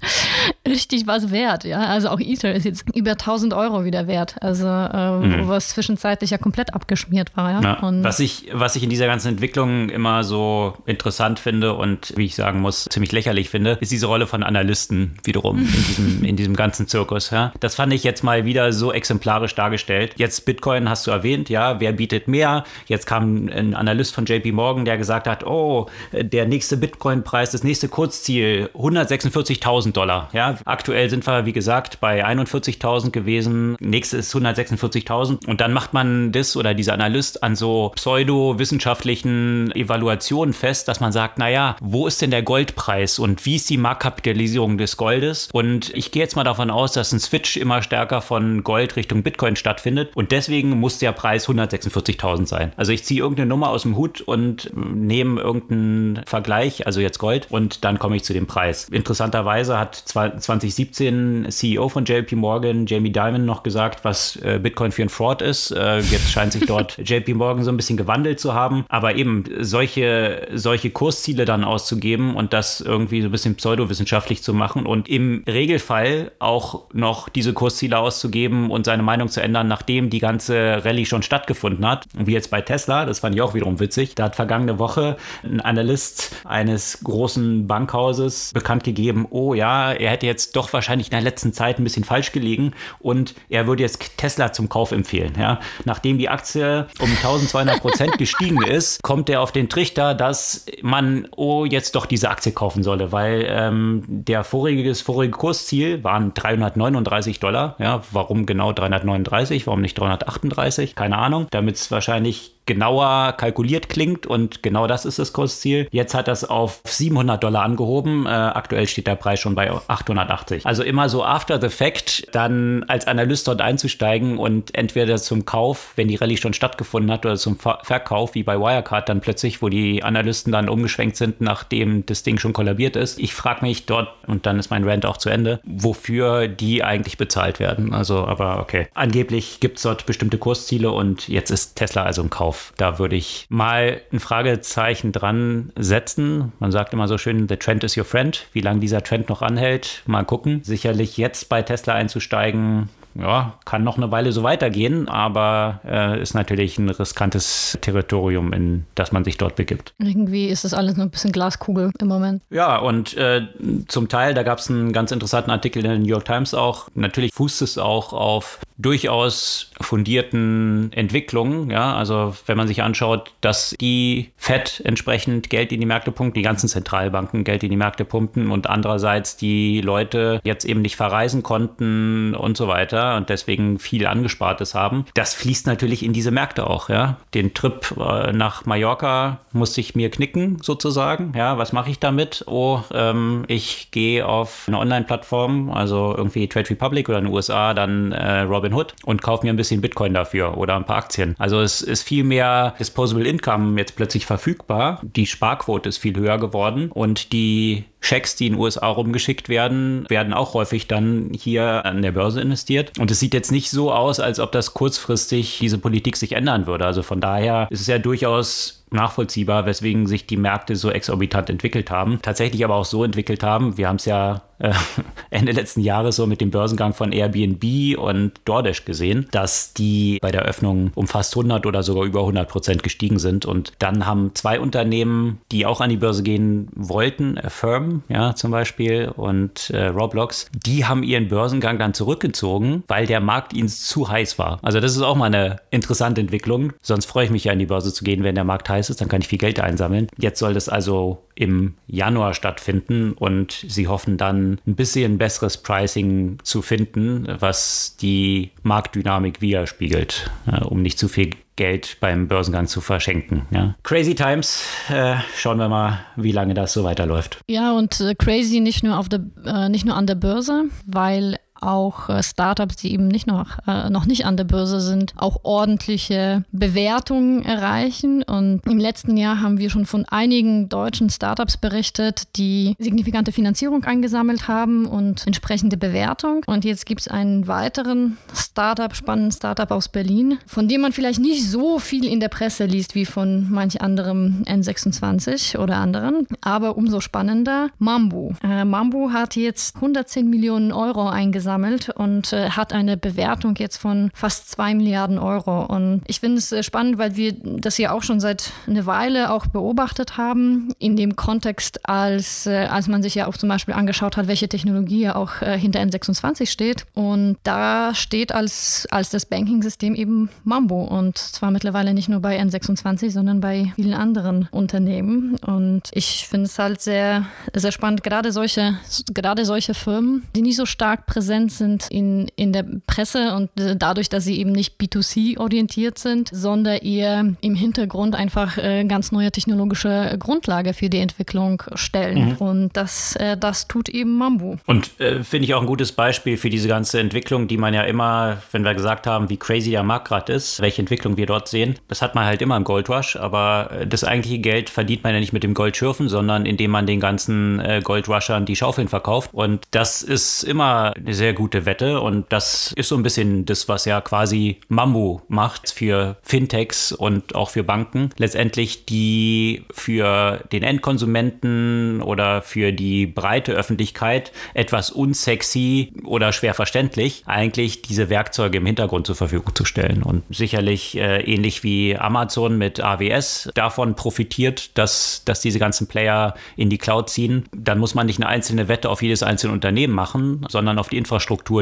richtig 0.66 1.06
was 1.06 1.30
wert. 1.30 1.64
Ja, 1.64 1.80
also 1.80 2.08
auch 2.08 2.20
Ether 2.20 2.52
ist 2.52 2.64
jetzt 2.64 2.84
über 2.94 3.12
1000 3.12 3.52
Euro 3.52 3.84
wieder 3.84 4.06
wert. 4.06 4.36
Also 4.40 4.66
äh, 4.66 5.10
mhm. 5.18 5.48
was 5.48 5.70
zwischenzeitlich 5.70 6.30
ja 6.30 6.38
komplett 6.38 6.74
abgeschmiert 6.74 7.36
war. 7.36 7.50
Ja? 7.50 7.60
ja 7.60 7.78
was 8.02 8.20
ich 8.20 8.48
was 8.52 8.76
ich 8.76 8.82
in 8.82 8.90
dieser 8.90 9.06
ganzen 9.06 9.28
Entwicklung 9.28 9.88
immer 9.88 10.24
so 10.24 10.74
interessant 10.86 11.38
finde 11.38 11.74
und 11.74 12.12
wie 12.16 12.26
ich 12.26 12.34
sagen 12.34 12.60
muss 12.60 12.84
ziemlich 12.84 13.12
lächerlich 13.12 13.50
finde, 13.50 13.78
ist 13.80 13.90
diese 13.90 14.06
Rolle 14.06 14.26
von 14.26 14.42
Analysten 14.42 15.16
wiederum 15.24 15.58
in 15.60 15.66
diesem 15.66 16.24
in 16.24 16.36
diesem 16.36 16.54
ganzen 16.54 16.86
Zirkus. 16.86 17.30
Ja, 17.30 17.52
das 17.60 17.74
fand 17.74 17.92
ich 17.92 18.04
jetzt 18.04 18.22
mal 18.22 18.44
wieder 18.44 18.72
so 18.72 18.92
exemplarisch 18.92 19.54
dargestellt. 19.54 20.14
Jetzt 20.16 20.44
Bitcoin 20.44 20.88
hast 20.88 21.06
du 21.06 21.10
erwähnt, 21.10 21.48
ja, 21.48 21.80
wer 21.80 21.92
bietet 21.92 22.28
mehr? 22.28 22.64
Jetzt 22.86 23.06
kam 23.06 23.48
ein 23.48 23.74
Analyst 23.74 24.14
von 24.14 24.26
JP 24.26 24.52
Morgan, 24.52 24.84
der 24.84 24.96
gesagt 24.96 25.26
hat, 25.26 25.44
oh, 25.44 25.86
der 26.12 26.46
nächste 26.46 26.76
Bitcoin-Preis, 26.76 27.50
das 27.50 27.64
nächste 27.64 27.88
Kurzziel 27.88 28.70
146.000 28.74 29.92
Dollar. 29.92 30.28
Ja, 30.32 30.51
aktuell 30.64 31.10
sind 31.10 31.26
wir, 31.26 31.46
wie 31.46 31.52
gesagt, 31.52 32.00
bei 32.00 32.24
41.000 32.24 33.10
gewesen. 33.10 33.76
Nächstes 33.80 34.26
ist 34.26 34.36
146.000. 34.36 35.46
Und 35.46 35.60
dann 35.60 35.72
macht 35.72 35.92
man 35.92 36.32
das 36.32 36.56
oder 36.56 36.74
dieser 36.74 36.94
Analyst 36.94 37.42
an 37.42 37.56
so 37.56 37.92
pseudo-wissenschaftlichen 37.94 39.72
Evaluationen 39.74 40.54
fest, 40.54 40.88
dass 40.88 41.00
man 41.00 41.12
sagt, 41.12 41.38
naja, 41.38 41.76
wo 41.80 42.06
ist 42.06 42.22
denn 42.22 42.30
der 42.30 42.42
Goldpreis 42.42 43.18
und 43.18 43.44
wie 43.44 43.56
ist 43.56 43.70
die 43.70 43.76
Marktkapitalisierung 43.76 44.78
des 44.78 44.96
Goldes? 44.96 45.48
Und 45.52 45.90
ich 45.94 46.10
gehe 46.10 46.22
jetzt 46.22 46.36
mal 46.36 46.44
davon 46.44 46.70
aus, 46.70 46.92
dass 46.92 47.12
ein 47.12 47.20
Switch 47.20 47.56
immer 47.56 47.82
stärker 47.82 48.20
von 48.20 48.64
Gold 48.64 48.96
Richtung 48.96 49.22
Bitcoin 49.22 49.56
stattfindet. 49.56 50.10
Und 50.14 50.32
deswegen 50.32 50.70
muss 50.80 50.98
der 50.98 51.12
Preis 51.12 51.48
146.000 51.48 52.46
sein. 52.46 52.72
Also 52.76 52.92
ich 52.92 53.04
ziehe 53.04 53.20
irgendeine 53.20 53.48
Nummer 53.48 53.70
aus 53.70 53.82
dem 53.82 53.96
Hut 53.96 54.20
und 54.20 54.70
nehme 54.74 55.40
irgendeinen 55.40 56.22
Vergleich, 56.26 56.86
also 56.86 57.00
jetzt 57.00 57.18
Gold, 57.18 57.46
und 57.50 57.84
dann 57.84 57.98
komme 57.98 58.16
ich 58.16 58.24
zu 58.24 58.32
dem 58.32 58.46
Preis. 58.46 58.88
Interessanterweise 58.90 59.78
hat 59.78 59.96
2017 60.42 61.46
CEO 61.50 61.88
von 61.88 62.04
JP 62.04 62.36
Morgan, 62.36 62.86
Jamie 62.86 63.12
Dimon, 63.12 63.44
noch 63.44 63.62
gesagt, 63.62 64.04
was 64.04 64.36
äh, 64.36 64.58
Bitcoin 64.62 64.92
für 64.92 65.02
ein 65.02 65.08
Fraud 65.08 65.42
ist. 65.42 65.70
Äh, 65.70 65.98
jetzt 65.98 66.30
scheint 66.30 66.52
sich 66.52 66.66
dort 66.66 66.98
JP 67.04 67.34
Morgan 67.34 67.64
so 67.64 67.70
ein 67.70 67.76
bisschen 67.76 67.96
gewandelt 67.96 68.40
zu 68.40 68.54
haben. 68.54 68.84
Aber 68.88 69.16
eben 69.16 69.44
solche, 69.60 70.48
solche 70.54 70.90
Kursziele 70.90 71.44
dann 71.44 71.64
auszugeben 71.64 72.34
und 72.34 72.52
das 72.52 72.80
irgendwie 72.80 73.22
so 73.22 73.28
ein 73.28 73.32
bisschen 73.32 73.54
pseudowissenschaftlich 73.54 74.42
zu 74.42 74.54
machen 74.54 74.86
und 74.86 75.08
im 75.08 75.44
Regelfall 75.46 76.32
auch 76.38 76.84
noch 76.92 77.28
diese 77.28 77.52
Kursziele 77.52 77.98
auszugeben 77.98 78.70
und 78.70 78.84
seine 78.84 79.02
Meinung 79.02 79.28
zu 79.28 79.42
ändern, 79.42 79.68
nachdem 79.68 80.10
die 80.10 80.18
ganze 80.18 80.84
Rallye 80.84 81.06
schon 81.06 81.22
stattgefunden 81.22 81.86
hat. 81.86 82.06
Wie 82.14 82.32
jetzt 82.32 82.50
bei 82.50 82.60
Tesla, 82.60 83.04
das 83.04 83.20
fand 83.20 83.34
ich 83.34 83.42
auch 83.42 83.54
wiederum 83.54 83.80
witzig. 83.80 84.14
Da 84.14 84.24
hat 84.24 84.36
vergangene 84.36 84.78
Woche 84.78 85.16
ein 85.42 85.60
Analyst 85.60 86.34
eines 86.44 87.00
großen 87.04 87.66
Bankhauses 87.66 88.52
bekannt 88.52 88.84
gegeben, 88.84 89.26
oh 89.30 89.54
ja, 89.54 89.92
er 89.92 90.10
hätte 90.10 90.26
jetzt 90.26 90.31
doch 90.56 90.72
wahrscheinlich 90.72 91.08
in 91.08 91.12
der 91.12 91.20
letzten 91.20 91.52
Zeit 91.52 91.78
ein 91.78 91.84
bisschen 91.84 92.04
falsch 92.04 92.32
gelegen 92.32 92.72
und 92.98 93.34
er 93.48 93.66
würde 93.66 93.82
jetzt 93.82 94.18
Tesla 94.18 94.52
zum 94.52 94.68
Kauf 94.68 94.92
empfehlen. 94.92 95.34
Ja? 95.38 95.60
Nachdem 95.84 96.18
die 96.18 96.28
Aktie 96.28 96.86
um 96.98 97.10
1200 97.10 97.80
Prozent 97.80 98.12
gestiegen 98.18 98.62
ist, 98.62 99.02
kommt 99.02 99.28
er 99.28 99.40
auf 99.40 99.52
den 99.52 99.68
Trichter, 99.68 100.14
dass 100.14 100.66
man, 100.82 101.28
oh, 101.36 101.64
jetzt 101.64 101.94
doch 101.94 102.06
diese 102.06 102.30
Aktie 102.30 102.52
kaufen 102.52 102.82
solle, 102.82 103.12
weil 103.12 103.46
ähm, 103.48 104.04
der 104.06 104.44
vorige, 104.44 104.88
das 104.88 105.00
vorige 105.00 105.32
Kursziel 105.32 106.02
waren 106.04 106.34
339 106.34 107.40
Dollar. 107.40 107.76
Ja, 107.78 108.02
warum 108.10 108.46
genau 108.46 108.72
339? 108.72 109.66
Warum 109.66 109.80
nicht 109.80 109.98
338? 109.98 110.94
Keine 110.94 111.18
Ahnung. 111.18 111.46
Damit 111.50 111.76
es 111.76 111.90
wahrscheinlich 111.90 112.54
genauer 112.66 113.32
kalkuliert 113.32 113.88
klingt 113.88 114.26
und 114.26 114.62
genau 114.62 114.86
das 114.86 115.04
ist 115.04 115.18
das 115.18 115.32
Kursziel. 115.32 115.88
Jetzt 115.90 116.14
hat 116.14 116.28
das 116.28 116.44
auf 116.44 116.80
700 116.84 117.42
Dollar 117.42 117.62
angehoben. 117.64 118.26
Äh, 118.26 118.28
aktuell 118.28 118.86
steht 118.86 119.06
der 119.06 119.16
Preis 119.16 119.40
schon 119.40 119.54
bei 119.54 119.70
880. 119.88 120.64
Also 120.64 120.82
immer 120.82 121.08
so 121.08 121.24
after 121.24 121.60
the 121.60 121.68
fact, 121.68 122.26
dann 122.32 122.84
als 122.84 123.06
Analyst 123.06 123.48
dort 123.48 123.60
einzusteigen 123.60 124.38
und 124.38 124.74
entweder 124.74 125.16
zum 125.16 125.44
Kauf, 125.44 125.92
wenn 125.96 126.08
die 126.08 126.16
Rallye 126.16 126.36
schon 126.36 126.54
stattgefunden 126.54 127.10
hat, 127.10 127.26
oder 127.26 127.36
zum 127.36 127.58
Ver 127.58 127.80
Verkauf, 127.82 128.34
wie 128.34 128.42
bei 128.42 128.58
Wirecard 128.58 129.08
dann 129.08 129.20
plötzlich, 129.20 129.60
wo 129.60 129.68
die 129.68 130.02
Analysten 130.02 130.52
dann 130.52 130.68
umgeschwenkt 130.68 131.16
sind, 131.16 131.40
nachdem 131.40 132.06
das 132.06 132.22
Ding 132.22 132.38
schon 132.38 132.52
kollabiert 132.52 132.96
ist. 132.96 133.18
Ich 133.18 133.34
frage 133.34 133.64
mich 133.64 133.86
dort, 133.86 134.08
und 134.26 134.46
dann 134.46 134.58
ist 134.58 134.70
mein 134.70 134.88
Rant 134.88 135.04
auch 135.06 135.16
zu 135.16 135.30
Ende, 135.30 135.60
wofür 135.64 136.48
die 136.48 136.84
eigentlich 136.84 137.18
bezahlt 137.18 137.58
werden. 137.58 137.92
Also, 137.92 138.24
aber 138.26 138.60
okay. 138.60 138.86
Angeblich 138.94 139.60
gibt 139.60 139.78
es 139.78 139.82
dort 139.82 140.06
bestimmte 140.06 140.38
Kursziele 140.38 140.90
und 140.90 141.28
jetzt 141.28 141.50
ist 141.50 141.76
Tesla 141.76 142.04
also 142.04 142.22
im 142.22 142.30
Kauf 142.30 142.51
auf. 142.52 142.74
Da 142.76 142.98
würde 142.98 143.16
ich 143.16 143.46
mal 143.48 144.02
ein 144.12 144.20
Fragezeichen 144.20 145.12
dran 145.12 145.72
setzen. 145.78 146.52
Man 146.58 146.70
sagt 146.70 146.92
immer 146.92 147.08
so 147.08 147.16
schön, 147.16 147.48
the 147.48 147.56
trend 147.56 147.82
is 147.82 147.96
your 147.96 148.04
friend. 148.04 148.46
Wie 148.52 148.60
lange 148.60 148.80
dieser 148.80 149.02
Trend 149.02 149.30
noch 149.30 149.40
anhält, 149.40 150.02
mal 150.06 150.24
gucken. 150.24 150.60
Sicherlich 150.62 151.16
jetzt 151.16 151.48
bei 151.48 151.62
Tesla 151.62 151.94
einzusteigen, 151.94 152.90
ja, 153.14 153.58
kann 153.64 153.84
noch 153.84 153.96
eine 153.96 154.10
Weile 154.10 154.32
so 154.32 154.42
weitergehen, 154.42 155.08
aber 155.08 155.80
äh, 155.84 156.20
ist 156.20 156.34
natürlich 156.34 156.78
ein 156.78 156.88
riskantes 156.88 157.76
Territorium, 157.80 158.52
in 158.52 158.84
das 158.94 159.12
man 159.12 159.24
sich 159.24 159.36
dort 159.36 159.56
begibt. 159.56 159.94
Irgendwie 159.98 160.46
ist 160.48 160.64
das 160.64 160.74
alles 160.74 160.96
noch 160.96 161.04
ein 161.04 161.10
bisschen 161.10 161.32
Glaskugel 161.32 161.90
im 161.98 162.08
Moment. 162.08 162.42
Ja, 162.50 162.78
und 162.78 163.16
äh, 163.16 163.48
zum 163.88 164.08
Teil, 164.08 164.34
da 164.34 164.42
gab 164.42 164.58
es 164.58 164.70
einen 164.70 164.92
ganz 164.92 165.10
interessanten 165.10 165.50
Artikel 165.50 165.84
in 165.84 165.90
der 165.90 165.98
New 165.98 166.06
York 166.06 166.24
Times 166.24 166.54
auch. 166.54 166.88
Natürlich 166.94 167.32
fußt 167.34 167.62
es 167.62 167.78
auch 167.78 168.12
auf 168.12 168.58
durchaus 168.82 169.70
fundierten 169.80 170.92
Entwicklungen. 170.92 171.70
Ja, 171.70 171.94
also 171.94 172.34
wenn 172.46 172.56
man 172.56 172.68
sich 172.68 172.82
anschaut, 172.82 173.32
dass 173.40 173.74
die 173.80 174.32
FED 174.36 174.82
entsprechend 174.84 175.50
Geld 175.50 175.72
in 175.72 175.80
die 175.80 175.86
Märkte 175.86 176.12
pumpt, 176.12 176.36
die 176.36 176.42
ganzen 176.42 176.68
Zentralbanken 176.68 177.44
Geld 177.44 177.62
in 177.62 177.70
die 177.70 177.76
Märkte 177.76 178.04
pumpen 178.04 178.50
und 178.50 178.68
andererseits 178.68 179.36
die 179.36 179.80
Leute 179.80 180.40
jetzt 180.44 180.64
eben 180.64 180.82
nicht 180.82 180.96
verreisen 180.96 181.42
konnten 181.42 182.34
und 182.34 182.56
so 182.56 182.68
weiter 182.68 183.16
und 183.16 183.28
deswegen 183.28 183.78
viel 183.78 184.06
Angespartes 184.06 184.74
haben. 184.74 185.04
Das 185.14 185.34
fließt 185.34 185.66
natürlich 185.66 186.04
in 186.04 186.12
diese 186.12 186.30
Märkte 186.30 186.66
auch. 186.66 186.88
Ja, 186.88 187.18
den 187.34 187.54
Trip 187.54 187.94
äh, 187.98 188.32
nach 188.32 188.66
Mallorca 188.66 189.38
musste 189.52 189.80
ich 189.80 189.94
mir 189.94 190.10
knicken 190.10 190.58
sozusagen. 190.62 191.32
Ja, 191.36 191.58
was 191.58 191.72
mache 191.72 191.90
ich 191.90 191.98
damit? 191.98 192.44
Oh, 192.46 192.80
ähm, 192.92 193.44
ich 193.46 193.90
gehe 193.90 194.26
auf 194.26 194.64
eine 194.66 194.78
Online-Plattform, 194.78 195.70
also 195.70 196.14
irgendwie 196.16 196.48
Trade 196.48 196.70
Republic 196.70 197.08
oder 197.08 197.18
in 197.18 197.24
den 197.24 197.34
USA, 197.34 197.74
dann 197.74 198.12
äh, 198.12 198.40
Robin 198.40 198.71
Robinhood 198.72 198.94
und 199.04 199.22
kaufe 199.22 199.46
mir 199.46 199.52
ein 199.52 199.56
bisschen 199.56 199.80
Bitcoin 199.80 200.14
dafür 200.14 200.56
oder 200.56 200.76
ein 200.76 200.84
paar 200.84 200.96
Aktien. 200.96 201.34
Also 201.38 201.60
es 201.60 201.82
ist 201.82 202.02
viel 202.02 202.24
mehr 202.24 202.74
Disposable 202.78 203.26
Income 203.26 203.78
jetzt 203.78 203.96
plötzlich 203.96 204.26
verfügbar. 204.26 205.00
Die 205.02 205.26
Sparquote 205.26 205.88
ist 205.88 205.98
viel 205.98 206.16
höher 206.16 206.38
geworden 206.38 206.90
und 206.90 207.32
die 207.32 207.84
Schecks, 208.00 208.34
die 208.34 208.48
in 208.48 208.54
den 208.54 208.60
USA 208.60 208.88
rumgeschickt 208.88 209.48
werden, 209.48 210.06
werden 210.08 210.32
auch 210.32 210.54
häufig 210.54 210.88
dann 210.88 211.30
hier 211.38 211.86
an 211.86 212.02
der 212.02 212.12
Börse 212.12 212.40
investiert. 212.40 212.98
Und 212.98 213.10
es 213.10 213.20
sieht 213.20 213.32
jetzt 213.32 213.52
nicht 213.52 213.70
so 213.70 213.92
aus, 213.92 214.18
als 214.18 214.40
ob 214.40 214.50
das 214.50 214.74
kurzfristig 214.74 215.58
diese 215.60 215.78
Politik 215.78 216.16
sich 216.16 216.32
ändern 216.32 216.66
würde. 216.66 216.84
Also 216.84 217.02
von 217.02 217.20
daher 217.20 217.68
ist 217.70 217.80
es 217.80 217.86
ja 217.86 217.98
durchaus 217.98 218.81
nachvollziehbar, 218.92 219.66
weswegen 219.66 220.06
sich 220.06 220.26
die 220.26 220.36
Märkte 220.36 220.76
so 220.76 220.90
exorbitant 220.90 221.50
entwickelt 221.50 221.90
haben. 221.90 222.20
Tatsächlich 222.22 222.64
aber 222.64 222.76
auch 222.76 222.84
so 222.84 223.04
entwickelt 223.04 223.42
haben. 223.42 223.76
Wir 223.76 223.88
haben 223.88 223.96
es 223.96 224.04
ja 224.04 224.42
äh, 224.62 224.72
Ende 225.30 225.52
letzten 225.52 225.80
Jahres 225.80 226.16
so 226.16 226.26
mit 226.26 226.40
dem 226.40 226.50
Börsengang 226.50 226.94
von 226.94 227.12
Airbnb 227.12 227.98
und 227.98 228.32
DoorDash 228.44 228.84
gesehen, 228.84 229.26
dass 229.30 229.74
die 229.74 230.18
bei 230.22 230.30
der 230.30 230.42
Öffnung 230.42 230.92
um 230.94 231.06
fast 231.06 231.34
100 231.36 231.66
oder 231.66 231.82
sogar 231.82 232.04
über 232.04 232.20
100 232.20 232.48
Prozent 232.48 232.82
gestiegen 232.82 233.18
sind. 233.18 233.44
Und 233.44 233.72
dann 233.78 234.06
haben 234.06 234.30
zwei 234.34 234.60
Unternehmen, 234.60 235.40
die 235.50 235.66
auch 235.66 235.80
an 235.80 235.90
die 235.90 235.96
Börse 235.96 236.22
gehen 236.22 236.68
wollten, 236.74 237.38
Affirm, 237.38 238.02
ja, 238.08 238.34
zum 238.34 238.50
Beispiel, 238.50 239.12
und 239.14 239.70
äh, 239.70 239.86
Roblox, 239.86 240.46
die 240.54 240.84
haben 240.84 241.02
ihren 241.02 241.28
Börsengang 241.28 241.78
dann 241.78 241.94
zurückgezogen, 241.94 242.84
weil 242.86 243.06
der 243.06 243.20
Markt 243.20 243.52
ihnen 243.52 243.68
zu 243.68 244.08
heiß 244.08 244.38
war. 244.38 244.58
Also 244.62 244.80
das 244.80 244.92
ist 244.92 245.02
auch 245.02 245.16
mal 245.16 245.26
eine 245.26 245.60
interessante 245.70 246.20
Entwicklung. 246.20 246.72
Sonst 246.82 247.06
freue 247.06 247.24
ich 247.24 247.30
mich 247.30 247.44
ja 247.44 247.52
an 247.52 247.58
die 247.58 247.66
Börse 247.66 247.92
zu 247.92 248.04
gehen, 248.04 248.22
wenn 248.22 248.34
der 248.34 248.44
Markt 248.44 248.68
heiß 248.68 248.81
ist, 248.90 249.00
dann 249.00 249.08
kann 249.08 249.20
ich 249.20 249.28
viel 249.28 249.38
Geld 249.38 249.60
einsammeln. 249.60 250.08
Jetzt 250.18 250.38
soll 250.38 250.54
das 250.54 250.68
also 250.68 251.24
im 251.34 251.74
Januar 251.86 252.34
stattfinden 252.34 253.12
und 253.12 253.64
sie 253.66 253.88
hoffen 253.88 254.16
dann 254.16 254.60
ein 254.66 254.74
bisschen 254.74 255.18
besseres 255.18 255.56
Pricing 255.56 256.38
zu 256.42 256.62
finden, 256.62 257.26
was 257.40 257.96
die 258.00 258.50
Marktdynamik 258.62 259.40
widerspiegelt, 259.40 260.30
um 260.68 260.82
nicht 260.82 260.98
zu 260.98 261.08
viel 261.08 261.30
Geld 261.56 261.98
beim 262.00 262.28
Börsengang 262.28 262.66
zu 262.66 262.80
verschenken. 262.80 263.46
Ja. 263.50 263.74
Crazy 263.82 264.14
Times. 264.14 264.64
Äh, 264.88 265.16
schauen 265.36 265.58
wir 265.58 265.68
mal, 265.68 266.00
wie 266.16 266.32
lange 266.32 266.54
das 266.54 266.72
so 266.72 266.82
weiterläuft. 266.84 267.38
Ja, 267.48 267.72
und 267.72 268.00
äh, 268.00 268.14
crazy 268.14 268.60
nicht 268.60 268.82
nur, 268.82 268.98
auf 268.98 269.08
der, 269.08 269.20
äh, 269.44 269.68
nicht 269.68 269.84
nur 269.84 269.94
an 269.94 270.06
der 270.06 270.14
Börse, 270.14 270.64
weil 270.86 271.38
auch 271.62 272.08
äh, 272.08 272.22
Startups, 272.22 272.76
die 272.76 272.92
eben 272.92 273.08
nicht 273.08 273.26
noch, 273.26 273.58
äh, 273.66 273.90
noch 273.90 274.06
nicht 274.06 274.26
an 274.26 274.36
der 274.36 274.44
Börse 274.44 274.80
sind, 274.80 275.14
auch 275.16 275.40
ordentliche 275.44 276.44
Bewertungen 276.52 277.44
erreichen. 277.44 278.22
Und 278.22 278.60
im 278.66 278.78
letzten 278.78 279.16
Jahr 279.16 279.40
haben 279.40 279.58
wir 279.58 279.70
schon 279.70 279.86
von 279.86 280.04
einigen 280.06 280.68
deutschen 280.68 281.10
Startups 281.10 281.56
berichtet, 281.56 282.36
die 282.36 282.74
signifikante 282.78 283.32
Finanzierung 283.32 283.84
eingesammelt 283.84 284.48
haben 284.48 284.86
und 284.86 285.26
entsprechende 285.26 285.76
Bewertung. 285.76 286.42
Und 286.46 286.64
jetzt 286.64 286.86
gibt 286.86 287.02
es 287.02 287.08
einen 287.08 287.46
weiteren 287.46 288.18
Startup, 288.34 288.94
spannenden 288.94 289.32
Startup 289.32 289.70
aus 289.70 289.88
Berlin, 289.88 290.38
von 290.46 290.68
dem 290.68 290.80
man 290.80 290.92
vielleicht 290.92 291.20
nicht 291.20 291.48
so 291.48 291.78
viel 291.78 292.04
in 292.04 292.20
der 292.20 292.28
Presse 292.28 292.64
liest 292.64 292.94
wie 292.94 293.06
von 293.06 293.50
manch 293.50 293.80
anderem 293.80 294.42
N26 294.46 295.58
oder 295.58 295.76
anderen, 295.76 296.26
aber 296.40 296.76
umso 296.76 297.00
spannender. 297.00 297.68
Mambu. 297.78 298.32
Äh, 298.42 298.64
Mambu 298.64 299.10
hat 299.12 299.36
jetzt 299.36 299.76
110 299.76 300.28
Millionen 300.28 300.72
Euro 300.72 301.08
eingesammelt 301.08 301.51
gesammelt 301.52 301.90
und 301.90 302.32
äh, 302.32 302.50
hat 302.50 302.72
eine 302.72 302.96
Bewertung 302.96 303.54
jetzt 303.56 303.76
von 303.76 304.10
fast 304.14 304.50
zwei 304.50 304.74
Milliarden 304.74 305.18
Euro. 305.18 305.64
Und 305.66 306.02
ich 306.06 306.20
finde 306.20 306.38
es 306.38 306.50
äh, 306.52 306.62
spannend, 306.62 306.98
weil 306.98 307.16
wir 307.16 307.34
das 307.42 307.78
ja 307.78 307.92
auch 307.92 308.02
schon 308.02 308.20
seit 308.20 308.52
einer 308.66 308.86
Weile 308.86 309.30
auch 309.30 309.46
beobachtet 309.46 310.16
haben, 310.16 310.72
in 310.78 310.96
dem 310.96 311.16
Kontext, 311.16 311.88
als, 311.88 312.46
äh, 312.46 312.66
als 312.70 312.88
man 312.88 313.02
sich 313.02 313.14
ja 313.14 313.26
auch 313.26 313.36
zum 313.36 313.48
Beispiel 313.48 313.74
angeschaut 313.74 314.16
hat, 314.16 314.28
welche 314.28 314.48
Technologie 314.48 315.10
auch 315.10 315.42
äh, 315.42 315.58
hinter 315.58 315.80
N26 315.80 316.46
steht. 316.46 316.86
Und 316.94 317.36
da 317.42 317.94
steht 317.94 318.32
als, 318.32 318.86
als 318.90 319.10
das 319.10 319.26
Banking-System 319.26 319.94
eben 319.94 320.30
Mambo 320.44 320.84
und 320.84 321.18
zwar 321.18 321.50
mittlerweile 321.50 321.92
nicht 321.92 322.08
nur 322.08 322.20
bei 322.20 322.40
N26, 322.40 323.10
sondern 323.10 323.40
bei 323.40 323.72
vielen 323.76 323.94
anderen 323.94 324.48
Unternehmen. 324.50 325.36
Und 325.36 325.82
ich 325.92 326.26
finde 326.28 326.46
es 326.46 326.58
halt 326.58 326.80
sehr, 326.80 327.26
sehr 327.54 327.72
spannend, 327.72 328.02
gerade 328.02 328.32
solche, 328.32 328.78
gerade 329.12 329.44
solche 329.44 329.74
Firmen, 329.74 330.22
die 330.34 330.42
nicht 330.42 330.56
so 330.56 330.66
stark 330.66 331.06
präsent 331.06 331.41
präsent 331.42 331.52
sind 331.52 331.88
in, 331.90 332.28
in 332.36 332.52
der 332.52 332.64
Presse 332.86 333.34
und 333.34 333.50
dadurch, 333.56 334.08
dass 334.08 334.24
sie 334.24 334.38
eben 334.38 334.52
nicht 334.52 334.80
B2C-orientiert 334.80 335.98
sind, 335.98 336.28
sondern 336.32 336.78
eher 336.78 337.34
im 337.40 337.54
Hintergrund 337.54 338.14
einfach 338.14 338.58
äh, 338.58 338.84
ganz 338.84 339.12
neue 339.12 339.30
technologische 339.30 340.16
Grundlage 340.18 340.74
für 340.74 340.88
die 340.88 340.98
Entwicklung 340.98 341.62
stellen. 341.74 342.30
Mhm. 342.30 342.36
Und 342.36 342.76
das, 342.76 343.16
äh, 343.16 343.36
das 343.36 343.68
tut 343.68 343.88
eben 343.88 344.16
Mambu. 344.16 344.56
Und 344.66 345.00
äh, 345.00 345.22
finde 345.24 345.46
ich 345.46 345.54
auch 345.54 345.60
ein 345.60 345.66
gutes 345.66 345.92
Beispiel 345.92 346.36
für 346.36 346.50
diese 346.50 346.68
ganze 346.68 347.00
Entwicklung, 347.00 347.48
die 347.48 347.56
man 347.56 347.74
ja 347.74 347.82
immer, 347.82 348.38
wenn 348.52 348.64
wir 348.64 348.74
gesagt 348.74 349.06
haben, 349.06 349.30
wie 349.30 349.36
crazy 349.36 349.70
der 349.70 349.82
Markt 349.82 350.08
gerade 350.08 350.32
ist, 350.32 350.60
welche 350.60 350.82
Entwicklung 350.82 351.16
wir 351.16 351.26
dort 351.26 351.48
sehen, 351.48 351.76
das 351.88 352.02
hat 352.02 352.14
man 352.14 352.24
halt 352.24 352.42
immer 352.42 352.56
im 352.56 352.64
Goldrush, 352.64 353.16
aber 353.16 353.70
äh, 353.72 353.86
das 353.86 354.04
eigentliche 354.04 354.38
Geld 354.38 354.70
verdient 354.70 355.02
man 355.02 355.14
ja 355.14 355.20
nicht 355.20 355.32
mit 355.32 355.42
dem 355.42 355.54
Goldschürfen, 355.54 356.08
sondern 356.08 356.46
indem 356.46 356.70
man 356.70 356.86
den 356.86 357.00
ganzen 357.00 357.62
Goldrushern 357.82 358.46
die 358.46 358.56
Schaufeln 358.56 358.88
verkauft. 358.88 359.30
Und 359.32 359.64
das 359.70 360.02
ist 360.02 360.42
immer 360.42 360.92
eine 360.96 361.14
sehr 361.14 361.31
sehr 361.32 361.38
gute 361.38 361.64
Wette 361.64 362.00
und 362.00 362.30
das 362.30 362.72
ist 362.76 362.88
so 362.88 362.96
ein 362.96 363.02
bisschen 363.02 363.46
das, 363.46 363.66
was 363.66 363.86
ja 363.86 364.02
quasi 364.02 364.58
Mambo 364.68 365.22
macht 365.28 365.70
für 365.70 366.16
Fintechs 366.22 366.92
und 366.92 367.34
auch 367.34 367.48
für 367.48 367.64
Banken. 367.64 368.10
Letztendlich 368.18 368.84
die 368.84 369.64
für 369.70 370.44
den 370.52 370.62
Endkonsumenten 370.62 372.02
oder 372.02 372.42
für 372.42 372.72
die 372.72 373.06
breite 373.06 373.52
Öffentlichkeit 373.52 374.32
etwas 374.52 374.90
unsexy 374.90 375.92
oder 376.04 376.32
schwer 376.32 376.52
verständlich, 376.52 377.22
eigentlich 377.24 377.80
diese 377.80 378.10
Werkzeuge 378.10 378.58
im 378.58 378.66
Hintergrund 378.66 379.06
zur 379.06 379.16
Verfügung 379.16 379.54
zu 379.54 379.64
stellen. 379.64 380.02
Und 380.02 380.24
sicherlich 380.28 380.98
äh, 380.98 381.22
ähnlich 381.22 381.62
wie 381.62 381.96
Amazon 381.96 382.58
mit 382.58 382.80
AWS 382.80 383.50
davon 383.54 383.96
profitiert, 383.96 384.76
dass, 384.76 385.22
dass 385.24 385.40
diese 385.40 385.58
ganzen 385.58 385.86
Player 385.86 386.34
in 386.56 386.68
die 386.68 386.78
Cloud 386.78 387.08
ziehen, 387.08 387.44
dann 387.56 387.78
muss 387.78 387.94
man 387.94 388.06
nicht 388.06 388.18
eine 388.18 388.28
einzelne 388.28 388.68
Wette 388.68 388.90
auf 388.90 389.02
jedes 389.02 389.22
einzelne 389.22 389.54
Unternehmen 389.54 389.94
machen, 389.94 390.44
sondern 390.50 390.78
auf 390.78 390.90
die 390.90 390.98
Infrastruktur, 390.98 391.11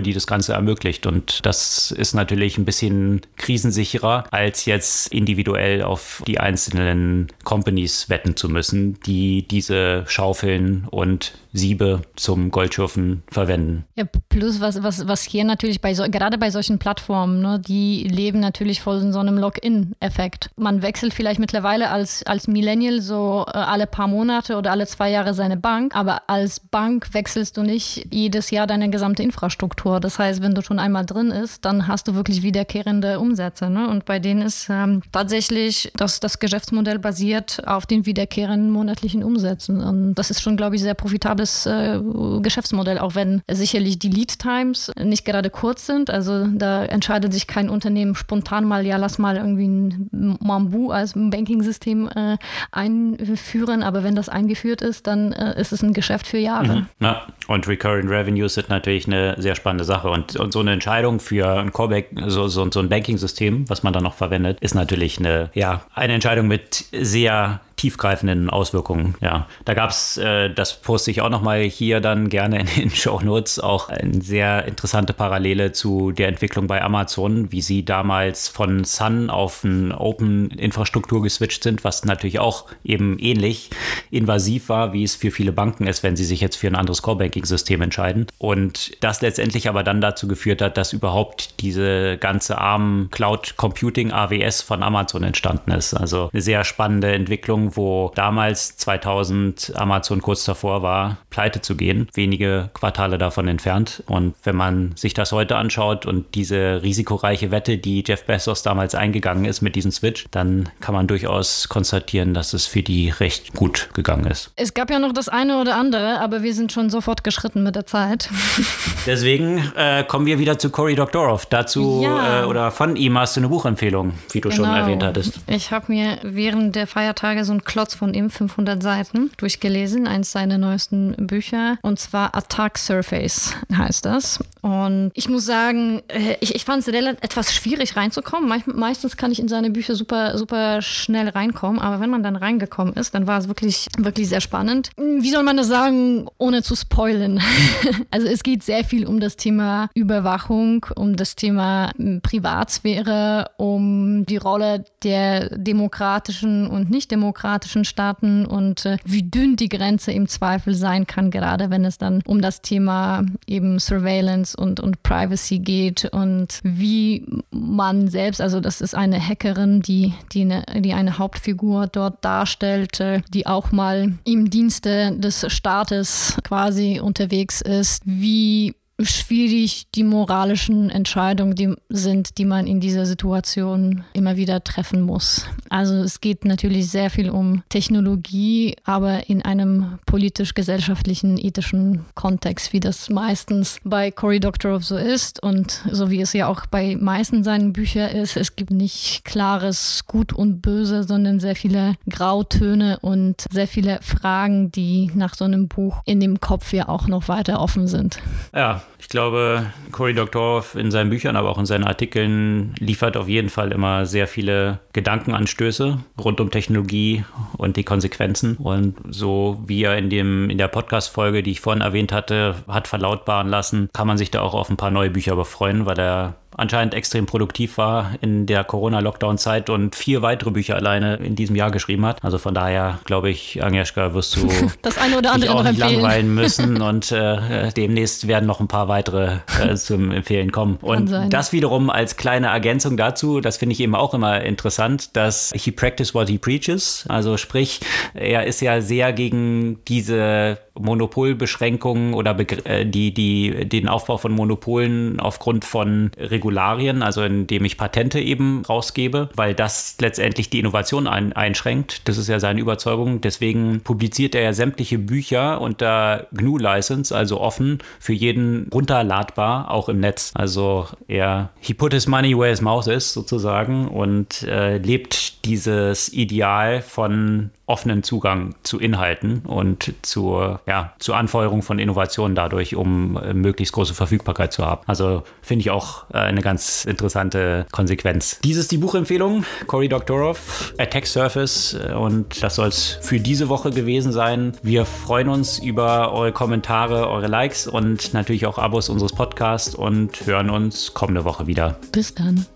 die 0.03 0.13
das 0.13 0.27
Ganze 0.27 0.53
ermöglicht. 0.53 1.07
Und 1.07 1.45
das 1.45 1.91
ist 1.91 2.15
natürlich 2.15 2.59
ein 2.59 2.65
bisschen 2.65 3.23
krisensicherer, 3.37 4.25
als 4.31 4.65
jetzt 4.65 5.13
individuell 5.13 5.83
auf 5.83 6.23
die 6.27 6.41
einzelnen 6.41 7.29
Companies 7.45 8.09
wetten 8.09 8.37
zu 8.37 8.49
müssen, 8.49 8.99
die 9.07 9.47
diese 9.47 10.05
Schaufeln 10.07 10.87
und 10.91 11.33
Siebe 11.53 12.03
zum 12.17 12.51
Goldschürfen 12.51 13.23
verwenden. 13.29 13.85
Ja, 13.97 14.05
plus 14.29 14.61
was, 14.61 14.83
was, 14.83 15.09
was 15.09 15.23
hier 15.23 15.45
natürlich 15.45 15.81
bei 15.81 15.95
so, 15.95 16.05
gerade 16.05 16.39
bei 16.39 16.51
solchen 16.51 16.79
Plattformen, 16.79 17.41
ne, 17.43 17.59
die 17.59 18.05
leben 18.05 18.41
natürlich 18.41 18.81
von 18.81 19.13
so 19.13 19.19
einem 19.19 19.37
Login-Effekt. 19.37 20.51
Man 20.57 20.83
wechselt 20.83 21.13
vielleicht 21.13 21.41
mittlerweile 21.41 21.91
als, 21.91 22.23
als 22.25 22.47
Millennial 22.47 23.01
so 23.01 23.47
äh, 23.49 23.57
alle 23.57 23.87
paar 23.87 24.07
Monate 24.07 24.57
oder 24.57 24.71
alle 24.71 24.87
zwei 24.87 25.11
Jahre 25.11 25.35
seine 25.35 25.57
Bank, 25.57 25.95
aber 25.97 26.23
als 26.29 26.61
Bank 26.61 27.13
wechselst 27.13 27.57
du 27.57 27.63
nicht 27.63 28.07
jedes 28.13 28.51
Jahr 28.51 28.67
deine 28.67 28.91
gesamte 28.91 29.23
Infrastruktur. 29.23 29.99
Das 29.99 30.19
heißt, 30.19 30.43
wenn 30.43 30.55
du 30.55 30.63
schon 30.63 30.79
einmal 30.79 31.05
drin 31.05 31.31
ist, 31.31 31.65
dann 31.65 31.89
hast 31.89 32.07
du 32.07 32.15
wirklich 32.15 32.43
wiederkehrende 32.43 33.19
Umsätze. 33.19 33.69
Ne? 33.71 33.89
Und 33.89 34.05
bei 34.05 34.19
denen 34.21 34.43
ist 34.43 34.69
ähm, 34.71 35.03
tatsächlich 35.11 35.91
das, 35.97 36.21
das 36.21 36.39
Geschäftsmodell 36.39 36.99
basiert 36.99 37.63
auf 37.67 37.87
den 37.87 38.07
wiederkehrenden 38.07 38.71
monatlichen 38.71 39.25
Umsätzen. 39.25 39.81
Und 39.81 40.15
das 40.15 40.31
ist 40.31 40.43
schon, 40.43 40.57
glaube 40.57 40.77
ich, 40.77 40.83
sehr 40.83 40.95
profitabel 40.95 41.40
rentables 41.41 41.67
äh, 41.67 42.41
Geschäftsmodell, 42.43 42.99
auch 42.99 43.15
wenn 43.15 43.43
sicherlich 43.51 43.99
die 43.99 44.09
Lead 44.09 44.39
Times 44.39 44.93
nicht 45.03 45.25
gerade 45.25 45.51
kurz 45.51 45.87
sind. 45.87 46.11
Also 46.11 46.47
da 46.47 46.85
entscheidet 46.85 47.33
sich 47.33 47.47
kein 47.47 47.69
Unternehmen 47.69 48.15
spontan 48.15 48.65
mal, 48.65 48.87
ja, 48.87 48.97
lass 48.97 49.19
mal 49.19 49.37
irgendwie 49.37 49.69
ein 49.69 50.39
Mambu 50.41 50.91
als 50.91 51.15
Banking-System 51.15 52.09
äh, 52.15 52.37
einführen. 52.73 53.83
Aber 53.83 54.05
wenn 54.05 54.15
das 54.15 54.29
eingeführt 54.29 54.83
ist, 54.83 55.07
dann 55.07 55.33
äh, 55.33 55.61
ist 55.61 55.73
es 55.73 55.83
ein 55.83 55.93
Geschäft 55.93 56.27
für 56.27 56.39
Jahre. 56.39 56.77
Mhm. 56.77 56.87
Ja. 57.01 57.27
Und 57.49 57.67
Recurring 57.67 58.09
Revenues 58.09 58.55
sind 58.55 58.69
natürlich 58.69 59.07
eine 59.07 59.35
sehr 59.39 59.55
spannende 59.55 59.85
Sache. 59.85 60.11
Und, 60.11 60.37
und 60.37 60.53
so 60.53 60.61
eine 60.61 60.73
Entscheidung 60.73 61.21
für 61.21 61.59
ein 61.59 61.73
Callback, 61.73 62.11
so, 62.27 62.49
so, 62.49 62.71
so 62.71 62.81
ein 62.81 62.89
Banking-System, 62.89 63.69
was 63.69 63.83
man 63.83 63.93
dann 63.93 64.03
noch 64.03 64.15
verwendet, 64.15 64.59
ist 64.61 64.75
natürlich 64.75 65.19
eine, 65.19 65.51
ja, 65.55 65.83
eine 65.95 66.15
Entscheidung 66.15 66.49
mit 66.49 66.85
sehr 66.93 67.61
tiefgreifenden 67.81 68.51
Auswirkungen. 68.51 69.15
Ja, 69.23 69.47
da 69.65 69.73
gab 69.73 69.89
es, 69.89 70.19
äh, 70.19 70.51
das 70.51 70.83
poste 70.83 71.11
ich 71.11 71.23
auch 71.23 71.31
nochmal 71.31 71.63
hier 71.63 72.01
dann 72.01 72.29
gerne 72.29 72.61
in 72.61 72.67
den 72.67 72.91
Show 72.95 73.21
Notes, 73.23 73.59
auch 73.59 73.89
eine 73.89 74.21
sehr 74.21 74.67
interessante 74.67 75.15
Parallele 75.15 75.73
zu 75.73 76.13
der 76.13 76.29
Entwicklung 76.29 76.67
bei 76.67 76.83
Amazon, 76.83 77.51
wie 77.53 77.63
sie 77.63 77.83
damals 77.83 78.49
von 78.49 78.85
Sun 78.85 79.31
auf 79.31 79.65
eine 79.65 79.99
Open-Infrastruktur 79.99 81.23
geswitcht 81.23 81.63
sind, 81.63 81.83
was 81.83 82.05
natürlich 82.05 82.39
auch 82.39 82.67
eben 82.85 83.19
ähnlich 83.19 83.71
invasiv 84.11 84.69
war, 84.69 84.93
wie 84.93 85.03
es 85.03 85.15
für 85.15 85.31
viele 85.31 85.53
Banken 85.53 85.87
ist, 85.87 86.03
wenn 86.03 86.17
sie 86.17 86.27
sich 86.27 86.43
jetzt 86.43 86.57
für 86.57 86.67
ein 86.67 86.77
anderes 86.77 87.01
Core-Banking-System 87.01 87.81
entscheiden. 87.81 88.27
Und 88.37 89.03
das 89.03 89.23
letztendlich 89.23 89.71
aber 89.71 89.85
dann 89.85 90.03
dazu 90.03 90.29
geführt 90.29 90.61
hat, 90.61 90.77
dass 90.77 90.93
überhaupt 90.93 91.63
diese 91.63 92.19
ganze 92.19 92.59
ARM 92.59 93.09
Cloud 93.11 93.57
Computing 93.57 94.13
AWS 94.13 94.61
von 94.61 94.83
Amazon 94.83 95.23
entstanden 95.23 95.71
ist. 95.71 95.95
Also 95.95 96.29
eine 96.31 96.43
sehr 96.43 96.65
spannende 96.65 97.13
Entwicklung, 97.13 97.70
wo 97.77 98.13
damals 98.15 98.77
2000 98.77 99.73
Amazon 99.77 100.23
kurz 100.23 100.45
davor 100.45 100.83
war, 100.83 101.19
pleite 101.31 101.61
zu 101.61 101.77
gehen, 101.77 102.09
wenige 102.15 102.71
Quartale 102.75 103.19
davon 103.19 103.49
entfernt. 103.49 104.03
Und 104.07 104.35
wenn 104.45 104.57
man 104.57 104.93
sich 104.97 105.15
das 105.15 105.33
heute 105.33 105.57
anschaut 105.57 106.07
und 106.07 106.35
diese 106.35 106.83
risikoreiche 106.83 107.51
Wette, 107.51 107.79
die 107.79 108.05
Jeff 108.07 108.25
Bezos 108.25 108.63
damals 108.63 108.95
eingegangen 108.95 109.45
ist 109.45 109.61
mit 109.61 109.77
diesem 109.77 109.91
Switch, 109.91 110.27
dann 110.31 110.69
kann 110.81 110.95
man 110.95 111.07
durchaus 111.07 111.69
konstatieren, 111.69 112.35
dass 112.35 112.53
es 112.53 112.67
für 112.67 112.83
die 112.83 113.11
recht 113.11 113.55
gut 113.55 113.91
gegangen 113.95 114.27
ist. 114.27 114.53
Es 114.57 114.75
gab 114.75 114.91
ja 114.91 114.99
noch 114.99 115.13
das 115.13 115.29
eine 115.29 115.61
oder 115.61 115.77
andere, 115.77 116.21
aber 116.21 116.43
wir 116.43 116.55
sind 116.55 116.73
schon 116.73 116.91
sofort 116.91 117.25
geschritten 117.25 117.63
mit 117.63 117.77
der 117.77 117.87
Zeit. 117.87 118.29
Deswegen 119.07 119.73
äh, 119.77 120.05
kommen 120.05 120.27
wir 120.27 120.39
wieder 120.39 120.59
zu 120.59 120.71
Cory 120.71 120.95
Doctorow. 120.95 121.45
Dazu 121.47 122.01
ja. 122.03 122.43
äh, 122.43 122.45
oder 122.45 122.71
von 122.71 122.97
ihm 122.97 123.19
hast 123.19 123.37
du 123.37 123.41
eine 123.41 123.49
Buchempfehlung, 123.49 124.13
wie 124.33 124.41
du 124.41 124.49
genau. 124.49 124.65
schon 124.65 124.75
erwähnt 124.75 125.03
hattest. 125.03 125.41
Ich 125.47 125.71
habe 125.71 125.87
mir 125.89 126.19
während 126.23 126.77
der 126.77 126.87
Feiertage 126.87 127.45
so 127.45 127.53
ein 127.53 127.60
Klotz 127.61 127.95
von 127.95 128.15
ihm, 128.15 128.31
500 128.31 128.83
Seiten, 128.83 129.31
durchgelesen, 129.37 130.07
eins 130.07 130.33
seiner 130.33 130.59
neuesten 130.59 131.15
Bücher. 131.27 131.79
Und 131.83 131.99
zwar 131.99 132.35
Attack 132.35 132.79
Surface 132.79 133.55
heißt 133.77 134.05
das. 134.05 134.41
Und 134.63 135.11
ich 135.15 135.29
muss 135.29 135.47
sagen, 135.47 136.03
äh, 136.09 136.37
ich, 136.41 136.55
ich 136.55 136.65
fand 136.65 136.87
es 136.87 136.89
etwas 136.89 137.55
schwierig 137.55 137.97
reinzukommen. 137.97 138.63
meistens 138.67 139.17
kann 139.17 139.33
ich 139.33 139.41
in 139.41 139.49
seine 139.49 139.71
Bücher 139.71 139.95
super, 139.95 140.37
super 140.37 140.83
schnell 140.83 141.29
reinkommen, 141.29 141.81
aber 141.81 142.01
wenn 142.01 142.11
man 142.11 142.23
dann 142.23 142.37
reingekommen 142.37 142.95
ist, 142.95 143.15
dann 143.15 143.27
war 143.27 143.39
es 143.39 143.49
wirklich, 143.49 143.87
wirklich 143.99 144.29
sehr 144.29 144.41
spannend. 144.41 144.91
Wie 144.97 145.31
soll 145.31 145.43
man 145.43 145.57
das 145.57 145.69
sagen, 145.69 146.27
ohne 146.39 146.63
zu 146.63 146.77
spoilen? 146.77 147.41
also 148.11 148.27
es 148.27 148.43
geht 148.43 148.63
sehr 148.63 148.85
viel 148.85 149.07
um 149.07 149.21
das 149.21 149.37
Thema 149.37 149.89
Überwachung, 149.95 150.87
um 150.95 151.17
das 151.17 151.37
Thema 151.37 151.93
hm, 151.97 152.21
Privatsphäre, 152.21 153.51
um 153.57 154.27
die 154.27 154.37
Rolle 154.37 154.85
der 155.03 155.57
demokratischen 155.57 156.67
und 156.67 156.91
nicht 156.91 157.11
demokratischen 157.11 157.50
Staaten 157.85 158.47
und 158.47 158.87
äh, 158.87 158.99
wie 159.05 159.23
dünn 159.23 159.57
die 159.57 159.69
Grenze 159.69 160.13
im 160.13 160.29
Zweifel 160.29 160.75
sein 160.75 161.07
kann, 161.07 161.31
gerade 161.31 161.71
wenn 161.71 161.85
es 161.85 161.99
dann 161.99 162.23
um 162.27 162.41
das 162.41 162.63
Thema 162.63 163.25
eben 163.47 163.79
Surveillance 163.79 164.57
und, 164.57 164.81
und 164.81 165.03
Privacy 165.03 165.59
geht 165.59 166.05
und 166.13 166.61
wie 166.63 167.27
man 167.51 168.09
selbst, 168.09 168.41
also 168.41 168.61
das 168.61 168.81
ist 168.81 168.95
eine 168.95 169.21
Hackerin, 169.21 169.83
die, 169.83 170.15
die, 170.33 170.43
eine, 170.43 170.65
die 170.81 170.93
eine 170.93 171.19
Hauptfigur 171.19 171.87
dort 171.87 172.25
darstellte, 172.25 173.23
die 173.33 173.47
auch 173.47 173.73
mal 173.73 174.13
im 174.25 174.51
Dienste 174.51 175.17
des 175.17 175.47
Staates 175.49 176.37
quasi 176.45 177.01
unterwegs 177.01 177.61
ist, 177.61 178.03
wie 178.05 178.75
schwierig 179.05 179.87
die 179.95 180.05
moralischen 180.05 180.91
Entscheidungen 180.91 181.55
die 181.55 181.75
sind, 181.89 182.39
die 182.39 182.45
man 182.45 182.67
in 182.67 182.81
dieser 182.81 183.07
Situation 183.07 184.05
immer 184.13 184.37
wieder 184.37 184.63
treffen 184.63 185.03
muss. 185.03 185.47
Also 185.69 185.95
es 185.97 186.21
geht 186.21 186.45
natürlich 186.45 186.91
sehr 186.91 187.11
viel 187.11 187.31
um 187.31 187.63
Technologie, 187.69 188.77
aber 188.85 189.29
in 189.29 189.43
einem 189.43 189.99
politisch-gesellschaftlichen, 190.07 191.39
ethischen 191.39 192.05
Kontext, 192.15 192.73
wie 192.73 192.81
das 192.81 193.11
meistens 193.11 193.79
bei 193.85 194.11
Cory 194.11 194.41
Doctorow 194.41 194.83
so 194.83 194.97
ist 194.97 195.43
und 195.43 195.83
so 195.91 196.11
wie 196.11 196.21
es 196.21 196.33
ja 196.33 196.49
auch 196.49 196.67
bei 196.67 196.97
meisten 196.97 197.45
seinen 197.45 197.73
Büchern 197.73 198.11
ist. 198.11 198.37
Es 198.37 198.57
gibt 198.57 198.71
nicht 198.71 199.25
klares 199.25 200.05
Gut 200.07 200.33
und 200.33 200.61
Böse, 200.61 201.05
sondern 201.05 201.41
sehr 201.41 201.57
viele 201.57 201.95
Grautöne 202.09 202.99
und 203.01 203.45
sehr 203.51 203.69
viele 203.69 204.01
Fragen, 204.03 204.71
die 204.73 205.11
nach 205.15 205.35
so 205.35 205.45
einem 205.45 205.69
Buch 205.69 206.03
in 206.05 206.21
dem 206.21 206.41
Kopf 206.41 206.73
ja 206.73 206.89
auch 206.89 207.07
noch 207.07 207.29
weiter 207.29 207.61
offen 207.61 207.87
sind. 207.87 208.19
Ja, 208.55 208.83
ich 208.99 209.09
glaube, 209.09 209.67
Cory 209.93 210.15
Doctorow 210.15 210.75
in 210.75 210.91
seinen 210.91 211.11
Büchern, 211.11 211.37
aber 211.37 211.51
auch 211.51 211.59
in 211.59 211.67
seinen 211.67 211.85
Artikeln 211.85 212.75
liefert 212.79 213.17
auf 213.17 213.29
jeden 213.29 213.49
Fall 213.49 213.73
immer 213.73 214.07
sehr 214.07 214.27
viele 214.27 214.81
Gedankenanstöße 214.93 215.99
rund 216.23 216.41
um 216.41 216.51
Technologie 216.51 217.25
und 217.57 217.77
die 217.77 217.85
Konsequenzen. 217.85 218.57
Und 218.57 218.97
so 219.09 219.61
wie 219.67 219.85
er 219.85 219.97
in, 219.97 220.11
dem, 220.11 220.51
in 220.51 220.59
der 220.59 220.69
Podcast-Folge, 220.69 221.43
die 221.43 221.53
ich 221.53 221.61
vorhin 221.61 221.83
erwähnt 221.83 222.13
hatte, 222.13 222.57
hat 222.69 222.89
verlautbaren 222.89 223.49
lassen, 223.49 223.89
kann 223.93 224.07
man 224.07 224.19
sich 224.19 224.31
da 224.31 224.41
auch 224.41 224.55
auf 224.55 224.71
ein 224.71 224.77
paar 224.77 224.91
neue 224.91 225.11
Bücher 225.11 225.37
befreuen, 225.37 225.87
weil 225.87 225.99
er 225.99 226.35
anscheinend 226.61 226.95
extrem 226.95 227.27
produktiv 227.27 227.79
war 227.79 228.13
in 228.21 228.47
der 228.47 228.65
Corona-Lockdown-Zeit 228.65 229.71
und 229.71 229.97
vier 229.97 230.23
weitere 230.23 230.51
Bücher 230.51 230.77
alleine 230.77 231.17
in 231.17 231.35
diesem 231.35 231.57
Jahr 231.57 231.71
geschrieben 231.71 232.05
hat. 232.07 232.23
Also 232.23 232.39
von 232.39 232.55
daher 232.55 233.01
glaube 233.05 233.31
ich, 233.31 233.63
Agnieszka, 233.63 234.15
wirst 234.15 234.37
du 234.37 234.49
das 234.83 234.99
eine 234.99 235.19
oder 235.19 235.33
andere 235.33 235.55
auch 235.55 235.63
nicht 235.63 235.79
langweilen 235.79 236.35
müssen 236.35 236.81
und 236.83 237.11
äh, 237.13 237.71
demnächst 237.73 238.29
werden 238.29 238.47
noch 238.47 238.61
ein 238.61 238.69
paar 238.69 238.89
weitere 238.89 239.39
äh, 239.61 239.75
zum 239.75 240.13
Empfehlen 240.13 240.53
kommen. 240.53 240.79
Und 240.83 241.11
das 241.31 241.53
wiederum 241.53 241.91
als 241.91 242.17
kleine 242.17 242.49
Ergänzung 242.49 242.97
dazu, 242.97 243.41
das 243.41 243.57
finde 243.57 243.73
ich 243.73 243.81
eben 243.81 243.95
auch 243.95 244.15
immer 244.15 244.43
interessant, 244.43 245.17
dass 245.17 245.53
he 245.55 245.71
practice 245.71 246.15
what 246.15 246.29
he 246.29 246.39
preaches. 246.39 247.05
Also 247.09 247.37
sprich, 247.37 247.81
er 248.15 248.47
ist 248.47 248.61
ja 248.61 248.81
sehr 248.81 249.13
gegen 249.13 249.83
diese 249.87 250.59
Monopolbeschränkungen 250.83 252.15
oder 252.15 252.39
äh, 252.67 252.87
die, 252.87 253.13
die, 253.13 253.69
den 253.69 253.89
Aufbau 253.89 254.17
von 254.17 254.33
Monopolen 254.33 255.21
aufgrund 255.21 255.65
von 255.65 256.11
Regularien, 256.19 257.03
also 257.03 257.23
indem 257.23 257.65
ich 257.65 257.77
Patente 257.77 258.21
eben 258.21 258.63
rausgebe, 258.69 259.31
weil 259.35 259.55
das 259.55 259.97
letztendlich 260.01 260.51
die 260.51 260.61
Innovation 260.61 261.07
ein, 261.07 261.33
einschränkt. 261.33 262.09
Das 262.09 262.19
ist 262.19 262.29
ja 262.29 262.41
seine 262.41 262.61
Überzeugung. 262.61 263.21
Deswegen 263.21 263.81
publiziert 263.81 264.35
er 264.35 264.43
ja 264.43 264.53
sämtliche 264.53 264.99
Bücher 264.99 265.61
unter 265.61 266.27
GNU 266.33 266.59
License, 266.59 267.17
also 267.17 267.41
offen 267.41 267.79
für 267.99 268.13
jeden 268.13 268.69
runterladbar, 268.73 269.71
auch 269.71 269.89
im 269.89 270.01
Netz. 270.01 270.33
Also 270.35 270.87
er, 271.09 271.51
he 271.61 271.75
put 271.75 271.93
his 271.93 272.07
money 272.07 272.37
where 272.37 272.51
his 272.51 272.61
mouth 272.61 272.87
is 272.87 273.13
sozusagen 273.13 273.89
und 273.89 274.43
äh, 274.43 274.79
lebt 274.79 275.45
dieses 275.45 276.13
Ideal 276.13 276.83
von 276.83 277.51
offenen 277.71 278.03
Zugang 278.03 278.55
zu 278.65 278.81
Inhalten 278.81 279.41
und 279.47 279.95
zur, 280.03 280.61
ja, 280.67 280.93
zur 280.99 281.17
Anfeuerung 281.17 281.63
von 281.63 281.79
Innovationen 281.79 282.35
dadurch, 282.35 282.75
um 282.75 283.17
äh, 283.17 283.33
möglichst 283.33 283.73
große 283.73 283.95
Verfügbarkeit 283.95 284.53
zu 284.53 284.67
haben. 284.67 284.83
Also 284.87 285.23
finde 285.41 285.61
ich 285.61 285.71
auch 285.71 286.05
äh, 286.13 286.19
eine 286.19 286.43
ganz 286.43 286.85
interessante 286.85 287.67
Konsequenz. 287.71 288.41
Dies 288.43 288.57
ist 288.57 288.73
die 288.73 288.79
Buchempfehlung, 288.79 289.45
Cory 289.69 289.89
Doctorow, 289.89 290.75
Attack 290.79 291.07
Surface 291.07 291.75
äh, 291.75 291.93
und 291.93 292.43
das 292.43 292.57
soll 292.57 292.69
es 292.69 292.99
für 293.01 293.21
diese 293.21 293.49
Woche 293.49 293.71
gewesen 293.71 294.11
sein. 294.11 294.53
Wir 294.63 294.85
freuen 294.85 295.29
uns 295.29 295.59
über 295.59 296.13
eure 296.13 296.33
Kommentare, 296.33 297.09
eure 297.09 297.29
Likes 297.29 297.69
und 297.69 298.13
natürlich 298.13 298.47
auch 298.47 298.59
Abos 298.59 298.89
unseres 298.89 299.13
Podcasts 299.13 299.77
und 299.77 300.27
hören 300.27 300.51
uns 300.51 300.93
kommende 300.93 301.25
Woche 301.25 301.47
wieder. 301.47 301.77
Bis 301.93 302.15
dann. 302.15 302.47